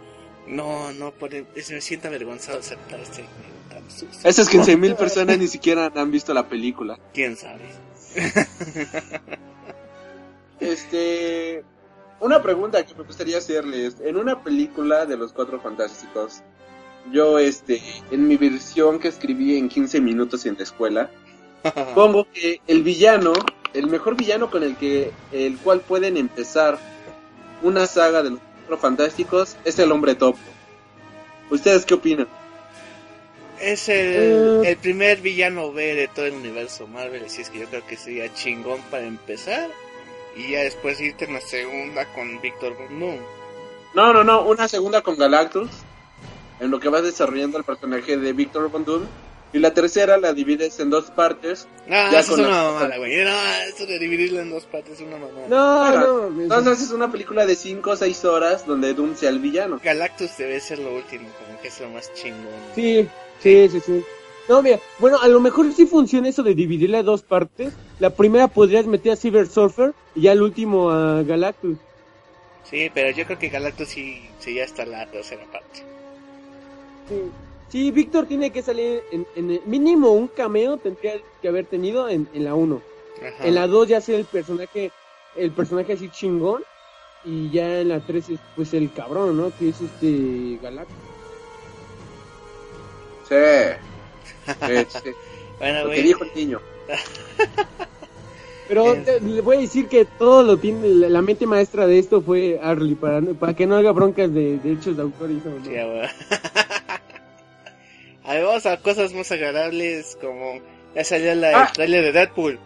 no, 0.47 0.91
no, 0.93 1.13
me 1.21 1.81
siente 1.81 2.07
avergonzado 2.07 2.57
de 2.57 2.65
aceptar 2.65 2.99
este 2.99 3.17
dinero 3.21 3.53
tan 3.69 3.89
sucio. 3.89 4.29
Esas 4.29 4.49
15.000 4.51 4.95
personas 4.97 5.37
ni 5.37 5.47
siquiera 5.47 5.91
han 5.95 6.11
visto 6.11 6.33
la 6.33 6.49
película. 6.49 6.99
¿Quién 7.13 7.37
sabe? 7.37 7.61
Este, 10.61 11.63
una 12.19 12.41
pregunta 12.41 12.85
que 12.85 12.93
me 12.95 13.03
gustaría 13.03 13.39
hacerles. 13.39 13.97
En 14.01 14.15
una 14.15 14.43
película 14.43 15.05
de 15.05 15.17
los 15.17 15.33
Cuatro 15.33 15.59
Fantásticos, 15.59 16.43
yo, 17.11 17.39
este, 17.39 17.81
en 18.11 18.27
mi 18.27 18.37
versión 18.37 18.99
que 18.99 19.07
escribí 19.07 19.57
en 19.57 19.67
15 19.67 19.99
minutos 19.99 20.45
en 20.45 20.55
la 20.55 20.63
escuela, 20.63 21.09
pongo 21.95 22.27
que 22.31 22.61
el 22.67 22.83
villano, 22.83 23.33
el 23.73 23.87
mejor 23.87 24.15
villano 24.15 24.51
con 24.51 24.63
el 24.63 24.75
que, 24.77 25.11
el 25.31 25.57
cual 25.57 25.81
pueden 25.81 26.15
empezar 26.15 26.77
una 27.63 27.85
saga 27.87 28.23
de 28.23 28.31
los 28.31 28.39
Cuatro 28.67 28.77
fantásticos 28.77 29.57
es 29.65 29.79
el 29.79 29.91
hombre 29.91 30.15
topo. 30.15 30.39
¿Ustedes 31.49 31.85
qué 31.85 31.95
opinan? 31.95 32.27
Es 33.59 33.89
el, 33.89 34.63
Eh. 34.63 34.69
el 34.69 34.77
primer 34.77 35.21
villano 35.21 35.71
B 35.71 35.93
de 35.93 36.07
todo 36.07 36.25
el 36.25 36.33
universo 36.33 36.87
Marvel, 36.87 37.25
así 37.25 37.41
es 37.41 37.49
que 37.49 37.59
yo 37.59 37.65
creo 37.67 37.85
que 37.85 37.97
sería 37.97 38.33
chingón 38.33 38.79
para 38.89 39.05
empezar. 39.05 39.69
Y 40.35 40.51
ya 40.51 40.59
después 40.61 40.99
irte 41.01 41.25
en 41.25 41.33
la 41.33 41.41
segunda 41.41 42.05
con 42.13 42.39
Víctor 42.41 42.75
Von 42.77 42.99
Doom. 42.99 43.17
No, 43.93 44.13
no, 44.13 44.23
no, 44.23 44.43
una 44.43 44.67
segunda 44.67 45.01
con 45.01 45.17
Galactus, 45.17 45.69
en 46.59 46.71
lo 46.71 46.79
que 46.79 46.89
vas 46.89 47.03
desarrollando 47.03 47.57
el 47.57 47.63
personaje 47.63 48.17
de 48.17 48.33
Victor 48.33 48.69
Von 48.71 48.85
Doom, 48.85 49.03
y 49.53 49.59
la 49.59 49.73
tercera 49.73 50.15
la 50.17 50.31
divides 50.31 50.79
en 50.79 50.89
dos 50.89 51.11
partes. 51.11 51.67
No, 51.85 51.95
Ya 52.09 52.19
eso 52.19 52.19
es 52.19 52.27
con 52.29 52.39
una 52.39 52.49
la- 52.49 52.63
mamada, 52.71 52.97
güey. 52.97 53.21
No, 53.25 53.31
eso 53.67 53.85
de 53.85 53.99
dividirlo 53.99 54.39
en 54.39 54.49
dos 54.49 54.63
partes 54.63 54.93
es 54.93 55.01
una 55.01 55.17
mamada. 55.17 55.47
No, 55.49 55.91
Claro. 55.91 56.29
no. 56.33 56.41
Entonces 56.43 56.81
es 56.85 56.91
una 56.91 57.11
película 57.11 57.45
de 57.45 57.55
5 57.57 57.89
o 57.91 57.95
6 57.97 58.23
horas 58.23 58.65
donde 58.65 58.93
Doom 58.93 59.13
sea 59.17 59.29
el 59.29 59.39
villano. 59.39 59.81
Galactus 59.83 60.37
debe 60.37 60.61
ser 60.61 60.79
lo 60.79 60.95
último, 60.95 61.27
como 61.45 61.59
que 61.61 61.67
es 61.67 61.81
lo 61.81 61.89
más 61.89 62.13
chingón. 62.13 62.47
Sí, 62.75 63.09
sí, 63.43 63.67
sí, 63.69 63.81
sí. 63.85 64.05
No, 64.51 64.61
mira, 64.61 64.81
bueno, 64.99 65.17
a 65.21 65.29
lo 65.29 65.39
mejor 65.39 65.71
sí 65.71 65.85
funciona 65.85 66.27
eso 66.27 66.43
de 66.43 66.53
dividirla 66.53 66.99
en 66.99 67.05
dos 67.05 67.21
partes. 67.21 67.71
La 67.99 68.09
primera 68.09 68.49
podrías 68.49 68.85
meter 68.85 69.13
a 69.13 69.15
Cyber 69.15 69.47
Surfer 69.47 69.93
y 70.13 70.23
ya 70.23 70.33
el 70.33 70.41
último 70.41 70.91
a 70.91 71.23
Galactus. 71.23 71.77
Sí, 72.69 72.91
pero 72.93 73.11
yo 73.11 73.23
creo 73.23 73.39
que 73.39 73.47
Galactus 73.47 73.87
sí, 73.87 74.21
sí 74.39 74.55
ya 74.55 74.65
está 74.65 74.85
la 74.85 75.09
tercera 75.09 75.45
parte. 75.45 75.85
Sí, 77.07 77.31
sí 77.69 77.91
Víctor 77.91 78.25
tiene 78.25 78.51
que 78.51 78.61
salir 78.61 79.01
en, 79.13 79.25
en 79.37 79.51
el 79.51 79.61
mínimo 79.67 80.11
un 80.11 80.27
cameo 80.27 80.75
tendría 80.75 81.13
que 81.41 81.47
haber 81.47 81.65
tenido 81.67 82.09
en, 82.09 82.27
en 82.33 82.43
la 82.43 82.53
1. 82.53 82.81
Ajá. 83.19 83.47
En 83.47 83.55
la 83.55 83.67
2 83.67 83.87
ya 83.87 84.01
sea 84.01 84.17
el 84.17 84.25
personaje, 84.25 84.91
el 85.37 85.51
personaje 85.51 85.93
así 85.93 86.09
chingón. 86.09 86.61
Y 87.23 87.51
ya 87.51 87.79
en 87.79 87.87
la 87.87 88.01
3 88.01 88.31
es 88.31 88.39
pues 88.57 88.73
el 88.73 88.91
cabrón, 88.91 89.37
¿no? 89.37 89.49
Que 89.57 89.69
es 89.69 89.79
este 89.79 90.59
Galactus. 90.61 90.97
Sí. 93.29 93.90
Sí. 94.45 95.09
Bueno, 95.59 95.83
Lo 95.83 95.89
que 95.91 96.01
dijo 96.01 96.23
el 96.23 96.31
niño. 96.35 96.59
Pero 98.67 98.93
Es- 98.93 99.05
te- 99.05 99.19
le 99.21 99.41
voy 99.41 99.57
a 99.57 99.59
decir 99.61 99.87
que 99.87 100.05
todo 100.05 100.41
lo 100.43 100.57
tiene, 100.57 100.87
la, 100.87 101.21
mente 101.21 101.45
maestra 101.45 101.85
de 101.85 101.99
esto 101.99 102.21
fue 102.21 102.59
Arlie, 102.63 102.95
para, 102.95 103.21
para 103.21 103.53
que 103.53 103.67
no 103.67 103.75
haga 103.75 103.91
broncas 103.91 104.33
de 104.33 104.57
de 104.57 105.01
autor 105.01 105.29
y 105.29 105.37
eso, 105.37 105.49
¿no? 105.49 105.63
Sí, 105.65 105.77
a 105.77 105.85
huevo. 105.87 106.01
A 108.23 108.33
ver, 108.35 108.43
vamos 108.45 108.65
a 108.65 108.77
cosas 108.77 109.13
más 109.13 109.31
agradables 109.31 110.17
como 110.21 110.59
ya 110.95 111.03
salió 111.03 111.33
la, 111.35 111.49
Ah. 111.63 111.65
el 111.67 111.73
trailer 111.73 112.03
de 112.05 112.11
Deadpool. 112.11 112.59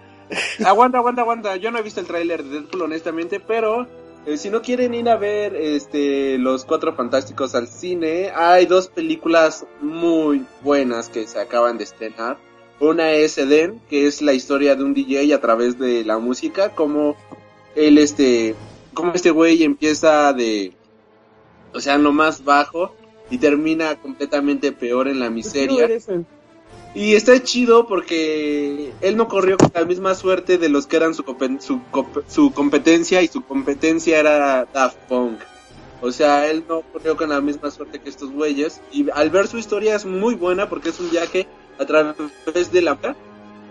Aguanta, 0.66 0.98
aguanta, 1.00 1.22
aguanta. 1.22 1.56
Yo 1.56 1.72
no 1.72 1.80
he 1.80 1.82
visto 1.82 2.02
el 2.02 2.08
tráiler 2.08 2.44
de 2.44 2.50
Deadpool 2.62 2.82
honestamente, 2.84 3.40
pero 3.40 3.88
eh, 4.26 4.38
si 4.38 4.50
no 4.50 4.62
quieren 4.62 4.94
ir 4.94 5.08
a 5.10 5.18
ver 5.18 5.56
este 5.56 6.38
los 6.38 6.66
Cuatro 6.66 6.96
Fantásticos 6.96 7.56
al 7.56 7.68
cine, 7.68 8.32
hay 8.34 8.66
dos 8.66 8.88
películas 8.88 9.66
muy 9.82 10.46
buenas 10.62 11.10
que 11.10 11.28
se 11.28 11.40
acaban 11.40 11.78
de 11.78 11.84
estrenar. 11.84 12.38
Una 12.80 13.12
es 13.12 13.38
Eden, 13.38 13.80
que 13.90 14.08
es 14.08 14.22
la 14.22 14.34
historia 14.34 14.76
de 14.76 14.84
un 14.84 14.94
DJ 14.94 15.34
a 15.34 15.40
través 15.40 15.80
de 15.80 16.04
la 16.04 16.18
música, 16.18 16.76
como 16.76 17.16
él 17.76 17.98
este, 17.98 18.56
como 18.94 19.14
este 19.14 19.32
güey 19.32 19.64
empieza 19.64 20.34
de, 20.34 20.74
o 21.74 21.80
sea, 21.80 21.96
en 21.96 22.04
lo 22.04 22.12
más 22.12 22.44
bajo 22.44 22.94
y 23.30 23.38
termina 23.38 23.96
completamente 23.96 24.72
peor 24.72 25.08
en 25.08 25.20
la 25.20 25.28
Quiero 25.28 25.36
miseria. 25.36 25.88
Y 26.96 27.14
está 27.14 27.44
chido 27.44 27.88
porque 27.88 28.94
él 29.02 29.18
no 29.18 29.28
corrió 29.28 29.58
con 29.58 29.70
la 29.76 29.84
misma 29.84 30.16
suerte 30.16 30.58
de 30.58 30.70
los 30.70 30.88
que 30.88 30.96
eran 30.96 31.14
su, 31.14 31.26
su, 31.60 31.82
su 32.30 32.52
competencia 32.54 33.22
y 33.22 33.28
su 33.28 33.44
competencia 33.44 34.18
era 34.18 34.66
Daft 34.74 34.98
Punk. 35.10 35.42
O 36.02 36.12
sea, 36.12 36.50
él 36.50 36.64
no 36.70 36.84
corrió 36.94 37.18
con 37.18 37.30
la 37.30 37.42
misma 37.42 37.70
suerte 37.70 38.00
que 38.00 38.10
estos 38.10 38.32
güeyes. 38.32 38.80
Y 38.94 39.10
al 39.10 39.30
ver 39.30 39.48
su 39.48 39.58
historia 39.58 39.96
es 39.96 40.06
muy 40.06 40.36
buena 40.36 40.70
porque 40.70 40.90
es 40.90 41.00
un 41.02 41.10
viaje 41.12 41.48
a 41.78 41.86
través 41.86 42.72
de 42.72 42.82
la 42.82 42.98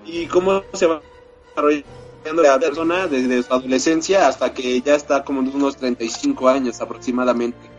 y 0.05 0.27
cómo 0.27 0.63
se 0.75 0.87
va 0.87 1.01
desarrollando 1.49 2.43
la 2.43 2.59
persona 2.59 3.07
desde 3.07 3.43
su 3.43 3.55
adolescencia 3.55 4.29
hasta 4.29 4.53
que 4.53 4.83
ya 4.83 4.95
está 4.97 5.25
como 5.25 5.41
unos 5.41 5.79
35 5.79 6.49
años 6.49 6.81
aproximadamente. 6.83 7.74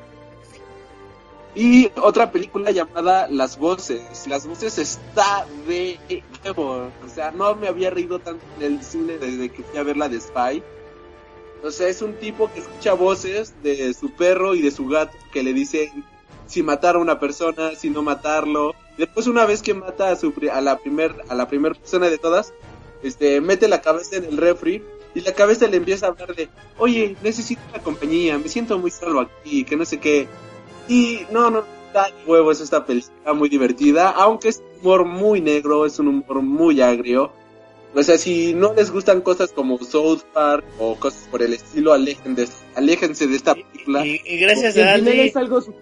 Y 1.55 1.89
otra 1.95 2.31
película 2.31 2.71
llamada 2.71 3.27
Las 3.29 3.57
Voces. 3.57 4.27
Las 4.27 4.45
Voces 4.45 4.77
está 4.77 5.47
de 5.65 5.97
nuevo. 6.43 6.91
O 7.05 7.09
sea, 7.13 7.31
no 7.31 7.55
me 7.55 7.69
había 7.69 7.89
reído 7.89 8.19
tanto 8.19 8.43
en 8.59 8.73
el 8.73 8.83
cine 8.83 9.17
desde 9.17 9.49
que 9.49 9.63
fui 9.63 9.79
a 9.79 9.83
ver 9.83 9.95
la 9.95 10.09
de 10.09 10.19
Spy. 10.19 10.61
O 11.63 11.71
sea, 11.71 11.87
es 11.87 12.01
un 12.01 12.13
tipo 12.15 12.51
que 12.51 12.59
escucha 12.59 12.93
voces 12.93 13.53
de 13.63 13.93
su 13.93 14.11
perro 14.11 14.53
y 14.53 14.61
de 14.61 14.69
su 14.69 14.85
gato 14.87 15.17
que 15.31 15.43
le 15.43 15.53
dicen 15.53 16.03
si 16.45 16.61
matar 16.61 16.95
a 16.95 16.99
una 16.99 17.19
persona, 17.19 17.73
si 17.75 17.89
no 17.89 18.03
matarlo. 18.03 18.75
Después 18.97 19.25
una 19.27 19.45
vez 19.45 19.61
que 19.61 19.73
mata 19.73 20.11
a, 20.11 20.15
su, 20.17 20.33
a 20.51 20.61
la 20.61 20.77
primer 20.77 21.15
a 21.29 21.35
la 21.35 21.47
primer 21.47 21.75
persona 21.75 22.09
de 22.09 22.17
todas, 22.17 22.53
este 23.01 23.39
mete 23.39 23.67
la 23.67 23.81
cabeza 23.81 24.17
en 24.17 24.25
el 24.25 24.37
refri 24.37 24.83
y 25.15 25.21
la 25.21 25.33
cabeza 25.33 25.67
le 25.67 25.77
empieza 25.77 26.05
a 26.05 26.09
hablar 26.09 26.35
de, 26.35 26.49
"Oye, 26.77 27.15
necesito 27.23 27.61
una 27.69 27.81
compañía, 27.81 28.37
me 28.37 28.49
siento 28.49 28.77
muy 28.77 28.91
solo 28.91 29.21
aquí, 29.21 29.63
que 29.63 29.77
no 29.77 29.85
sé 29.85 29.99
qué." 29.99 30.27
Y 30.87 31.21
no, 31.31 31.49
no, 31.49 31.63
está 31.87 32.05
de 32.07 32.13
huevos 32.25 32.61
esta 32.61 32.85
película 32.85 33.33
muy 33.33 33.49
divertida, 33.49 34.09
aunque 34.11 34.49
es 34.49 34.59
un 34.59 34.79
humor 34.81 35.05
muy 35.05 35.41
negro, 35.41 35.85
es 35.85 35.97
un 35.99 36.07
humor 36.09 36.41
muy 36.41 36.81
agrio. 36.81 37.31
O 37.97 38.03
sea, 38.03 38.17
si 38.17 38.53
no 38.53 38.73
les 38.73 38.91
gustan 38.91 39.21
cosas 39.21 39.53
como 39.53 39.77
South 39.81 40.23
Park 40.33 40.65
o 40.79 40.95
cosas 40.97 41.29
por 41.31 41.41
el 41.41 41.53
estilo, 41.53 41.93
alejen 41.93 42.35
de, 42.35 42.45
aléjense 42.75 43.25
de 43.25 43.37
esta 43.37 43.55
película. 43.55 44.05
Y, 44.05 44.19
y 44.25 44.37
gracias 44.37 44.73
Porque 44.73 44.89
a 44.89 44.93
Aldi, 44.95 45.19
es 45.21 45.33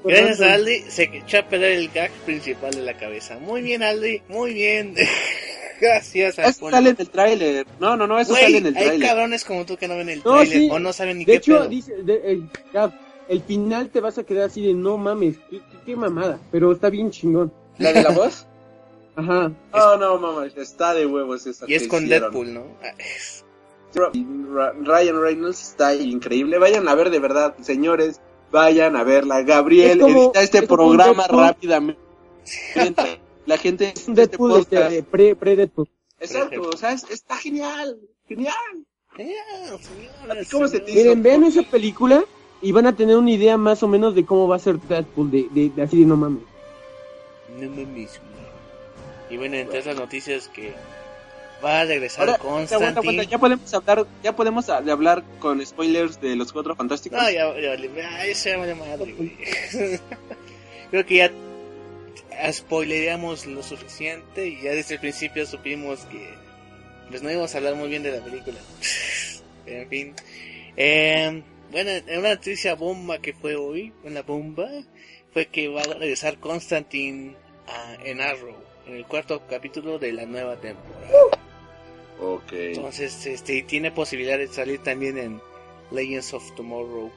gracias 0.04 0.41
a. 0.41 0.54
Aldi, 0.54 0.80
se 0.89 1.04
echó 1.12 1.39
a 1.39 1.41
perder 1.49 1.72
el 1.72 1.89
gag 1.89 2.12
principal 2.26 2.72
de 2.72 2.82
la 2.84 2.95
cabeza. 2.97 3.39
Muy 3.39 3.64
bien, 3.64 3.82
Aldi, 3.82 4.22
muy 4.30 4.54
bien. 4.54 4.93
gracias 5.82 6.38
a 6.39 6.43
Eso 6.45 6.70
sale 6.70 6.91
en 6.91 6.95
el 6.99 7.10
tráiler. 7.10 7.66
No, 7.80 7.97
no, 7.97 8.06
no, 8.06 8.20
eso 8.20 8.32
Güey, 8.34 8.43
sale 8.43 8.58
en 8.58 8.66
el 8.68 8.78
hay 8.78 8.86
tráiler. 8.86 9.08
cabrones 9.10 9.43
como 9.43 9.66
tú 9.66 9.76
que 9.76 9.88
no 9.88 9.97
ven 9.97 10.10
el 10.10 10.22
No, 10.24 10.45
sí. 10.45 10.70
o 10.72 10.80
no 10.80 10.93
saben 10.93 11.18
ni 11.18 11.26
De 11.26 11.32
qué 11.34 11.38
hecho, 11.39 11.58
pedo. 11.58 11.68
dice, 11.68 11.93
de- 12.04 12.22
el, 12.32 12.49
ya, 12.74 12.91
el 13.34 13.41
final 13.43 13.89
te 13.89 13.99
vas 14.01 14.17
a 14.17 14.23
quedar 14.23 14.45
así 14.45 14.65
de 14.65 14.73
no 14.73 14.97
mames, 14.97 15.38
qué, 15.49 15.59
qué- 15.59 15.77
qué 15.86 15.95
mamada, 15.95 16.39
pero 16.51 16.71
está 16.71 16.89
bien 16.89 17.11
chingón. 17.11 17.51
¿La 17.77 17.91
de 17.91 18.01
la 18.03 18.09
voz? 18.15 18.47
Ajá. 19.15 19.51
No, 19.73 19.97
no, 19.97 20.17
mamá, 20.19 20.47
está 20.55 20.93
de 20.93 21.05
huevos 21.05 21.45
esa 21.45 21.65
Y 21.67 21.75
es 21.75 21.88
con 21.88 22.03
hicieron. 22.05 22.31
Deadpool, 22.31 22.53
¿no? 22.53 22.63
Ah, 22.81 22.93
Ryan 24.81 25.21
Reynolds 25.21 25.61
está 25.69 25.93
increíble. 25.93 26.57
Vayan 26.57 26.88
a 26.88 26.95
ver 26.95 27.09
de 27.11 27.19
verdad, 27.19 27.55
señores. 27.61 28.21
Vayan 28.51 28.95
a 28.95 29.03
verla. 29.03 29.41
Gabriel, 29.43 29.99
Es 29.99 30.03
como- 30.03 30.23
edita 30.25 30.41
este 30.41 30.57
es 30.59 30.65
programa 30.67 31.27
rápidamente. 31.27 31.99
La 33.45 33.57
gente 33.57 33.93
Es 33.95 34.07
un 34.07 34.15
de 34.15 34.23
este 34.23 34.31
Deadpool 34.38 34.51
podcast. 34.51 34.91
este, 34.91 35.03
pre, 35.03 35.36
pre 35.36 35.55
Deadpool. 35.55 35.89
Exacto, 36.19 36.61
o 36.73 36.77
sea, 36.77 36.93
es- 36.93 37.09
está 37.09 37.36
genial. 37.38 37.99
Genial. 38.27 38.55
Señores, 39.15 40.49
¿Cómo 40.51 40.67
se 40.67 40.79
te. 40.79 40.91
Miren, 40.93 41.21
vean 41.21 41.43
esa 41.43 41.61
película 41.63 42.23
y 42.64 42.72
van 42.72 42.88
a 42.88 42.95
tener 42.95 43.16
una 43.18 43.30
idea 43.30 43.57
más 43.57 43.84
o 43.84 43.88
menos 43.88 44.16
de 44.16 44.26
cómo 44.26 44.47
va 44.47 44.55
a 44.55 44.59
ser 44.59 44.80
Deadpool, 44.80 45.30
de, 45.30 45.47
de, 45.51 45.70
de 45.70 45.82
así 45.84 45.99
de 45.99 46.05
no 46.05 46.16
mames. 46.18 46.41
No 47.59 47.70
mames, 47.70 48.20
güey. 48.20 48.34
Y 49.30 49.38
bueno, 49.38 49.55
entre 49.57 49.80
esas 49.80 49.95
noticias 49.95 50.47
que 50.47 50.74
va 51.64 51.82
a 51.82 51.86
regresar 51.86 52.22
Ahora, 52.30 52.41
aguanta, 52.41 52.76
aguanta, 52.76 53.01
Constantine. 53.01 53.32
ya 53.32 53.38
podemos 53.39 53.74
hablar, 53.74 54.05
ya 54.24 54.36
podemos 54.36 54.70
a- 54.70 54.82
de 54.82 54.91
hablar 54.91 55.24
con 55.39 55.66
spoilers 55.66 56.20
de 56.20 56.36
los 56.36 56.51
cuatro 56.51 56.76
fantásticos. 56.76 57.20
No, 57.22 57.30
ya, 57.30 57.53
ya, 57.59 57.76
ya, 57.76 58.26
ya 58.28 58.36
se 58.36 58.55
vale 58.55 58.76
madre, 58.76 59.14
güey. 59.14 59.38
Creo 60.91 61.05
que 61.05 61.16
ya 61.16 61.32
spoileríamos 62.51 63.45
lo 63.45 63.64
suficiente 63.64 64.47
y 64.47 64.61
ya 64.61 64.72
desde 64.72 64.95
el 64.95 64.99
principio 64.99 65.45
supimos 65.45 65.99
que 66.05 66.34
pues 67.09 67.22
no 67.22 67.30
íbamos 67.32 67.53
a 67.53 67.57
hablar 67.57 67.76
muy 67.76 67.89
bien 67.89 68.03
de 68.03 68.11
la 68.18 68.24
película. 68.24 68.57
en 69.66 69.89
fin. 69.89 70.14
Eh, 70.76 71.43
bueno, 71.74 71.91
una 72.19 72.30
noticia 72.36 72.76
bomba 72.76 73.17
que 73.19 73.34
fue 73.34 73.55
hoy, 73.55 73.91
una 74.03 74.21
bomba, 74.21 74.69
fue 75.34 75.47
que 75.47 75.67
va 75.67 75.82
a 75.82 75.86
regresar 75.86 76.38
Constantine 76.39 77.36
a- 77.67 77.95
en 78.05 78.21
Arrow, 78.21 78.55
en 78.88 78.95
el 78.95 79.05
cuarto 79.05 79.41
capítulo 79.49 79.99
de 79.99 80.13
la 80.13 80.26
nueva 80.26 80.55
temporada. 80.57 81.11
Ok. 82.21 82.53
Entonces, 82.53 83.26
este, 83.26 83.63
tiene 83.63 83.91
posibilidad 83.91 84.38
de 84.38 84.47
salir 84.47 84.82
también 84.84 85.17
en 85.17 85.41
Legends 85.91 86.34
of 86.34 86.53
Tomorrow. 86.55 87.11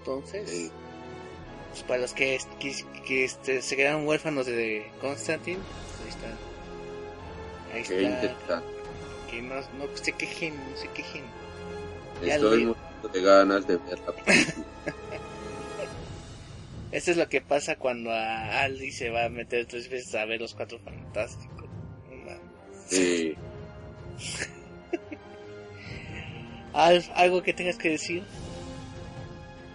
Entonces, 0.00 0.48
Sí. 0.50 0.70
pues, 1.70 1.82
para 1.84 2.02
los 2.02 2.12
que, 2.12 2.38
que, 2.60 2.74
que, 3.06 3.24
este, 3.24 3.62
se 3.62 3.74
quedaron 3.76 4.06
huérfanos 4.06 4.46
de 4.46 4.86
Constantine, 5.00 5.58
ahí 6.02 6.08
está. 6.10 7.96
Ahí 7.96 8.04
está. 8.04 8.62
Que 9.30 9.40
no, 9.42 9.54
no 9.56 9.96
se 9.96 10.12
quejen, 10.12 10.54
no 10.70 10.76
se 10.76 10.88
quejen. 10.88 11.22
Ya 12.24 12.34
Estoy 12.36 12.66
muy 12.66 12.74
de 13.12 13.20
ganas 13.22 13.66
de 13.66 13.76
verla. 13.76 14.14
Esto 16.92 17.10
es 17.10 17.16
lo 17.16 17.28
que 17.28 17.40
pasa 17.40 17.76
cuando 17.76 18.12
a 18.12 18.62
Aldi 18.62 18.92
se 18.92 19.10
va 19.10 19.24
a 19.24 19.28
meter 19.28 19.66
tres 19.66 19.90
veces 19.90 20.14
a 20.14 20.24
ver 20.26 20.40
los 20.40 20.54
cuatro 20.54 20.78
fantásticos. 20.78 21.68
No 22.08 22.16
mames. 22.16 22.40
Sí. 22.86 23.34
¿algo 27.14 27.42
que 27.42 27.52
tengas 27.52 27.78
que 27.78 27.90
decir? 27.90 28.22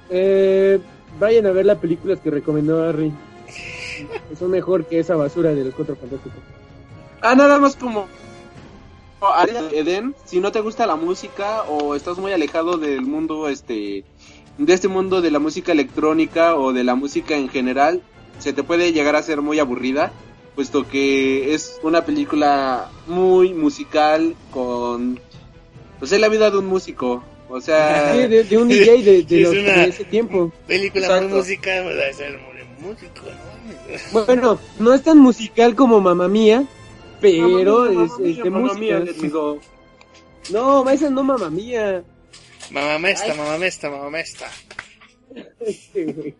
Eh, 0.10 0.80
vayan 1.20 1.46
a 1.46 1.52
ver 1.52 1.66
las 1.66 1.78
películas 1.78 2.20
que 2.20 2.30
recomendó 2.30 2.88
Harry. 2.88 3.12
Son 4.40 4.52
mejor 4.52 4.86
que 4.86 5.00
esa 5.00 5.16
basura 5.16 5.54
de 5.54 5.66
los 5.66 5.74
cuatro 5.74 5.96
fantásticos. 5.96 6.42
Ah, 7.22 7.36
nada 7.36 7.60
más 7.60 7.76
como 7.76 8.08
área 9.22 9.62
de 9.64 9.80
Eden, 9.80 10.16
si 10.26 10.40
no 10.40 10.52
te 10.52 10.62
gusta 10.62 10.88
la 10.88 10.96
música 10.96 11.64
o 11.64 11.96
estás 11.96 12.18
muy 12.18 12.32
alejado 12.32 12.78
del 12.78 13.02
mundo 13.02 13.48
este 13.50 14.04
de 14.58 14.74
este 14.74 14.88
mundo 14.88 15.22
de 15.22 15.32
la 15.32 15.40
música 15.40 15.72
electrónica 15.72 16.56
o 16.56 16.74
de 16.74 16.84
la 16.84 16.96
música 16.96 17.36
en 17.38 17.48
general, 17.50 18.02
se 18.40 18.52
te 18.54 18.64
puede 18.64 18.92
llegar 18.92 19.16
a 19.16 19.22
ser 19.24 19.42
muy 19.42 19.60
aburrida, 19.60 20.12
puesto 20.56 20.88
que 20.88 21.54
es 21.54 21.80
una 21.84 22.04
película 22.06 22.90
muy 23.08 23.54
musical 23.54 24.36
con 24.52 25.20
pues 26.00 26.12
es 26.12 26.20
la 26.20 26.28
vida 26.30 26.50
de 26.52 26.58
un 26.58 26.66
músico, 26.66 27.24
o 27.50 27.60
sea, 27.62 28.14
Sí, 28.14 28.28
de, 28.28 28.44
de 28.44 28.58
un 28.58 28.68
DJ 28.68 29.04
de, 29.04 29.24
de 29.24 29.26
Sí, 29.28 29.36
es 29.42 29.48
los- 29.50 29.58
una- 29.64 29.74
de 29.84 29.90
ese 29.90 30.04
tiempo. 30.06 30.52
Película 30.68 31.06
Exacto. 31.08 31.28
muy 31.30 31.38
musical, 31.40 31.86
¿verdad? 31.86 32.10
Es 32.10 32.20
el 32.22 32.38
músico, 32.80 33.22
¿no? 33.26 34.24
Bueno, 34.26 34.60
no 34.80 34.94
es 34.94 35.04
tan 35.04 35.18
musical 35.20 35.76
como 35.76 36.00
Mamma 36.02 36.28
Mía, 36.28 36.64
pero 37.22 37.86
es, 38.06 38.12
es 38.20 38.38
de 38.44 38.50
Mamma 38.50 38.74
música. 38.74 38.80
mía, 38.80 39.00
les 39.00 39.22
digo. 39.22 39.60
No, 40.52 40.90
esa 40.90 41.10
no 41.10 41.24
Mamma 41.24 41.50
Mía. 41.50 42.04
Mamá 42.72 43.00
mesta, 43.00 43.34
mamá 43.34 43.58
mesta, 43.58 43.90
mamá 43.90 44.10
mesta. 44.10 44.50
Este, 45.60 46.06
güey. 46.06 46.36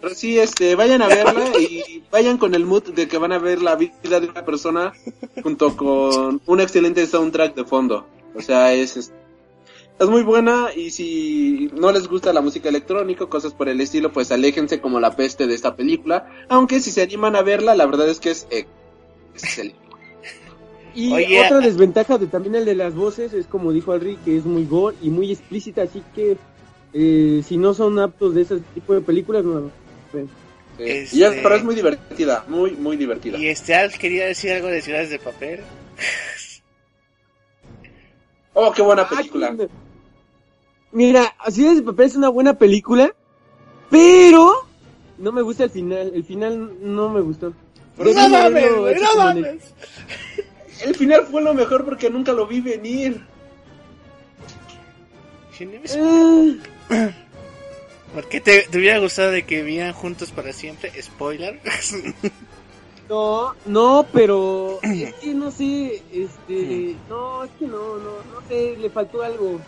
Pero 0.00 0.14
sí, 0.14 0.38
este, 0.38 0.74
vayan 0.74 1.02
a 1.02 1.08
verla 1.08 1.58
y 1.58 2.02
vayan 2.10 2.38
con 2.38 2.54
el 2.54 2.64
mood 2.64 2.94
de 2.94 3.08
que 3.08 3.18
van 3.18 3.32
a 3.32 3.38
ver 3.38 3.62
la 3.62 3.76
vida 3.76 4.20
de 4.20 4.28
una 4.28 4.44
persona 4.44 4.92
junto 5.42 5.76
con 5.76 6.40
un 6.46 6.60
excelente 6.60 7.06
soundtrack 7.06 7.54
de 7.54 7.64
fondo. 7.64 8.06
O 8.34 8.40
sea, 8.40 8.72
es, 8.72 8.96
es, 8.96 9.12
es 9.98 10.08
muy 10.08 10.22
buena 10.22 10.68
y 10.76 10.90
si 10.90 11.70
no 11.74 11.90
les 11.92 12.06
gusta 12.06 12.32
la 12.32 12.40
música 12.42 12.68
electrónica 12.68 13.26
cosas 13.26 13.54
por 13.54 13.68
el 13.68 13.80
estilo, 13.80 14.12
pues 14.12 14.30
aléjense 14.30 14.80
como 14.80 15.00
la 15.00 15.16
peste 15.16 15.46
de 15.46 15.54
esta 15.54 15.74
película. 15.76 16.28
Aunque 16.48 16.80
si 16.80 16.90
se 16.90 17.02
animan 17.02 17.34
a 17.36 17.42
verla, 17.42 17.74
la 17.74 17.86
verdad 17.86 18.08
es 18.08 18.20
que 18.20 18.30
es 18.30 18.46
ex- 18.50 18.68
excelente. 19.34 19.78
Y 20.94 21.12
Oye, 21.12 21.44
otra 21.44 21.60
desventaja 21.60 22.16
de 22.18 22.26
también 22.26 22.54
el 22.54 22.64
de 22.64 22.74
las 22.74 22.94
voces 22.94 23.32
es 23.34 23.46
como 23.46 23.70
dijo 23.72 23.94
Henry 23.94 24.16
que 24.24 24.36
es 24.36 24.44
muy 24.46 24.64
gore 24.64 24.96
y 25.02 25.10
muy 25.10 25.30
explícita, 25.30 25.82
así 25.82 26.02
que 26.14 26.36
eh, 26.94 27.42
si 27.46 27.56
no 27.58 27.74
son 27.74 27.98
aptos 27.98 28.34
de 28.34 28.42
ese 28.42 28.60
tipo 28.74 28.94
de 28.94 29.00
películas, 29.02 29.44
no. 29.44 29.70
Este- 30.78 31.16
Y 31.16 31.18
ya, 31.20 31.30
pero 31.42 31.54
es 31.54 31.64
muy 31.64 31.74
divertida, 31.74 32.44
muy, 32.48 32.72
muy 32.72 32.96
divertida. 32.96 33.38
Y 33.38 33.46
este 33.48 33.74
Alf 33.74 33.96
quería 33.98 34.26
decir 34.26 34.52
algo 34.52 34.68
de 34.68 34.80
Ciudades 34.82 35.08
de 35.10 35.18
Papel. 35.18 35.60
Oh, 38.54 38.72
qué 38.72 38.82
buena 38.82 39.06
película. 39.08 39.54
Mira, 40.96 41.34
así 41.40 41.62
de 41.62 41.82
papel 41.82 42.06
es 42.06 42.16
una 42.16 42.30
buena 42.30 42.54
película, 42.54 43.14
pero 43.90 44.66
no 45.18 45.30
me 45.30 45.42
gusta 45.42 45.64
el 45.64 45.70
final. 45.70 46.10
El 46.14 46.24
final 46.24 46.72
no 46.80 47.10
me 47.10 47.20
gustó. 47.20 47.52
Pero 47.98 48.14
no 48.14 48.28
mames, 48.30 48.70
no 48.70 48.86
el- 48.88 49.00
mames. 49.18 49.74
El 50.82 50.94
final 50.94 51.26
fue 51.30 51.42
lo 51.42 51.52
mejor 51.52 51.84
porque 51.84 52.08
nunca 52.08 52.32
lo 52.32 52.46
vi 52.46 52.62
venir. 52.62 53.22
Eh, 55.60 56.58
¿Por 58.14 58.26
qué 58.30 58.40
te, 58.40 58.62
te 58.62 58.78
hubiera 58.78 58.98
gustado 58.98 59.32
de 59.32 59.44
que 59.44 59.62
vivan 59.62 59.92
juntos 59.92 60.30
para 60.30 60.54
siempre? 60.54 60.90
Spoiler. 61.02 61.60
no, 63.10 63.54
no, 63.66 64.06
pero 64.14 64.78
es 64.82 65.12
que 65.16 65.34
no 65.34 65.50
sé, 65.50 66.02
este, 66.10 66.96
no, 67.10 67.44
es 67.44 67.50
que 67.58 67.66
no, 67.66 67.98
no, 67.98 68.12
no 68.32 68.48
sé, 68.48 68.78
le 68.78 68.88
faltó 68.88 69.22
algo. 69.22 69.60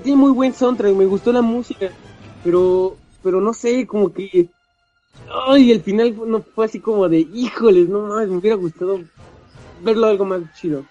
Tiene 0.00 0.20
muy 0.20 0.32
buen 0.32 0.54
soundtrack, 0.54 0.94
me 0.94 1.06
gustó 1.06 1.32
la 1.32 1.42
música, 1.42 1.90
pero, 2.42 2.96
pero 3.22 3.40
no 3.40 3.52
sé, 3.54 3.86
como 3.86 4.12
que, 4.12 4.48
ay, 5.48 5.72
el 5.72 5.82
final 5.82 6.14
no 6.26 6.42
fue 6.42 6.66
así 6.66 6.80
como 6.80 7.08
de, 7.08 7.20
híjoles, 7.20 7.88
no 7.88 8.00
mames, 8.00 8.28
me 8.28 8.36
hubiera 8.36 8.56
gustado 8.56 9.00
verlo 9.82 10.06
algo 10.06 10.24
más 10.24 10.42
chido. 10.54 10.84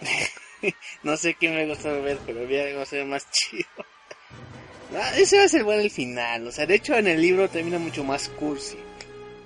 no 1.02 1.16
sé 1.16 1.34
qué 1.34 1.50
me 1.50 1.66
gustó 1.66 1.88
ver, 2.02 2.18
pero 2.26 2.44
hubiera 2.44 2.68
algo 2.68 3.06
más 3.06 3.26
chido. 3.30 3.66
Ah, 4.94 5.10
ese 5.16 5.38
va 5.38 5.44
a 5.44 5.48
ser 5.48 5.64
bueno 5.64 5.80
el 5.80 5.90
final. 5.90 6.46
O 6.46 6.52
sea, 6.52 6.66
de 6.66 6.74
hecho 6.74 6.94
en 6.94 7.06
el 7.06 7.18
libro 7.18 7.48
termina 7.48 7.78
mucho 7.78 8.04
más 8.04 8.28
cursi. 8.28 8.76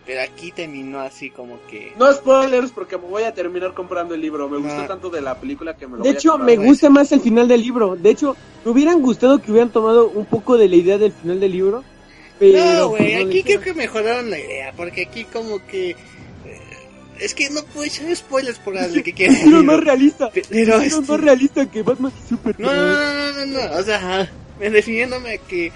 Pero 0.06 0.22
aquí 0.22 0.52
terminó 0.52 1.00
así 1.00 1.30
como 1.30 1.58
que... 1.68 1.92
No 1.98 2.12
spoilers 2.12 2.70
porque 2.70 2.96
me 2.96 3.08
voy 3.08 3.24
a 3.24 3.34
terminar 3.34 3.74
comprando 3.74 4.14
el 4.14 4.20
libro. 4.20 4.48
Me 4.48 4.58
gustó 4.58 4.86
tanto 4.86 5.10
de 5.10 5.20
la 5.20 5.34
película 5.40 5.76
que 5.76 5.88
me 5.88 5.96
lo 5.96 6.04
De 6.04 6.10
voy 6.10 6.16
hecho, 6.16 6.38
me 6.38 6.56
gusta 6.56 6.88
más 6.90 7.10
el 7.10 7.20
final 7.20 7.48
del 7.48 7.60
libro. 7.60 7.96
De 7.96 8.10
hecho, 8.10 8.36
me 8.64 8.70
hubieran 8.70 9.02
gustado 9.02 9.42
que 9.42 9.50
hubieran 9.50 9.70
tomado 9.70 10.08
un 10.10 10.24
poco 10.26 10.56
de 10.56 10.68
la 10.68 10.76
idea 10.76 10.96
del 10.96 11.10
final 11.12 11.40
del 11.40 11.50
libro. 11.50 11.82
Pero, 12.38 12.64
No, 12.64 12.88
güey, 12.90 13.14
pues, 13.14 13.26
aquí 13.26 13.42
creo 13.42 13.60
que 13.60 13.74
mejoraron 13.74 14.30
la 14.30 14.38
idea, 14.38 14.72
porque 14.76 15.02
aquí 15.02 15.24
como 15.24 15.66
que... 15.66 15.90
eh, 15.90 15.96
Es 17.18 17.34
que 17.34 17.50
no 17.50 17.64
puedo 17.64 17.84
echar 17.86 18.14
spoilers 18.14 18.60
por 18.60 18.78
algo 18.78 19.02
que 19.02 19.12
quieran. 19.12 19.36
Hicieron 19.38 19.66
más 19.66 19.80
realista. 19.80 20.30
Pero 20.32 20.46
Hicieron 20.50 20.82
este- 20.82 21.00
más 21.12 21.20
realista 21.20 21.68
que 21.68 21.82
Batman 21.82 22.12
y 22.24 22.28
Superman. 22.28 22.62
No, 22.62 22.72
no, 22.72 23.46
no, 23.46 23.68
no, 23.68 23.76
o 23.76 23.82
sea, 23.82 24.30
me 24.60 24.68
refiriéndome 24.68 25.32
a 25.34 25.38
que 25.38 25.72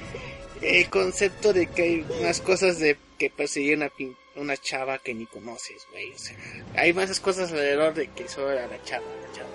el 0.62 0.89
concepto 0.89 1.53
de 1.53 1.66
que 1.66 1.83
hay 1.83 2.07
unas 2.20 2.41
cosas 2.41 2.78
de 2.78 2.97
que 3.21 3.29
persiguen 3.29 3.83
a 3.83 3.93
una 4.37 4.57
chava 4.57 4.97
que 4.97 5.12
ni 5.12 5.27
conoces, 5.27 5.87
güey, 5.91 6.11
o 6.11 6.18
sea, 6.18 6.35
hay 6.75 6.95
más 6.95 7.21
cosas 7.21 7.53
alrededor 7.53 7.93
de 7.93 8.09
que 8.09 8.27
solo 8.27 8.51
era 8.51 8.66
la 8.66 8.83
chava, 8.83 9.05
la 9.05 9.33
chava. 9.37 9.51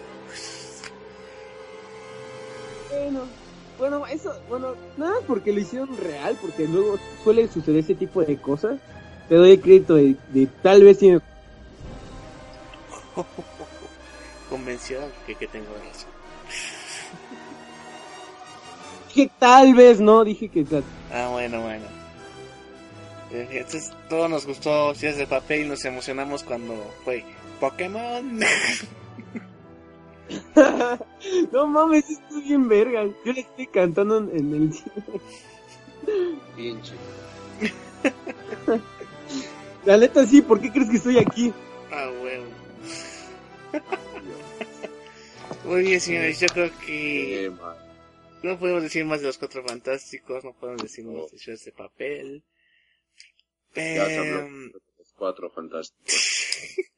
Bueno, 2.91 3.21
bueno, 3.79 4.05
eso, 4.05 4.39
bueno, 4.47 4.75
nada 4.97 5.15
porque 5.25 5.51
lo 5.51 5.61
hicieron 5.61 5.97
real, 5.97 6.37
porque 6.39 6.67
luego 6.67 6.99
suele 7.23 7.47
suceder 7.47 7.79
ese 7.79 7.95
tipo 7.95 8.23
de 8.23 8.37
cosas. 8.37 8.79
Te 9.27 9.33
doy 9.33 9.53
el 9.53 9.61
crédito 9.61 9.95
de, 9.95 10.15
de 10.29 10.45
tal 10.61 10.83
vez 10.83 10.99
tiene 10.99 11.19
Convenció 14.47 14.99
que, 15.25 15.33
que 15.33 15.47
tengo 15.47 15.73
razón. 15.73 16.11
que 19.15 19.27
tal 19.39 19.73
vez 19.73 19.99
no, 19.99 20.23
dije 20.23 20.49
que. 20.49 20.63
Ah, 21.11 21.29
bueno, 21.31 21.61
bueno. 21.61 22.04
Entonces, 23.41 23.93
todos 24.09 24.29
nos 24.29 24.45
gustó 24.45 24.93
Ciudades 24.95 25.19
de 25.19 25.27
Papel 25.27 25.65
y 25.65 25.69
nos 25.69 25.85
emocionamos 25.85 26.43
cuando 26.43 26.75
fue 27.03 27.23
Pokémon. 27.59 28.39
no 31.51 31.67
mames, 31.67 32.09
esto 32.09 32.37
es 32.37 32.43
bien 32.43 32.67
verga. 32.67 33.05
Yo 33.25 33.33
le 33.33 33.41
estoy 33.41 33.67
cantando 33.67 34.17
en, 34.17 34.53
el 34.53 34.71
Pinche. 36.55 36.93
La 39.85 39.97
neta 39.97 40.25
sí, 40.25 40.41
¿por 40.41 40.59
qué 40.59 40.71
crees 40.71 40.89
que 40.89 40.97
estoy 40.97 41.19
aquí? 41.19 41.53
Ah, 41.91 42.09
huevo. 42.21 42.45
Muy 45.65 45.81
bien, 45.81 45.99
señores, 45.99 46.39
yo 46.39 46.47
creo 46.47 46.71
que 46.85 47.51
no 48.43 48.59
podemos 48.59 48.83
decir 48.83 49.03
más 49.05 49.21
de 49.21 49.27
los 49.27 49.37
cuatro 49.37 49.63
fantásticos, 49.63 50.43
no 50.43 50.53
podemos 50.53 50.83
decir 50.83 51.05
más 51.05 51.31
de 51.31 51.57
de 51.57 51.71
papel. 51.71 52.43
Ya 53.75 54.05
se 54.05 54.17
habló 54.17 54.39
Em, 54.39 54.71
de 54.71 54.79
los 54.99 55.13
cuatro 55.13 55.49
fantásticos. 55.49 56.13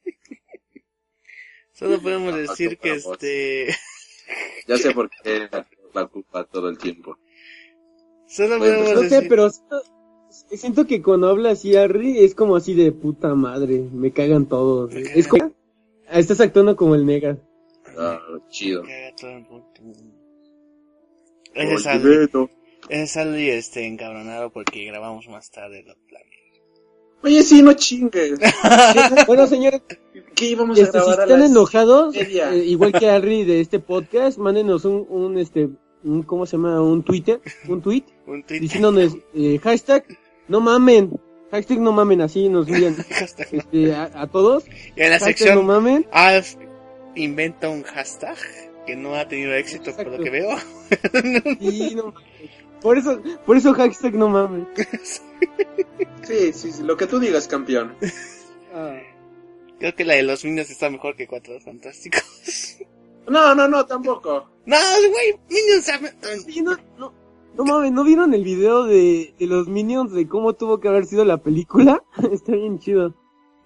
solo 1.72 1.98
podemos 2.02 2.34
Ah, 2.34 2.38
decir 2.38 2.78
que 2.78 2.94
este, 2.94 3.68
Ya 4.66 4.78
sé 4.78 4.90
por 4.94 5.10
qué 5.22 5.48
la 5.94 6.06
culpa 6.06 6.44
todo 6.44 6.68
el 6.68 6.78
tiempo. 6.78 7.16
solo 8.26 8.58
Bueno, 8.58 8.78
podemos 8.84 9.02
No 9.02 9.08
sé, 9.08 9.22
pero 9.22 9.48
siento, 10.56 10.86
que 10.86 11.02
cuando 11.02 11.28
habla 11.28 11.50
así 11.50 11.76
Harry 11.76 12.18
es 12.18 12.34
como 12.34 12.56
así 12.56 12.74
de 12.74 12.92
puta 12.92 13.34
madre, 13.34 13.80
me 13.92 14.12
cagan 14.12 14.46
todos. 14.46 14.92
Me 14.92 15.00
Es 15.00 15.26
como, 15.26 15.54
estás 16.10 16.40
actuando 16.40 16.76
como 16.76 16.94
el 16.94 17.06
nega. 17.06 17.38
Ah, 17.96 18.20
chido. 18.50 18.82
Caga 18.82 19.14
todo 19.16 19.30
el. 19.30 19.46
Ese 22.88 23.22
es 23.22 23.66
este, 23.66 23.86
encabronado 23.86 24.52
porque 24.52 24.84
grabamos 24.84 25.26
más 25.28 25.50
tarde 25.50 25.82
lo 25.82 25.96
planeado. 26.06 26.37
Oye, 27.22 27.42
sí, 27.42 27.62
no 27.62 27.72
chingues. 27.74 28.38
Bueno, 29.26 29.46
señores, 29.46 29.82
¿Qué 30.34 30.46
íbamos 30.46 30.78
a 30.78 30.82
este, 30.82 31.00
si 31.00 31.08
a 31.08 31.12
están 31.12 31.40
las 31.40 31.50
enojados, 31.50 32.14
eh, 32.14 32.62
igual 32.66 32.92
que 32.92 33.08
Harry 33.10 33.44
de 33.44 33.60
este 33.60 33.80
podcast, 33.80 34.38
mándenos 34.38 34.84
un, 34.84 35.04
un 35.08 35.36
este, 35.36 35.68
un, 36.04 36.22
¿cómo 36.22 36.46
se 36.46 36.56
llama? 36.56 36.80
Un 36.80 37.02
Twitter, 37.02 37.40
un 37.66 37.82
tweet, 37.82 38.04
Un 38.26 38.44
tweet. 38.44 38.60
diciéndonos, 38.60 39.16
eh, 39.34 39.58
hashtag, 39.62 40.04
no 40.46 40.60
mamen, 40.60 41.18
hashtag 41.50 41.80
no 41.80 41.90
mamen, 41.92 42.20
así 42.20 42.48
nos 42.48 42.68
Hashtag. 43.10 43.48
este, 43.50 43.94
a, 43.94 44.10
a 44.14 44.26
todos, 44.28 44.64
Y 44.96 45.02
en 45.02 45.10
la 45.10 45.18
hashtag 45.18 45.20
no 45.20 45.26
sección 45.26 45.66
mamen, 45.66 46.06
Alf 46.12 46.54
inventa 47.16 47.68
un 47.68 47.82
hashtag 47.82 48.36
que 48.86 48.94
no 48.94 49.14
ha 49.16 49.26
tenido 49.26 49.52
éxito 49.54 49.94
por 49.94 50.06
lo 50.06 50.18
que 50.22 50.30
veo. 50.30 50.56
Sí, 51.58 51.94
no 51.96 52.12
mames. 52.12 52.67
Por 52.82 52.96
eso, 52.98 53.20
por 53.44 53.56
eso 53.56 53.72
hashtag 53.74 54.14
no 54.14 54.28
mames. 54.28 54.66
Sí, 56.24 56.52
sí, 56.52 56.72
sí, 56.72 56.82
lo 56.82 56.96
que 56.96 57.06
tú 57.06 57.18
digas, 57.18 57.48
campeón. 57.48 57.94
Ah. 58.74 58.98
Creo 59.78 59.94
que 59.94 60.04
la 60.04 60.14
de 60.14 60.22
los 60.24 60.44
Minions 60.44 60.68
está 60.68 60.90
mejor 60.90 61.16
que 61.16 61.26
Cuatro 61.26 61.58
Fantásticos. 61.60 62.22
No, 63.28 63.54
no, 63.54 63.68
no, 63.68 63.86
tampoco. 63.86 64.50
no, 64.66 64.76
güey, 65.10 65.38
Minions 65.48 65.84
se- 65.84 66.40
Sí, 66.52 66.60
no, 66.62 66.76
no, 66.98 67.12
no 67.56 67.64
mames, 67.64 67.92
¿no 67.92 68.04
vieron 68.04 68.34
el 68.34 68.42
video 68.44 68.84
de, 68.84 69.34
de 69.38 69.46
los 69.46 69.68
Minions 69.68 70.12
de 70.12 70.26
cómo 70.28 70.54
tuvo 70.54 70.80
que 70.80 70.88
haber 70.88 71.04
sido 71.06 71.24
la 71.24 71.38
película? 71.42 72.02
Está 72.32 72.52
bien 72.52 72.78
chido. 72.78 73.14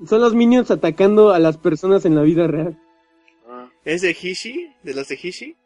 Son 0.06 0.20
los 0.20 0.34
Minions 0.34 0.70
atacando 0.70 1.30
a 1.30 1.38
las 1.38 1.58
personas 1.58 2.04
en 2.04 2.14
la 2.14 2.22
vida 2.22 2.46
real. 2.46 2.80
Ah, 3.48 3.70
¿Es 3.84 4.02
de 4.02 4.10
Hishi? 4.20 4.68
¿De 4.82 4.94
los 4.94 5.08
de 5.08 5.18
Hishi? 5.20 5.56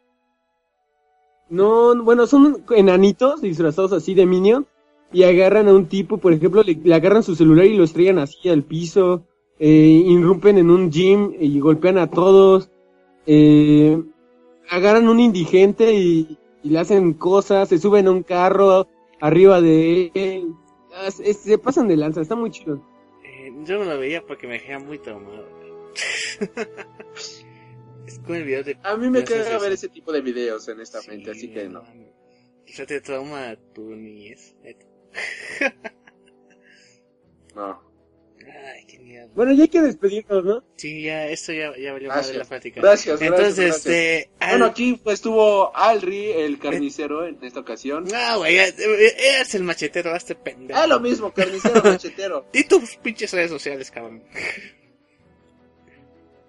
No, 1.49 2.03
bueno, 2.03 2.27
son 2.27 2.63
enanitos 2.71 3.41
disfrazados 3.41 3.93
así 3.93 4.13
de 4.13 4.25
Minions 4.25 4.65
y 5.13 5.23
agarran 5.23 5.67
a 5.67 5.73
un 5.73 5.87
tipo, 5.87 6.17
por 6.17 6.33
ejemplo, 6.33 6.63
le, 6.63 6.93
agarran 6.93 7.23
su 7.23 7.35
celular 7.35 7.65
y 7.65 7.77
lo 7.77 7.83
estrellan 7.83 8.19
así 8.19 8.49
al 8.49 8.63
piso, 8.63 9.23
eh, 9.59 10.03
irrumpen 10.05 10.57
en 10.57 10.69
un 10.69 10.91
gym 10.91 11.33
y 11.39 11.59
golpean 11.59 11.97
a 11.97 12.09
todos, 12.09 12.69
eh, 13.25 14.01
agarran 14.69 15.07
un 15.07 15.19
indigente 15.19 15.93
y, 15.93 16.37
le 16.63 16.79
hacen 16.79 17.13
cosas, 17.13 17.69
se 17.69 17.77
suben 17.77 18.07
a 18.07 18.11
un 18.11 18.23
carro 18.23 18.87
arriba 19.21 19.61
de 19.61 20.11
él, 20.13 20.53
se 21.09 21.57
pasan 21.57 21.87
de 21.87 21.95
lanza, 21.95 22.19
está 22.19 22.35
muy 22.35 22.51
chido. 22.51 22.81
Eh, 23.23 23.53
yo 23.63 23.77
no 23.77 23.85
lo 23.85 23.97
veía 23.97 24.21
porque 24.25 24.47
me 24.47 24.53
dejaba 24.55 24.83
muy 24.83 24.97
traumado. 24.97 25.45
como 28.27 28.37
el 28.39 28.43
video 28.45 28.63
de... 28.63 28.77
A 28.83 28.95
mí 28.97 29.09
me 29.09 29.19
Assassin's 29.19 29.61
ver 29.61 29.71
ese 29.71 29.89
tipo 29.89 30.11
de 30.11 30.21
videos, 30.21 30.67
honestamente, 30.67 31.33
Sí, 31.33 31.37
así 31.39 31.53
que 31.53 31.67
no. 31.67 31.79
O 31.81 32.71
sea, 32.73 32.85
te 32.85 33.01
trauma 33.01 33.55
tu 33.73 33.95
niñez. 33.95 34.55
No. 37.55 37.81
Ay, 38.39 38.85
qué 38.87 38.99
mierda. 38.99 39.29
Bueno, 39.35 39.51
ya 39.53 39.63
hay 39.63 39.67
que 39.69 39.81
despedirnos, 39.81 40.43
¿no? 40.43 40.63
Sí, 40.77 41.03
ya, 41.03 41.27
esto 41.27 41.51
ya, 41.51 41.75
ya 41.77 41.91
valió 41.93 42.07
más 42.09 42.27
de 42.31 42.37
la 42.37 42.45
plática. 42.45 42.79
Gracias. 42.81 43.21
Entonces, 43.21 43.55
gracias. 43.57 43.77
este... 43.77 44.29
Bueno, 44.39 44.65
al- 44.65 44.71
aquí 44.71 44.99
pues, 45.03 45.15
estuvo 45.15 45.75
Alri, 45.75 46.31
el 46.31 46.57
carnicero, 46.59 47.25
en 47.27 47.37
esta 47.43 47.59
ocasión. 47.59 48.05
No, 48.05 48.37
güey, 48.39 48.55
ya- 48.55 48.67
eres 48.67 49.53
el 49.55 49.63
machetero, 49.63 50.13
hazte 50.13 50.35
pendejo. 50.35 50.79
Ah, 50.79 50.87
lo 50.87 50.99
mismo, 50.99 51.33
carnicero, 51.33 51.81
machetero. 51.83 52.47
Y 52.53 52.63
tus 52.63 52.95
pinches 52.97 53.31
redes 53.33 53.49
sociales, 53.51 53.91
cabrón. 53.91 54.23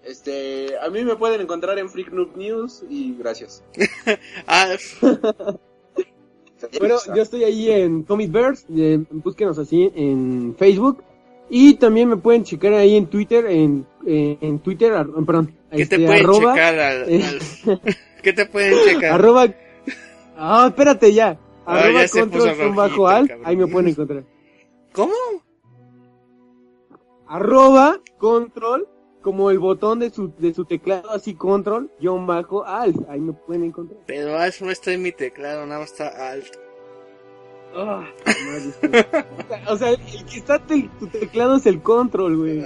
Este, 0.09 0.75
a 0.81 0.89
mí 0.89 1.05
me 1.05 1.17
pueden 1.17 1.43
encontrar 1.43 1.79
en 1.79 1.91
Freak 1.91 2.11
Noob 2.13 2.35
News 2.37 2.83
y 2.89 3.15
gracias. 3.19 3.63
Ah, 4.47 4.75
Bueno, 6.81 6.97
yo 7.15 7.23
estoy 7.23 7.45
ahí 7.45 7.71
en 7.71 8.03
Comic 8.05 8.33
Verse, 8.33 8.65
eh, 8.75 8.99
búsquenos 9.11 9.59
así 9.59 9.93
en 9.95 10.57
Facebook. 10.59 11.05
Y 11.51 11.75
también 11.75 12.09
me 12.09 12.17
pueden 12.17 12.43
checar 12.45 12.73
ahí 12.75 12.97
en 12.97 13.07
Twitter, 13.07 13.47
en, 13.47 13.87
eh, 14.07 14.37
en 14.41 14.59
Twitter, 14.59 14.93
ar- 14.93 15.09
perdón, 15.27 15.55
¿qué 15.71 15.77
te 15.77 15.83
este, 15.83 15.97
pueden 16.01 16.23
arroba, 16.25 16.53
checar 16.55 16.79
al, 16.79 17.09
eh, 17.11 17.23
al- 17.25 17.81
¿Qué 18.23 18.33
te 18.33 18.47
pueden 18.47 18.75
checar? 18.85 19.13
arroba, 19.13 19.47
ah, 20.37 20.67
espérate 20.69 21.13
ya, 21.15 21.39
Ah, 21.65 21.81
arroba 21.81 22.05
ya 22.07 22.09
control 22.21 22.75
bajo 22.75 23.05
cabrón. 23.05 23.31
ahí 23.45 23.57
me 23.57 23.67
pueden 23.67 23.89
encontrar. 23.91 24.25
¿Cómo? 24.93 25.15
Arroba 27.27 28.01
control, 28.19 28.89
como 29.29 29.51
el 29.51 29.59
botón 29.59 29.99
de 29.99 30.09
su, 30.09 30.33
de 30.39 30.55
su 30.55 30.65
teclado, 30.65 31.11
así 31.11 31.35
control, 31.35 31.91
guion 32.01 32.27
bajo 32.27 32.65
al, 32.65 32.95
ahí 33.11 33.21
me 33.21 33.35
pueden 33.35 33.65
encontrar. 33.65 34.01
Pero 34.07 34.39
Alf 34.39 34.63
no 34.63 34.71
está 34.71 34.95
en 34.95 35.03
mi 35.03 35.13
teclado, 35.13 35.67
nada 35.67 35.81
más 35.81 35.93
está 35.93 36.31
alt. 36.31 36.47
Ah, 37.77 38.09
o 39.69 39.77
sea, 39.77 39.91
el 39.91 39.99
que 39.99 40.39
está 40.39 40.63
en 40.71 40.89
tu 40.99 41.09
teclado 41.09 41.57
es 41.57 41.67
el 41.67 41.83
control, 41.83 42.39
güey. 42.39 42.61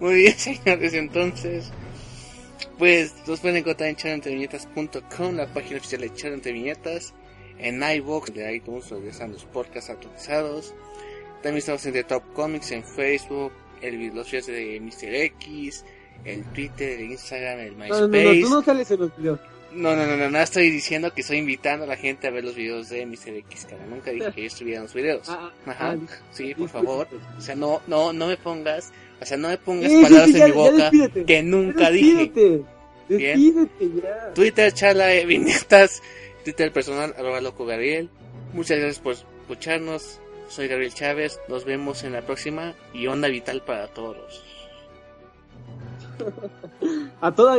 Muy 0.00 0.14
bien, 0.14 0.38
señores, 0.38 0.94
entonces, 0.94 1.70
pues 2.78 3.14
los 3.26 3.40
pueden 3.40 3.58
encontrar 3.58 3.90
en 3.90 3.96
charoentreviñetas.com, 3.96 5.34
la 5.34 5.52
página 5.52 5.76
oficial 5.76 6.00
de 6.00 6.14
Charo 6.14 6.32
Entre 6.32 6.52
Viñetas, 6.52 7.12
en 7.58 7.82
iVoox, 7.82 8.32
de 8.32 8.56
iTunes, 8.56 8.90
están 8.90 9.32
los 9.32 9.44
podcasts 9.44 9.90
actualizados. 9.90 10.72
También 11.42 11.58
estamos 11.58 11.84
en 11.84 11.92
The 11.92 12.04
Top 12.04 12.22
Comics, 12.32 12.72
en 12.72 12.82
Facebook, 12.82 13.52
el, 13.86 14.14
los 14.14 14.30
videos 14.30 14.46
de 14.46 14.80
Mr. 14.80 15.14
X, 15.14 15.84
el 16.24 16.44
Twitter, 16.52 17.00
el 17.00 17.12
Instagram, 17.12 17.58
el 17.60 17.78
No, 17.78 17.86
no, 17.88 18.00
no, 18.00 18.08
MySpace. 18.08 18.40
tú 18.42 18.48
no 18.50 18.62
sales 18.62 18.90
en 18.90 19.00
los 19.00 19.16
videos. 19.16 19.40
No, 19.72 19.96
no, 19.96 20.06
no, 20.06 20.16
no, 20.16 20.30
no, 20.30 20.38
estoy 20.38 20.70
diciendo 20.70 21.12
que 21.12 21.22
estoy 21.22 21.38
invitando 21.38 21.84
a 21.84 21.88
la 21.88 21.96
gente 21.96 22.28
a 22.28 22.30
ver 22.30 22.44
los 22.44 22.54
videos 22.54 22.88
de 22.90 23.04
Mr. 23.06 23.30
X, 23.38 23.66
cara. 23.68 23.84
Nunca 23.86 24.12
dije 24.12 24.30
que 24.32 24.42
yo 24.42 24.46
estuviera 24.46 24.78
en 24.78 24.84
los 24.84 24.94
videos. 24.94 25.28
Ah, 25.28 25.50
ah, 25.66 25.70
Ajá, 25.70 25.96
ah, 26.00 26.14
sí, 26.30 26.54
por 26.54 26.68
favor. 26.68 27.08
O 27.36 27.40
sea, 27.40 27.56
no, 27.56 27.82
no, 27.88 28.12
no 28.12 28.28
me 28.28 28.36
pongas, 28.36 28.92
o 29.20 29.26
sea, 29.26 29.36
no 29.36 29.48
me 29.48 29.58
pongas 29.58 29.90
Sí, 29.90 30.00
palabras 30.00 30.26
sí, 30.28 30.32
ya- 30.34 30.44
en 30.44 30.50
mi 30.50 30.56
boca 30.56 30.76
despídete. 30.90 31.24
que 31.24 31.42
nunca 31.42 31.90
dije. 31.90 32.14
Despídete. 32.14 32.64
Bien. 33.08 33.36
Despídete 33.54 34.00
ya. 34.00 34.32
Twitter, 34.34 34.72
charla 34.72 35.06
de 35.06 35.26
viñetas, 35.26 36.02
Twitter 36.44 36.72
personal, 36.72 37.12
arroba 37.18 37.40
loco 37.40 37.66
Gabriel. 37.66 38.08
Muchas 38.52 38.78
gracias 38.78 39.00
por 39.00 39.14
escucharnos. 39.14 40.20
Soy 40.54 40.68
Gabriel 40.68 40.94
Chávez. 40.94 41.40
Nos 41.48 41.64
vemos 41.64 42.04
en 42.04 42.12
la 42.12 42.22
próxima 42.22 42.74
y 42.92 43.08
onda 43.08 43.26
vital 43.26 43.60
para 43.62 43.88
todos. 43.88 44.44
A 47.20 47.32
toda 47.34 47.58